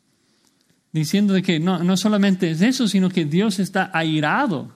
diciendo 0.92 1.34
de 1.34 1.42
que 1.42 1.60
no, 1.60 1.82
no 1.82 1.96
solamente 1.96 2.50
es 2.50 2.62
eso, 2.62 2.88
sino 2.88 3.08
que 3.08 3.24
Dios 3.24 3.58
está 3.58 3.90
airado 3.92 4.72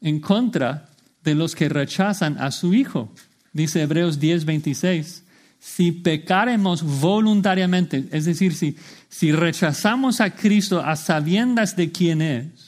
en 0.00 0.20
contra 0.20 0.88
de 1.24 1.34
los 1.34 1.54
que 1.54 1.68
rechazan 1.68 2.38
a 2.38 2.50
su 2.50 2.74
Hijo. 2.74 3.12
dice 3.52 3.82
Hebreos 3.82 4.18
10, 4.18 4.44
26, 4.44 5.24
si 5.58 5.92
pecaremos 5.92 6.82
voluntariamente, 6.82 8.08
es 8.12 8.24
decir, 8.24 8.54
si, 8.54 8.76
si 9.08 9.32
rechazamos 9.32 10.20
a 10.20 10.34
Cristo 10.34 10.80
a 10.80 10.94
sabiendas 10.96 11.74
de 11.74 11.90
quién 11.90 12.22
es, 12.22 12.67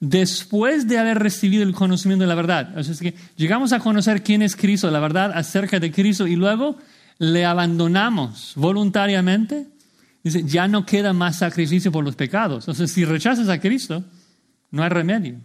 después 0.00 0.86
de 0.88 0.98
haber 0.98 1.18
recibido 1.18 1.62
el 1.62 1.74
conocimiento 1.74 2.24
de 2.24 2.28
la 2.28 2.34
verdad, 2.34 2.78
es 2.78 3.00
que 3.00 3.14
llegamos 3.36 3.72
a 3.72 3.80
conocer 3.80 4.22
quién 4.22 4.42
es 4.42 4.56
Cristo, 4.56 4.90
la 4.90 5.00
verdad 5.00 5.32
acerca 5.34 5.80
de 5.80 5.90
Cristo, 5.90 6.26
y 6.26 6.36
luego 6.36 6.76
le 7.18 7.44
abandonamos 7.44 8.52
voluntariamente, 8.56 9.66
dice, 10.22 10.42
ya 10.44 10.68
no 10.68 10.84
queda 10.84 11.12
más 11.12 11.38
sacrificio 11.38 11.90
por 11.90 12.04
los 12.04 12.16
pecados. 12.16 12.64
Entonces, 12.64 12.92
si 12.92 13.04
rechazas 13.04 13.48
a 13.48 13.60
Cristo, 13.60 14.04
no 14.70 14.82
hay 14.82 14.88
remedio. 14.90 15.36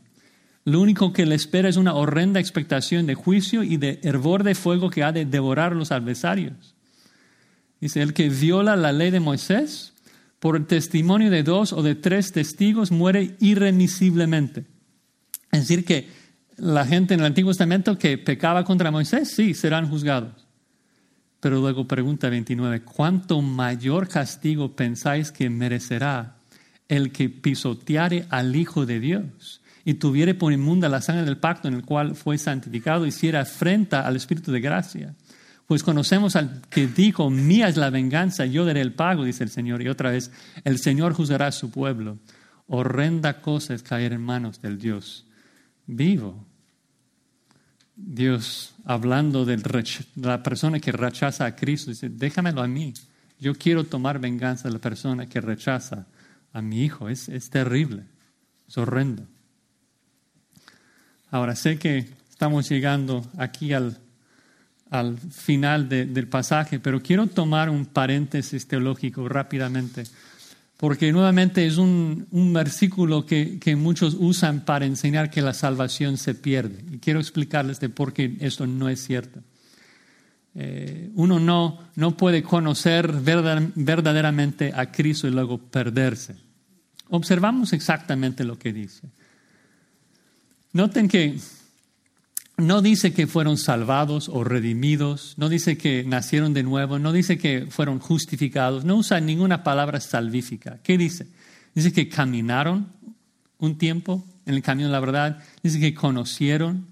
Lo 0.63 0.79
único 0.79 1.11
que 1.11 1.25
le 1.25 1.35
espera 1.35 1.69
es 1.69 1.77
una 1.77 1.93
horrenda 1.93 2.39
expectación 2.39 3.07
de 3.07 3.15
juicio 3.15 3.63
y 3.63 3.77
de 3.77 3.99
hervor 4.03 4.43
de 4.43 4.53
fuego 4.53 4.89
que 4.89 5.03
ha 5.03 5.11
de 5.11 5.25
devorar 5.25 5.71
a 5.71 5.75
los 5.75 5.91
adversarios. 5.91 6.75
Dice, 7.79 8.01
el 8.01 8.13
que 8.13 8.29
viola 8.29 8.75
la 8.75 8.91
ley 8.91 9.09
de 9.09 9.19
Moisés, 9.19 9.93
por 10.41 10.55
el 10.55 10.65
testimonio 10.65 11.29
de 11.29 11.43
dos 11.43 11.71
o 11.71 11.83
de 11.83 11.93
tres 11.93 12.31
testigos, 12.31 12.89
muere 12.89 13.35
irremisiblemente. 13.39 14.65
Es 15.51 15.61
decir, 15.61 15.85
que 15.85 16.09
la 16.57 16.83
gente 16.83 17.13
en 17.13 17.19
el 17.19 17.27
Antiguo 17.27 17.51
Testamento 17.51 17.95
que 17.99 18.17
pecaba 18.17 18.65
contra 18.65 18.89
Moisés, 18.89 19.29
sí, 19.29 19.53
serán 19.53 19.87
juzgados. 19.87 20.47
Pero 21.39 21.59
luego 21.59 21.87
pregunta 21.87 22.27
29, 22.27 22.81
¿cuánto 22.81 23.39
mayor 23.43 24.07
castigo 24.07 24.75
pensáis 24.75 25.31
que 25.31 25.51
merecerá 25.51 26.37
el 26.87 27.11
que 27.11 27.29
pisoteare 27.29 28.25
al 28.31 28.55
Hijo 28.55 28.87
de 28.87 28.99
Dios? 28.99 29.61
y 29.83 29.95
tuviere 29.95 30.35
por 30.35 30.53
inmunda 30.53 30.89
la 30.89 31.01
sangre 31.01 31.25
del 31.25 31.37
pacto 31.37 31.67
en 31.67 31.73
el 31.73 31.83
cual 31.83 32.15
fue 32.15 32.37
santificado, 32.37 33.05
hiciera 33.05 33.41
afrenta 33.41 34.05
al 34.05 34.15
Espíritu 34.15 34.51
de 34.51 34.61
gracia. 34.61 35.15
Pues 35.67 35.83
conocemos 35.83 36.35
al 36.35 36.61
que 36.69 36.87
dijo, 36.87 37.29
mía 37.29 37.69
es 37.69 37.77
la 37.77 37.89
venganza, 37.89 38.45
yo 38.45 38.65
daré 38.65 38.81
el 38.81 38.93
pago, 38.93 39.23
dice 39.23 39.43
el 39.43 39.49
Señor. 39.49 39.81
Y 39.81 39.87
otra 39.87 40.11
vez, 40.11 40.31
el 40.63 40.79
Señor 40.79 41.13
juzgará 41.13 41.47
a 41.47 41.51
su 41.51 41.71
pueblo. 41.71 42.17
Horrenda 42.67 43.41
cosa 43.41 43.73
es 43.73 43.83
caer 43.83 44.13
en 44.13 44.21
manos 44.21 44.61
del 44.61 44.77
Dios 44.77 45.25
vivo. 45.95 46.45
Dios, 47.95 48.73
hablando 48.85 49.45
de 49.45 49.61
la 50.15 50.41
persona 50.41 50.79
que 50.79 50.91
rechaza 50.91 51.45
a 51.45 51.55
Cristo, 51.55 51.91
dice, 51.91 52.09
déjamelo 52.09 52.61
a 52.61 52.67
mí. 52.67 52.93
Yo 53.39 53.53
quiero 53.55 53.83
tomar 53.83 54.19
venganza 54.19 54.67
de 54.67 54.73
la 54.73 54.79
persona 54.79 55.27
que 55.27 55.41
rechaza 55.41 56.07
a 56.53 56.61
mi 56.61 56.83
hijo. 56.83 57.09
Es, 57.09 57.29
es 57.29 57.49
terrible, 57.49 58.03
es 58.67 58.77
horrendo. 58.77 59.27
Ahora, 61.29 61.55
sé 61.55 61.77
que 61.77 62.09
estamos 62.29 62.69
llegando 62.69 63.25
aquí 63.37 63.73
al, 63.73 63.99
al 64.91 65.17
final 65.17 65.87
del 65.87 66.27
pasaje, 66.27 66.79
pero 66.79 67.01
quiero 67.01 67.25
tomar 67.25 67.69
un 67.69 67.85
paréntesis 67.85 68.67
teológico 68.67 69.27
rápidamente, 69.29 70.03
porque 70.75 71.13
nuevamente 71.13 71.65
es 71.65 71.77
un, 71.77 72.27
un 72.31 72.51
versículo 72.51 73.25
que, 73.25 73.57
que, 73.57 73.77
muchos 73.77 74.17
usan 74.19 74.65
para 74.65 74.85
enseñar 74.85 75.31
que 75.31 75.41
la 75.41 75.53
salvación 75.53 76.17
se 76.17 76.35
pierde. 76.35 76.83
Y 76.91 76.97
quiero 76.97 77.21
explicarles 77.21 77.79
de 77.79 77.87
por 77.87 78.11
qué 78.11 78.35
esto 78.41 78.67
no 78.67 78.89
es 78.89 79.01
cierto. 79.01 79.39
Eh, 80.55 81.09
uno 81.15 81.39
no, 81.39 81.79
no 81.95 82.17
puede 82.17 82.43
conocer 82.43 83.09
verdaderamente 83.13 84.73
a 84.75 84.91
Cristo 84.91 85.25
y 85.27 85.31
luego 85.31 85.57
perderse. 85.57 86.35
Observamos 87.09 87.71
exactamente 87.71 88.43
lo 88.43 88.59
que 88.59 88.73
dice. 88.73 89.07
Noten 90.73 91.07
que 91.07 91.37
no 92.57 92.81
dice 92.81 93.13
que 93.13 93.27
fueron 93.27 93.57
salvados 93.57 94.29
o 94.29 94.43
redimidos, 94.43 95.33
no 95.37 95.49
dice 95.49 95.77
que 95.77 96.03
nacieron 96.03 96.53
de 96.53 96.63
nuevo, 96.63 96.99
no 96.99 97.11
dice 97.11 97.37
que 97.37 97.67
fueron 97.69 97.99
justificados, 97.99 98.85
no 98.85 98.97
usa 98.97 99.19
ninguna 99.19 99.63
palabra 99.63 99.99
salvífica. 99.99 100.79
¿Qué 100.83 100.97
dice? 100.97 101.27
Dice 101.73 101.91
que 101.91 102.09
caminaron 102.09 102.91
un 103.57 103.77
tiempo 103.77 104.23
en 104.45 104.55
el 104.55 104.61
camino 104.61 104.89
de 104.89 104.93
la 104.93 104.99
verdad, 104.99 105.43
dice 105.63 105.79
que 105.79 105.93
conocieron 105.93 106.87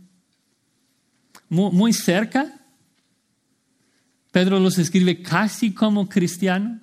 muy, 1.50 1.94
cerca. 1.94 2.54
Pedro 4.32 4.60
los 4.60 4.78
escribe 4.78 5.22
casi 5.22 5.74
como 5.74 6.08
cristianos, 6.08 6.80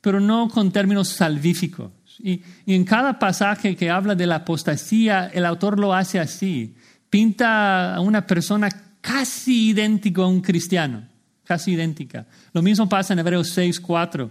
pero 0.00 0.20
no 0.20 0.48
con 0.48 0.72
términos 0.72 1.08
salvíficos. 1.08 1.92
Y, 2.18 2.42
en 2.66 2.84
cada 2.84 3.18
pasaje 3.18 3.76
que 3.76 3.90
habla 3.90 4.14
de 4.14 4.26
la 4.26 4.36
apostasía, 4.36 5.26
el 5.26 5.44
autor 5.44 5.78
lo 5.78 5.92
hace 5.92 6.18
así. 6.18 6.74
Pinta 7.16 7.94
a 7.94 8.00
una 8.00 8.26
persona 8.26 8.68
casi 9.00 9.70
idéntica 9.70 10.20
a 10.20 10.26
un 10.26 10.42
cristiano, 10.42 11.02
casi 11.44 11.72
idéntica. 11.72 12.26
Lo 12.52 12.60
mismo 12.60 12.90
pasa 12.90 13.14
en 13.14 13.20
Hebreos 13.20 13.48
6, 13.54 13.80
4, 13.80 14.30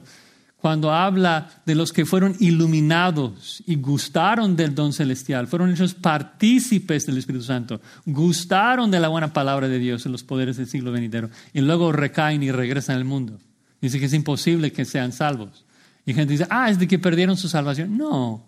cuando 0.57 0.91
habla 0.91 1.49
de 1.65 1.73
los 1.73 1.91
que 1.91 2.05
fueron 2.05 2.35
iluminados 2.39 3.63
y 3.65 3.77
gustaron 3.77 4.55
del 4.55 4.75
don 4.75 4.93
celestial, 4.93 5.47
fueron 5.47 5.71
hechos 5.71 5.95
partícipes 5.95 7.07
del 7.07 7.17
Espíritu 7.17 7.43
Santo, 7.43 7.81
gustaron 8.05 8.91
de 8.91 8.99
la 8.99 9.07
buena 9.07 9.33
palabra 9.33 9.67
de 9.67 9.79
Dios 9.79 10.05
en 10.05 10.11
los 10.11 10.23
poderes 10.23 10.57
del 10.57 10.67
siglo 10.67 10.91
venidero, 10.91 11.31
y 11.53 11.61
luego 11.61 11.91
recaen 11.91 12.43
y 12.43 12.51
regresan 12.51 12.97
al 12.97 13.05
mundo. 13.05 13.39
Dice 13.81 13.99
que 13.99 14.05
es 14.05 14.13
imposible 14.13 14.71
que 14.71 14.85
sean 14.85 15.11
salvos. 15.11 15.65
Y 16.05 16.13
gente 16.13 16.33
dice, 16.33 16.45
ah, 16.51 16.69
es 16.69 16.77
de 16.77 16.87
que 16.87 16.99
perdieron 16.99 17.35
su 17.35 17.49
salvación. 17.49 17.97
No, 17.97 18.45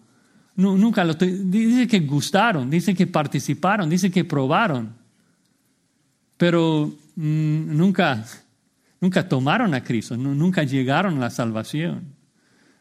nunca 0.57 1.03
lo 1.03 1.13
Dice 1.13 1.87
que 1.87 1.99
gustaron, 2.01 2.69
dice 2.69 2.93
que 2.93 3.07
participaron, 3.07 3.89
dice 3.89 4.11
que 4.11 4.25
probaron. 4.25 4.93
Pero 6.35 6.93
mm, 7.15 7.77
nunca, 7.77 8.25
nunca 8.99 9.27
tomaron 9.27 9.73
a 9.73 9.83
Cristo, 9.83 10.17
nunca 10.17 10.63
llegaron 10.63 11.17
a 11.17 11.21
la 11.21 11.29
salvación. 11.29 12.15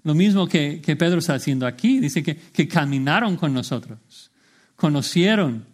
Lo 0.03 0.15
mismo 0.15 0.47
que, 0.47 0.81
Pedro 0.99 1.19
está 1.19 1.35
haciendo 1.35 1.67
aquí, 1.67 2.01
dice 2.01 2.23
que 2.23 2.69
caminaron 2.69 3.37
con 3.37 3.53
nosotros, 3.53 4.31
conocieron 4.77 5.65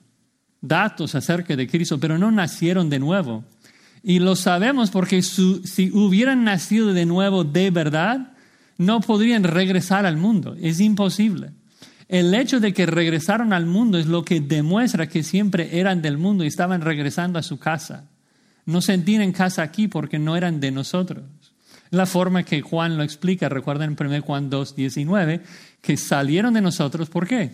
datos 0.61 1.14
acerca 1.14 1.55
de 1.55 1.68
Cristo, 1.68 1.98
pero 2.00 2.18
no 2.18 2.30
nacieron 2.30 2.88
de 2.88 2.98
nuevo. 2.98 3.44
Y 4.03 4.18
lo 4.18 4.34
sabemos 4.34 4.90
porque 4.90 5.22
si 5.22 5.90
hubieran 5.92 6.44
nacido 6.44 6.92
de 6.92 7.07
nuevo 7.07 7.44
de 7.44 7.70
verdad, 7.70 8.32
no 8.78 9.00
podrían 9.00 9.44
regresar 9.44 10.07
al 10.07 10.16
mundo. 10.16 10.57
Es 10.61 10.80
imposible. 10.80 11.53
El 12.09 12.34
hecho 12.34 12.61
de 12.61 12.72
que 12.72 12.86
regresaron 12.86 13.53
al 13.53 13.66
mundo 13.66 13.98
es 13.98 14.07
lo 14.07 14.24
que 14.24 14.40
demuestra 14.40 15.09
que 15.09 15.22
siempre 15.22 15.78
eran 15.78 16.03
del 16.03 16.18
mundo 16.18 16.44
y 16.44 16.48
estaban 16.48 16.80
regresando 16.80 17.38
a 17.38 17.42
su 17.42 17.59
casa. 17.59 18.09
No 18.64 18.80
sentían 18.80 19.22
en 19.22 19.32
casa 19.32 19.62
aquí 19.62 19.88
porque 19.88 20.18
no 20.18 20.36
eran 20.36 20.61
de 20.61 20.70
nosotros. 20.70 21.24
La 21.90 22.07
forma 22.07 22.42
que 22.42 22.62
Juan 22.62 22.96
lo 22.96 23.03
explica, 23.03 23.48
recuerden 23.48 23.96
en 23.98 24.07
1 24.07 24.22
Juan 24.22 24.48
2, 24.48 24.76
19, 24.76 25.42
que 25.80 25.96
salieron 25.96 26.55
de 26.55 26.62
nosotros, 26.62 27.11
¿por 27.11 27.26
qué? 27.26 27.50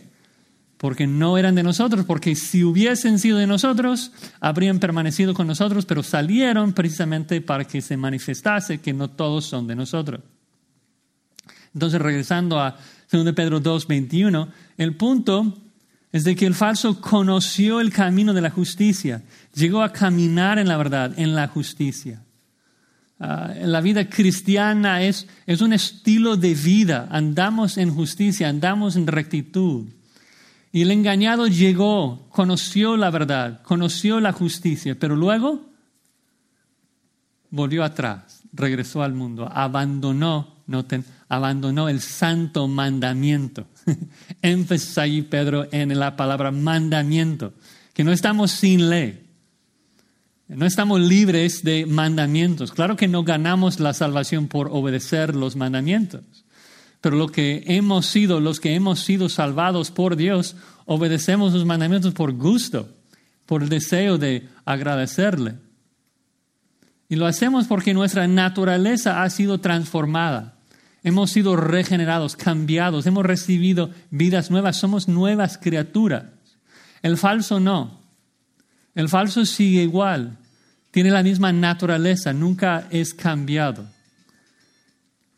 Porque 0.77 1.09
no 1.09 1.39
eran 1.39 1.57
de 1.57 1.65
nosotros, 1.65 2.05
porque 2.07 2.37
si 2.37 2.63
hubiesen 2.63 3.19
sido 3.19 3.39
de 3.39 3.49
nosotros, 3.49 4.13
habrían 4.39 4.79
permanecido 4.79 5.35
con 5.35 5.49
nosotros, 5.49 5.87
pero 5.87 6.05
salieron 6.05 6.73
precisamente 6.73 7.41
para 7.41 7.65
que 7.65 7.81
se 7.81 7.97
manifestase 7.97 8.79
que 8.79 8.93
no 8.93 9.11
todos 9.11 9.45
son 9.45 9.67
de 9.67 9.75
nosotros. 9.75 10.21
Entonces, 11.75 12.01
regresando 12.01 12.61
a 12.61 12.77
2 13.11 13.33
Pedro 13.35 13.61
2, 13.61 13.87
21, 13.87 14.49
el 14.77 14.97
punto 14.97 15.55
es 16.13 16.25
de 16.25 16.37
que 16.37 16.47
el 16.47 16.55
falso 16.55 17.01
conoció 17.01 17.81
el 17.81 17.93
camino 17.93 18.33
de 18.33 18.41
la 18.41 18.51
justicia, 18.51 19.23
llegó 19.55 19.83
a 19.83 19.93
caminar 19.93 20.59
en 20.59 20.69
la 20.69 20.77
verdad, 20.77 21.19
en 21.19 21.35
la 21.35 21.49
justicia. 21.49 22.23
Ah, 23.21 23.53
la 23.63 23.81
vida 23.81 24.09
cristiana 24.09 25.03
es, 25.03 25.27
es 25.47 25.61
un 25.61 25.73
estilo 25.73 26.37
de 26.37 26.55
vida, 26.55 27.09
andamos 27.11 27.77
en 27.79 27.95
justicia, 27.95 28.49
andamos 28.49 28.97
en 28.97 29.07
rectitud. 29.07 29.87
Y 30.71 30.83
el 30.83 30.91
engañado 30.91 31.47
llegó, 31.47 32.29
conoció 32.31 32.97
la 32.97 33.11
verdad, 33.11 33.63
conoció 33.63 34.21
la 34.21 34.33
justicia, 34.33 34.97
pero 34.99 35.17
luego 35.17 35.67
volvió 37.51 37.83
atrás, 37.83 38.43
regresó 38.53 39.03
al 39.03 39.15
mundo, 39.15 39.49
abandonó, 39.51 40.55
noten, 40.67 41.05
abandonó 41.29 41.89
el 41.89 42.01
santo 42.01 42.69
mandamiento. 42.69 43.67
Énfasis 44.43 44.99
ahí, 44.99 45.23
Pedro, 45.23 45.69
en 45.73 45.99
la 45.99 46.17
palabra 46.17 46.51
mandamiento, 46.51 47.53
que 47.93 48.05
no 48.05 48.13
estamos 48.13 48.51
sin 48.51 48.89
ley. 48.89 49.25
No 50.49 50.65
estamos 50.65 51.01
libres 51.01 51.63
de 51.63 51.85
mandamientos. 51.85 52.73
Claro 52.73 52.97
que 52.97 53.07
no 53.07 53.23
ganamos 53.23 53.81
la 53.81 53.93
salvación 53.93 54.49
por 54.49 54.69
obedecer 54.73 55.37
los 55.37 55.57
mandamientos. 55.57 56.23
Pero 57.03 57.17
lo 57.17 57.29
que 57.29 57.65
hemos 57.67 58.07
sido, 58.07 58.41
los 58.41 58.59
que 58.59 58.75
hemos 58.75 59.01
sido 59.01 59.29
salvados 59.29 59.91
por 59.91 60.17
Dios, 60.17 60.57
obedecemos 60.87 61.53
los 61.53 61.67
mandamientos 61.67 62.15
por 62.15 62.33
gusto, 62.33 62.89
por 63.45 63.63
el 63.63 63.69
deseo 63.69 64.17
de 64.17 64.49
agradecerle. 64.65 65.57
Y 67.11 67.17
lo 67.17 67.27
hacemos 67.27 67.67
porque 67.67 67.93
nuestra 67.93 68.27
naturaleza 68.27 69.23
ha 69.23 69.31
sido 69.31 69.61
transformada. 69.61 70.58
Hemos 71.03 71.31
sido 71.31 71.57
regenerados, 71.57 72.37
cambiados, 72.37 73.07
hemos 73.07 73.25
recibido 73.25 73.91
vidas 74.11 74.51
nuevas, 74.51 74.77
somos 74.77 75.09
nuevas 75.09 75.59
criaturas. 75.59 76.25
El 77.03 77.17
falso 77.17 77.61
no. 77.61 78.03
El 78.95 79.09
falso 79.09 79.45
sigue 79.47 79.83
igual. 79.83 80.39
tiene 80.91 81.11
la 81.11 81.23
misma 81.23 81.53
naturaleza, 81.53 82.33
nunca 82.33 82.89
es 82.91 83.15
cambiado. 83.15 83.87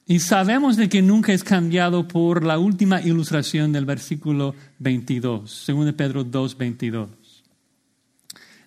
Y 0.07 0.19
sabemos 0.21 0.77
de 0.77 0.89
que 0.89 1.03
nunca 1.03 1.33
es 1.33 1.45
cambiado 1.45 2.09
por 2.09 2.45
la 2.45 2.59
última 2.59 3.01
ilustración 3.01 3.71
del 3.73 3.85
versículo 3.85 4.55
22, 4.79 5.65
2 5.67 5.93
Pedro 5.93 6.25
2, 6.25 6.59
22. 6.59 7.11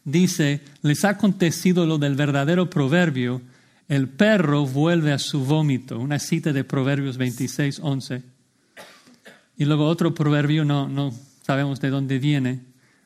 Dice, 0.05 0.61
les 0.81 1.03
ha 1.03 1.09
acontecido 1.09 1.85
lo 1.85 1.97
del 1.97 2.15
verdadero 2.15 2.69
proverbio, 2.69 3.41
el 3.93 4.09
perro 4.09 4.65
vuelve 4.65 5.11
a 5.11 5.19
su 5.19 5.45
vómito, 5.45 5.99
una 5.99 6.17
cita 6.17 6.51
de 6.51 6.63
Proverbios 6.63 7.17
26, 7.17 7.79
11. 7.79 8.23
Y 9.55 9.65
luego 9.65 9.85
otro 9.85 10.15
proverbio, 10.15 10.65
no, 10.65 10.89
no 10.89 11.13
sabemos 11.43 11.79
de 11.79 11.91
dónde 11.91 12.17
viene, 12.17 12.61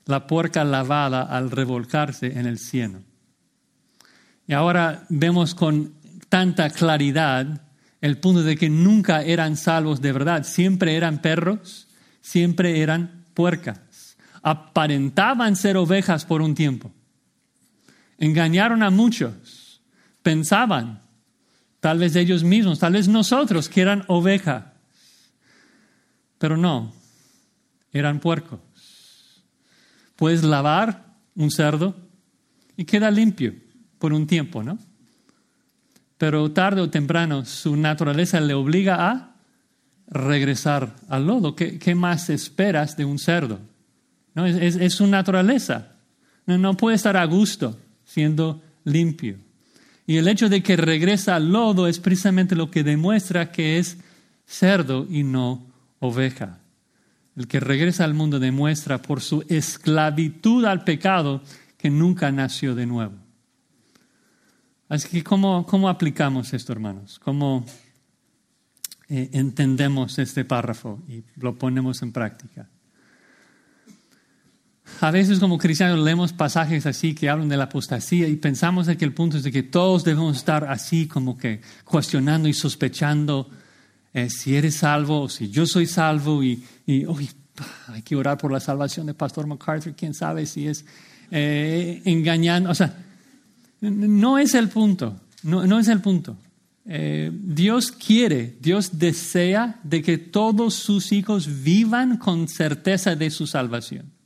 la 0.05 0.27
puerca 0.27 0.63
lavada 0.63 1.23
al 1.23 1.51
revolcarse 1.51 2.39
en 2.39 2.45
el 2.45 2.57
cieno. 2.57 3.01
Y 4.47 4.53
ahora 4.53 5.05
vemos 5.09 5.53
con 5.55 5.93
tanta 6.29 6.69
claridad 6.69 7.63
el 7.99 8.17
punto 8.19 8.43
de 8.43 8.55
que 8.55 8.69
nunca 8.69 9.23
eran 9.23 9.57
salvos 9.57 9.99
de 9.99 10.13
verdad, 10.13 10.45
siempre 10.45 10.95
eran 10.95 11.21
perros, 11.21 11.89
siempre 12.21 12.79
eran 12.79 13.25
puercas. 13.33 14.15
Aparentaban 14.41 15.57
ser 15.57 15.75
ovejas 15.75 16.23
por 16.23 16.41
un 16.41 16.55
tiempo. 16.55 16.93
Engañaron 18.17 18.83
a 18.83 18.89
muchos. 18.89 19.66
Pensaban, 20.28 20.99
tal 21.80 21.99
vez 21.99 22.15
ellos 22.17 22.43
mismos, 22.43 22.80
tal 22.80 22.93
vez 22.93 23.07
nosotros, 23.07 23.69
que 23.69 23.82
eran 23.82 24.03
ovejas. 24.07 24.65
Pero 26.38 26.57
no, 26.57 26.93
eran 27.93 28.19
puercos. 28.19 28.59
Puedes 30.17 30.43
lavar 30.43 31.05
un 31.36 31.49
cerdo 31.49 31.95
y 32.75 32.84
queda 32.84 33.09
limpio 33.09 33.55
por 33.99 34.11
un 34.11 34.28
tiempo, 34.28 34.63
¿no? 34.63 34.78
pero 36.17 36.51
tarde 36.51 36.82
o 36.82 36.89
temprano 36.89 37.45
su 37.45 37.75
naturaleza 37.75 38.41
le 38.41 38.53
obliga 38.53 39.09
a 39.09 39.36
regresar 40.07 40.95
al 41.09 41.28
lodo. 41.28 41.55
¿Qué, 41.55 41.95
más 41.95 42.30
esperas 42.30 42.97
de 42.97 43.05
un 43.05 43.19
cerdo? 43.19 43.59
¿No? 44.34 44.45
Es, 44.45 44.93
su 44.93 45.07
naturaleza. 45.07 45.93
No, 46.45 46.75
puede 46.75 46.95
estar 46.95 47.17
a 47.17 47.25
gusto 47.25 47.80
siendo 48.03 48.61
limpio. 48.84 49.38
Y 50.08 50.18
el 50.18 50.30
hecho 50.30 50.47
de 50.47 50.64
que 50.64 50.78
regresa 50.78 51.36
al 51.36 51.51
lodo 51.51 51.86
es 51.86 51.99
precisamente 51.99 52.55
lo 52.55 52.72
que 52.72 52.84
demuestra 52.84 53.51
que 53.51 53.78
es 53.78 53.97
cerdo 54.45 55.05
y 55.10 55.24
no 55.24 55.68
oveja. 55.99 56.60
El 57.36 57.47
que 57.47 57.60
regresa 57.60 58.05
al 58.05 58.14
mundo 58.14 58.39
demuestra 58.39 59.01
por 59.01 59.20
su 59.20 59.43
esclavitud 59.49 60.64
al 60.64 60.86
pecado 60.86 61.43
que 61.78 61.89
nunca 61.89 62.32
nació 62.32 62.74
de 62.74 62.86
nuevo. 62.86 63.16
Así 64.88 65.10
que, 65.10 65.24
¿cómo, 65.24 65.66
cómo 65.66 65.89
aplicamos 65.89 66.53
esto, 66.53 66.72
hermanos? 66.72 67.20
¿Cómo 67.20 67.66
eh, 69.10 69.30
entendemos 69.34 70.18
este 70.20 70.45
párrafo 70.45 71.03
y 71.10 71.26
lo 71.36 71.58
ponemos 71.58 72.01
en 72.01 72.14
práctica? 72.14 72.70
A 75.01 75.11
veces 75.11 75.39
como 75.39 75.57
cristianos 75.57 75.99
leemos 75.99 76.33
pasajes 76.33 76.85
así 76.85 77.13
que 77.13 77.29
hablan 77.29 77.49
de 77.49 77.57
la 77.57 77.65
apostasía 77.65 78.27
y 78.27 78.35
pensamos 78.35 78.88
que 78.88 79.05
el 79.05 79.13
punto 79.13 79.38
es 79.38 79.43
de 79.43 79.51
que 79.51 79.63
todos 79.63 80.03
debemos 80.03 80.38
estar 80.38 80.65
así 80.65 81.07
como 81.07 81.38
que 81.38 81.61
cuestionando 81.85 82.47
y 82.47 82.53
sospechando 82.53 83.49
eh, 84.13 84.29
si 84.29 84.55
eres 84.55 84.77
salvo 84.77 85.21
o 85.21 85.29
si 85.29 85.49
yo 85.49 85.67
soy 85.67 85.85
salvo 85.85 86.43
y, 86.43 86.63
y 86.85 87.05
hay 87.88 88.01
que 88.01 88.15
orar 88.15 88.38
por 88.38 88.51
la 88.51 88.59
salvación 88.59 89.05
de 89.05 89.13
Pastor 89.13 89.47
MacArthur, 89.47 89.93
quién 89.95 90.13
sabe 90.13 90.45
si 90.45 90.67
es 90.67 90.85
eh, 91.31 92.01
engañando. 92.05 92.69
O 92.69 92.75
sea, 92.75 92.95
no 93.81 94.38
es 94.38 94.53
el 94.55 94.69
punto, 94.69 95.19
no, 95.43 95.79
es 95.79 95.88
el 95.88 96.01
punto. 96.01 96.38
Eh, 96.85 97.31
Dios 97.33 97.91
quiere, 97.91 98.55
Dios 98.61 98.97
desea 98.97 99.79
de 99.83 100.01
que 100.01 100.17
todos 100.17 100.73
sus 100.73 101.11
hijos 101.11 101.63
vivan 101.63 102.17
con 102.17 102.47
certeza 102.47 103.15
de 103.15 103.29
su 103.29 103.45
salvación. 103.45 104.16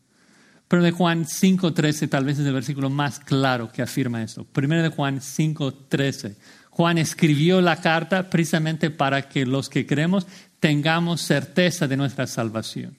Pero 0.72 0.84
de 0.84 0.92
Juan 0.92 1.26
5.13 1.26 2.08
tal 2.08 2.24
vez 2.24 2.40
es 2.40 2.46
el 2.46 2.54
versículo 2.54 2.90
más 2.90 3.20
claro 3.20 3.70
que 3.74 3.82
afirma 3.82 4.24
esto. 4.24 4.46
Primero 4.46 4.82
de 4.82 4.88
Juan 4.88 5.20
5.13. 5.20 6.38
Juan 6.70 6.98
escribió 6.98 7.60
la 7.60 7.82
carta 7.82 8.30
precisamente 8.30 8.90
para 8.90 9.28
que 9.28 9.46
los 9.46 9.68
que 9.68 9.86
creemos 9.86 10.28
tengamos 10.62 11.20
certeza 11.20 11.90
de 11.90 11.98
nuestra 11.98 12.26
salvación. 12.26 12.96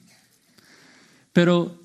Pero 1.33 1.81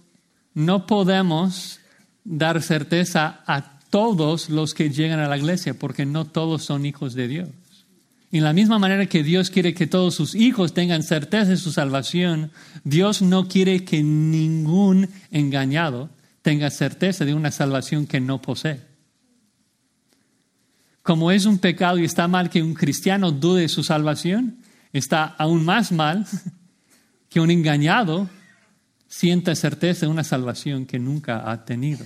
no 0.53 0.87
podemos 0.87 1.81
dar 2.23 2.61
certeza 2.61 3.41
a 3.47 3.81
todos 3.89 4.51
los 4.51 4.75
que 4.75 4.91
llegan 4.91 5.21
a 5.21 5.29
la 5.29 5.39
iglesia, 5.39 5.73
porque 5.73 6.05
no 6.05 6.27
todos 6.27 6.65
son 6.65 6.85
hijos 6.85 7.15
de 7.15 7.29
Dios. 7.29 7.49
En 8.31 8.45
la 8.45 8.53
misma 8.53 8.79
manera 8.79 9.07
que 9.07 9.23
Dios 9.23 9.49
quiere 9.49 9.73
que 9.73 9.87
todos 9.87 10.15
sus 10.15 10.35
hijos 10.35 10.75
tengan 10.75 11.03
certeza 11.03 11.51
de 11.51 11.57
su 11.57 11.73
salvación, 11.73 12.51
Dios 12.85 13.23
no 13.23 13.49
quiere 13.49 13.85
que 13.85 14.03
ningún 14.03 15.09
engañado 15.31 16.11
tenga 16.43 16.71
certeza 16.71 17.25
de 17.25 17.33
una 17.33 17.51
salvación 17.51 18.07
que 18.07 18.21
no 18.21 18.43
posee. 18.43 18.81
Como 21.03 21.31
es 21.31 21.47
un 21.47 21.59
pecado 21.59 21.99
y 21.99 22.05
está 22.05 22.29
mal 22.29 22.51
que 22.51 22.63
un 22.63 22.75
cristiano 22.75 23.33
dude 23.33 23.63
de 23.63 23.69
su 23.69 23.83
salvación, 23.83 24.59
está 24.93 25.25
aún 25.25 25.65
más 25.65 25.91
mal 25.91 26.27
que 27.31 27.41
un 27.41 27.51
engañado 27.51 28.29
sienta 29.09 29.55
certeza 29.55 30.05
de 30.05 30.13
una 30.13 30.23
salvación 30.25 30.85
que 30.85 30.99
nunca 30.99 31.51
ha 31.51 31.65
tenido. 31.65 32.05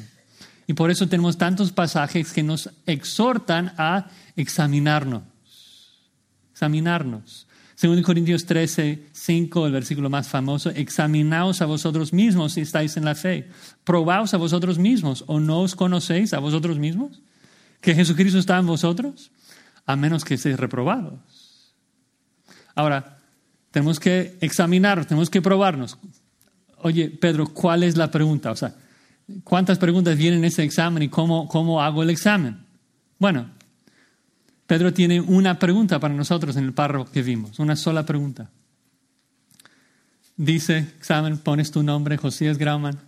Y 0.69 0.75
por 0.75 0.93
eso 0.93 1.09
tenemos 1.09 1.37
tantos 1.37 1.73
pasajes 1.73 2.33
que 2.33 2.45
nos 2.45 2.71
exhortan 2.87 3.75
a 3.77 4.07
examinarnos. 4.37 5.32
Examinarnos. 6.63 7.49
Según 7.75 8.01
Corintios 8.03 8.47
13, 8.47 9.09
5, 9.11 9.67
el 9.67 9.73
versículo 9.73 10.09
más 10.09 10.29
famoso, 10.29 10.71
examinaos 10.71 11.61
a 11.61 11.67
vosotros 11.67 12.13
mismos 12.13 12.53
si 12.53 12.61
estáis 12.61 12.97
en 12.97 13.05
la 13.05 13.17
fe. 13.17 13.49
Probaos 13.83 14.33
a 14.33 14.37
vosotros 14.37 14.79
mismos 14.79 15.25
o 15.27 15.41
no 15.41 15.63
os 15.63 15.75
conocéis 15.75 16.33
a 16.35 16.39
vosotros 16.39 16.79
mismos. 16.79 17.21
Que 17.81 17.97
Jesucristo 17.97 18.39
está 18.39 18.59
en 18.59 18.67
vosotros, 18.69 19.33
a 19.87 19.97
menos 19.97 20.25
que 20.25 20.39
seáis 20.39 20.57
reprobados. 20.57 21.75
Ahora, 22.77 23.19
tenemos 23.73 23.99
que 23.99 24.37
examinarnos, 24.41 25.09
tenemos 25.09 25.31
que 25.31 25.43
probarnos. 25.43 25.99
Oye, 26.79 27.09
Pedro, 27.11 27.49
¿cuál 27.53 27.83
es 27.83 27.97
la 27.97 28.09
pregunta? 28.09 28.53
O 28.53 28.57
sea, 28.57 28.77
¿Cuántas 29.43 29.79
preguntas 29.79 30.17
vienen 30.17 30.41
en 30.41 30.45
ese 30.45 30.63
examen 30.63 31.03
y 31.03 31.09
cómo, 31.09 31.49
cómo 31.49 31.83
hago 31.83 32.03
el 32.03 32.11
examen? 32.11 32.67
Bueno, 33.19 33.51
Pedro 34.73 34.95
tiene 34.95 35.21
una 35.21 35.59
pregunta 35.59 36.01
para 36.01 36.15
nosotros 36.15 36.57
en 36.57 36.65
el 36.65 36.73
párrafo 36.73 37.13
que 37.13 37.21
vimos, 37.21 37.59
una 37.59 37.77
sola 37.77 38.07
pregunta. 38.07 38.49
Dice, 40.35 40.79
examen, 40.79 41.37
pones 41.37 41.71
tu 41.71 41.83
nombre, 41.83 42.17
Josías 42.17 42.57
Grauman, 42.57 42.99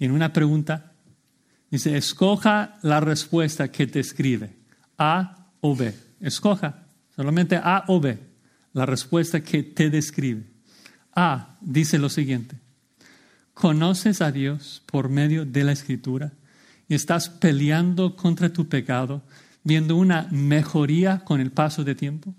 y 0.00 0.06
en 0.06 0.10
una 0.10 0.32
pregunta 0.32 0.90
dice, 1.70 1.96
escoja 1.96 2.80
la 2.82 2.98
respuesta 2.98 3.70
que 3.70 3.86
te 3.86 4.00
escribe, 4.00 4.56
A 4.98 5.46
o 5.60 5.76
B. 5.76 5.94
Escoja 6.18 6.88
solamente 7.14 7.54
A 7.54 7.84
o 7.86 8.00
B, 8.00 8.18
la 8.72 8.84
respuesta 8.84 9.44
que 9.44 9.62
te 9.62 9.90
describe. 9.90 10.42
A 11.14 11.56
dice 11.60 12.00
lo 12.00 12.08
siguiente, 12.08 12.56
conoces 13.52 14.20
a 14.20 14.32
Dios 14.32 14.82
por 14.86 15.08
medio 15.08 15.44
de 15.44 15.62
la 15.62 15.70
escritura 15.70 16.32
y 16.88 16.96
estás 16.96 17.28
peleando 17.28 18.16
contra 18.16 18.52
tu 18.52 18.68
pecado, 18.68 19.22
viendo 19.64 19.96
una 19.96 20.28
mejoría 20.30 21.24
con 21.24 21.40
el 21.40 21.50
paso 21.50 21.82
de 21.82 21.94
tiempo, 21.94 22.34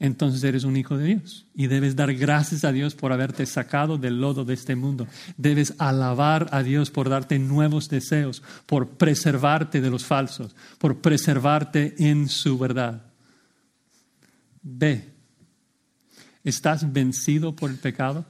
entonces 0.00 0.42
eres 0.44 0.64
un 0.64 0.76
hijo 0.76 0.96
de 0.96 1.06
Dios 1.06 1.46
y 1.54 1.66
debes 1.66 1.96
dar 1.96 2.14
gracias 2.14 2.64
a 2.64 2.72
Dios 2.72 2.94
por 2.94 3.12
haberte 3.12 3.46
sacado 3.46 3.98
del 3.98 4.20
lodo 4.20 4.44
de 4.44 4.54
este 4.54 4.76
mundo. 4.76 5.06
Debes 5.36 5.74
alabar 5.78 6.48
a 6.52 6.62
Dios 6.62 6.90
por 6.90 7.08
darte 7.08 7.38
nuevos 7.38 7.88
deseos, 7.88 8.42
por 8.66 8.90
preservarte 8.90 9.80
de 9.80 9.90
los 9.90 10.04
falsos, 10.04 10.54
por 10.78 11.00
preservarte 11.00 11.94
en 11.98 12.28
su 12.28 12.58
verdad. 12.58 13.02
Ve, 14.62 15.12
¿estás 16.44 16.92
vencido 16.92 17.54
por 17.54 17.70
el 17.70 17.78
pecado? 17.78 18.24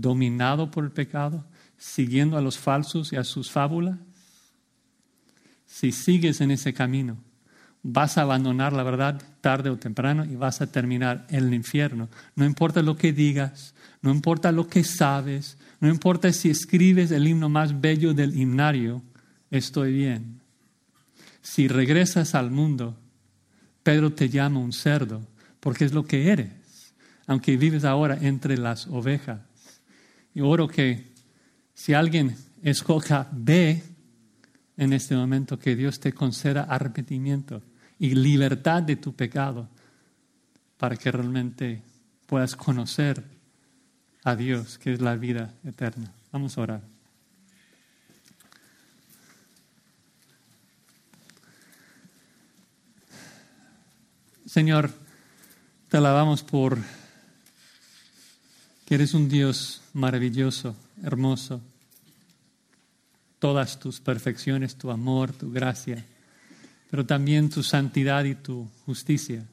dominado 0.00 0.70
por 0.70 0.84
el 0.84 0.90
pecado, 0.90 1.44
siguiendo 1.76 2.36
a 2.36 2.40
los 2.40 2.58
falsos 2.58 3.12
y 3.12 3.16
a 3.16 3.24
sus 3.24 3.50
fábulas? 3.50 3.98
Si 5.78 5.92
sigues 5.92 6.40
en 6.40 6.50
ese 6.52 6.72
camino, 6.72 7.18
vas 7.82 8.16
a 8.16 8.22
abandonar 8.22 8.72
la 8.72 8.82
verdad 8.82 9.22
tarde 9.42 9.68
o 9.68 9.76
temprano 9.76 10.24
y 10.24 10.34
vas 10.34 10.62
a 10.62 10.72
terminar 10.72 11.26
en 11.28 11.48
el 11.48 11.52
infierno. 11.52 12.08
No 12.34 12.46
importa 12.46 12.80
lo 12.80 12.96
que 12.96 13.12
digas, 13.12 13.74
no 14.00 14.10
importa 14.10 14.52
lo 14.52 14.68
que 14.68 14.84
sabes, 14.84 15.58
no 15.80 15.90
importa 15.90 16.32
si 16.32 16.48
escribes 16.48 17.10
el 17.10 17.28
himno 17.28 17.50
más 17.50 17.78
bello 17.78 18.14
del 18.14 18.40
himnario, 18.40 19.02
estoy 19.50 19.92
bien. 19.92 20.40
Si 21.42 21.68
regresas 21.68 22.34
al 22.34 22.50
mundo, 22.50 22.98
Pedro 23.82 24.14
te 24.14 24.30
llama 24.30 24.60
un 24.60 24.72
cerdo, 24.72 25.28
porque 25.60 25.84
es 25.84 25.92
lo 25.92 26.06
que 26.06 26.32
eres, 26.32 26.94
aunque 27.26 27.58
vives 27.58 27.84
ahora 27.84 28.16
entre 28.22 28.56
las 28.56 28.86
ovejas. 28.86 29.42
Y 30.32 30.40
oro 30.40 30.68
que 30.68 31.12
si 31.74 31.92
alguien 31.92 32.34
escoja 32.62 33.28
B, 33.30 33.82
en 34.76 34.92
este 34.92 35.16
momento 35.16 35.58
que 35.58 35.76
Dios 35.76 36.00
te 36.00 36.12
conceda 36.12 36.64
arrepentimiento 36.64 37.62
y 37.98 38.14
libertad 38.14 38.82
de 38.82 38.96
tu 38.96 39.14
pecado 39.14 39.68
para 40.76 40.96
que 40.96 41.10
realmente 41.10 41.82
puedas 42.26 42.56
conocer 42.56 43.24
a 44.24 44.36
Dios, 44.36 44.78
que 44.78 44.92
es 44.92 45.00
la 45.00 45.16
vida 45.16 45.54
eterna. 45.64 46.12
Vamos 46.32 46.58
a 46.58 46.60
orar. 46.60 46.82
Señor, 54.44 54.90
te 55.88 55.96
alabamos 55.96 56.42
por 56.42 56.78
que 58.86 58.94
eres 58.94 59.14
un 59.14 59.28
Dios 59.28 59.82
maravilloso, 59.92 60.76
hermoso. 61.02 61.60
Todas 63.38 63.78
tus 63.78 64.00
perfecciones, 64.00 64.76
tu 64.76 64.90
amor, 64.90 65.32
tu 65.32 65.50
gracia, 65.50 66.04
pero 66.90 67.04
también 67.04 67.50
tu 67.50 67.62
santidad 67.62 68.24
y 68.24 68.34
tu 68.34 68.68
justicia. 68.84 69.46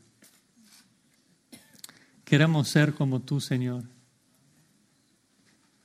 Queremos 2.24 2.68
ser 2.70 2.94
como 2.94 3.20
tú, 3.20 3.40
Señor, 3.40 3.84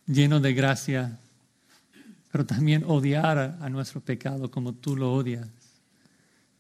lleno 0.07 0.41
de 0.41 0.55
gracia, 0.55 1.19
pero 2.31 2.47
también 2.47 2.85
odiar 2.87 3.59
a, 3.61 3.69
nuestro 3.69 4.01
pecado 4.01 4.51
como 4.51 4.73
tú 4.75 4.97
lo 4.97 5.13
odias, 5.13 5.49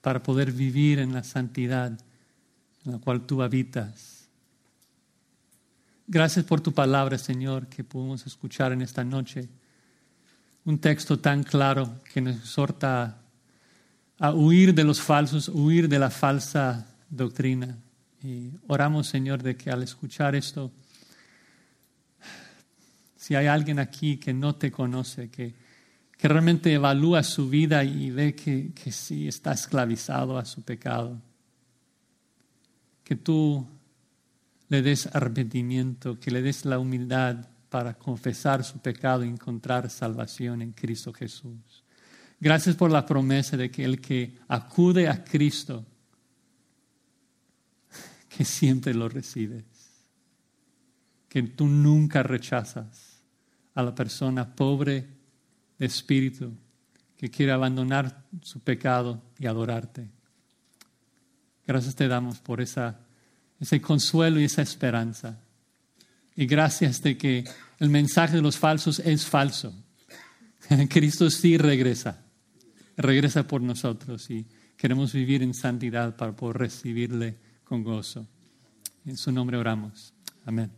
para 0.00 0.22
poder 0.22 0.52
vivir 0.52 0.98
en 0.98 1.12
la 1.12 1.24
santidad 1.24 1.98
en 2.84 2.92
la 2.92 2.98
cual 2.98 3.26
tú 3.26 3.42
habitas. 3.42 4.28
Gracias 6.06 6.44
por 6.44 6.60
tu 6.60 6.72
palabra, 6.72 7.18
Señor, 7.18 7.66
que 7.66 7.84
pudimos 7.84 8.26
escuchar 8.26 8.72
en 8.72 8.82
esta 8.82 9.04
noche. 9.04 9.48
Un 10.68 10.80
texto 10.80 11.18
tan 11.18 11.44
claro 11.44 12.02
que 12.12 12.20
nos 12.20 12.36
exhorta 12.36 13.22
a 14.18 14.34
huir 14.34 14.74
de 14.74 14.84
los 14.84 15.00
falsos, 15.00 15.48
huir 15.48 15.88
de 15.88 15.98
la 15.98 16.10
falsa 16.10 16.86
doctrina. 17.08 17.78
Y 18.22 18.50
oramos, 18.66 19.06
Señor, 19.06 19.42
de 19.42 19.56
que 19.56 19.70
al 19.70 19.82
escuchar 19.82 20.34
esto, 20.34 20.70
si 23.16 23.34
hay 23.34 23.46
alguien 23.46 23.78
aquí 23.78 24.18
que 24.18 24.34
no 24.34 24.56
te 24.56 24.70
conoce, 24.70 25.30
que, 25.30 25.54
que 26.18 26.28
realmente 26.28 26.70
evalúa 26.70 27.22
su 27.22 27.48
vida 27.48 27.82
y 27.82 28.10
ve 28.10 28.34
que, 28.34 28.72
que 28.74 28.92
sí 28.92 29.26
está 29.26 29.52
esclavizado 29.52 30.36
a 30.36 30.44
su 30.44 30.60
pecado, 30.60 31.18
que 33.04 33.16
tú 33.16 33.66
le 34.68 34.82
des 34.82 35.06
arrepentimiento, 35.14 36.20
que 36.20 36.30
le 36.30 36.42
des 36.42 36.66
la 36.66 36.78
humildad 36.78 37.46
para 37.68 37.94
confesar 37.94 38.64
su 38.64 38.78
pecado 38.78 39.24
y 39.24 39.28
encontrar 39.28 39.90
salvación 39.90 40.62
en 40.62 40.72
Cristo 40.72 41.12
Jesús. 41.12 41.84
Gracias 42.40 42.76
por 42.76 42.90
la 42.90 43.04
promesa 43.04 43.56
de 43.56 43.70
que 43.70 43.84
el 43.84 44.00
que 44.00 44.38
acude 44.48 45.08
a 45.08 45.24
Cristo, 45.24 45.84
que 48.28 48.44
siempre 48.44 48.94
lo 48.94 49.08
recibes, 49.08 49.64
que 51.28 51.42
tú 51.42 51.66
nunca 51.66 52.22
rechazas 52.22 53.20
a 53.74 53.82
la 53.82 53.94
persona 53.94 54.54
pobre 54.54 55.06
de 55.78 55.86
espíritu 55.86 56.52
que 57.16 57.30
quiere 57.30 57.52
abandonar 57.52 58.24
su 58.42 58.60
pecado 58.60 59.20
y 59.38 59.46
adorarte. 59.46 60.08
Gracias 61.66 61.96
te 61.96 62.06
damos 62.06 62.38
por 62.38 62.60
esa, 62.60 63.00
ese 63.58 63.80
consuelo 63.80 64.40
y 64.40 64.44
esa 64.44 64.62
esperanza. 64.62 65.40
Y 66.38 66.46
gracias 66.46 67.02
de 67.02 67.18
que 67.18 67.42
el 67.80 67.90
mensaje 67.90 68.36
de 68.36 68.42
los 68.42 68.56
falsos 68.56 69.00
es 69.00 69.26
falso. 69.26 69.74
Cristo 70.88 71.28
sí 71.30 71.58
regresa, 71.58 72.24
regresa 72.96 73.48
por 73.48 73.60
nosotros 73.60 74.30
y 74.30 74.46
queremos 74.76 75.12
vivir 75.12 75.42
en 75.42 75.52
santidad 75.52 76.14
para 76.14 76.36
poder 76.36 76.58
recibirle 76.58 77.34
con 77.64 77.82
gozo. 77.82 78.28
En 79.04 79.16
su 79.16 79.32
nombre 79.32 79.56
oramos. 79.56 80.14
Amén. 80.46 80.70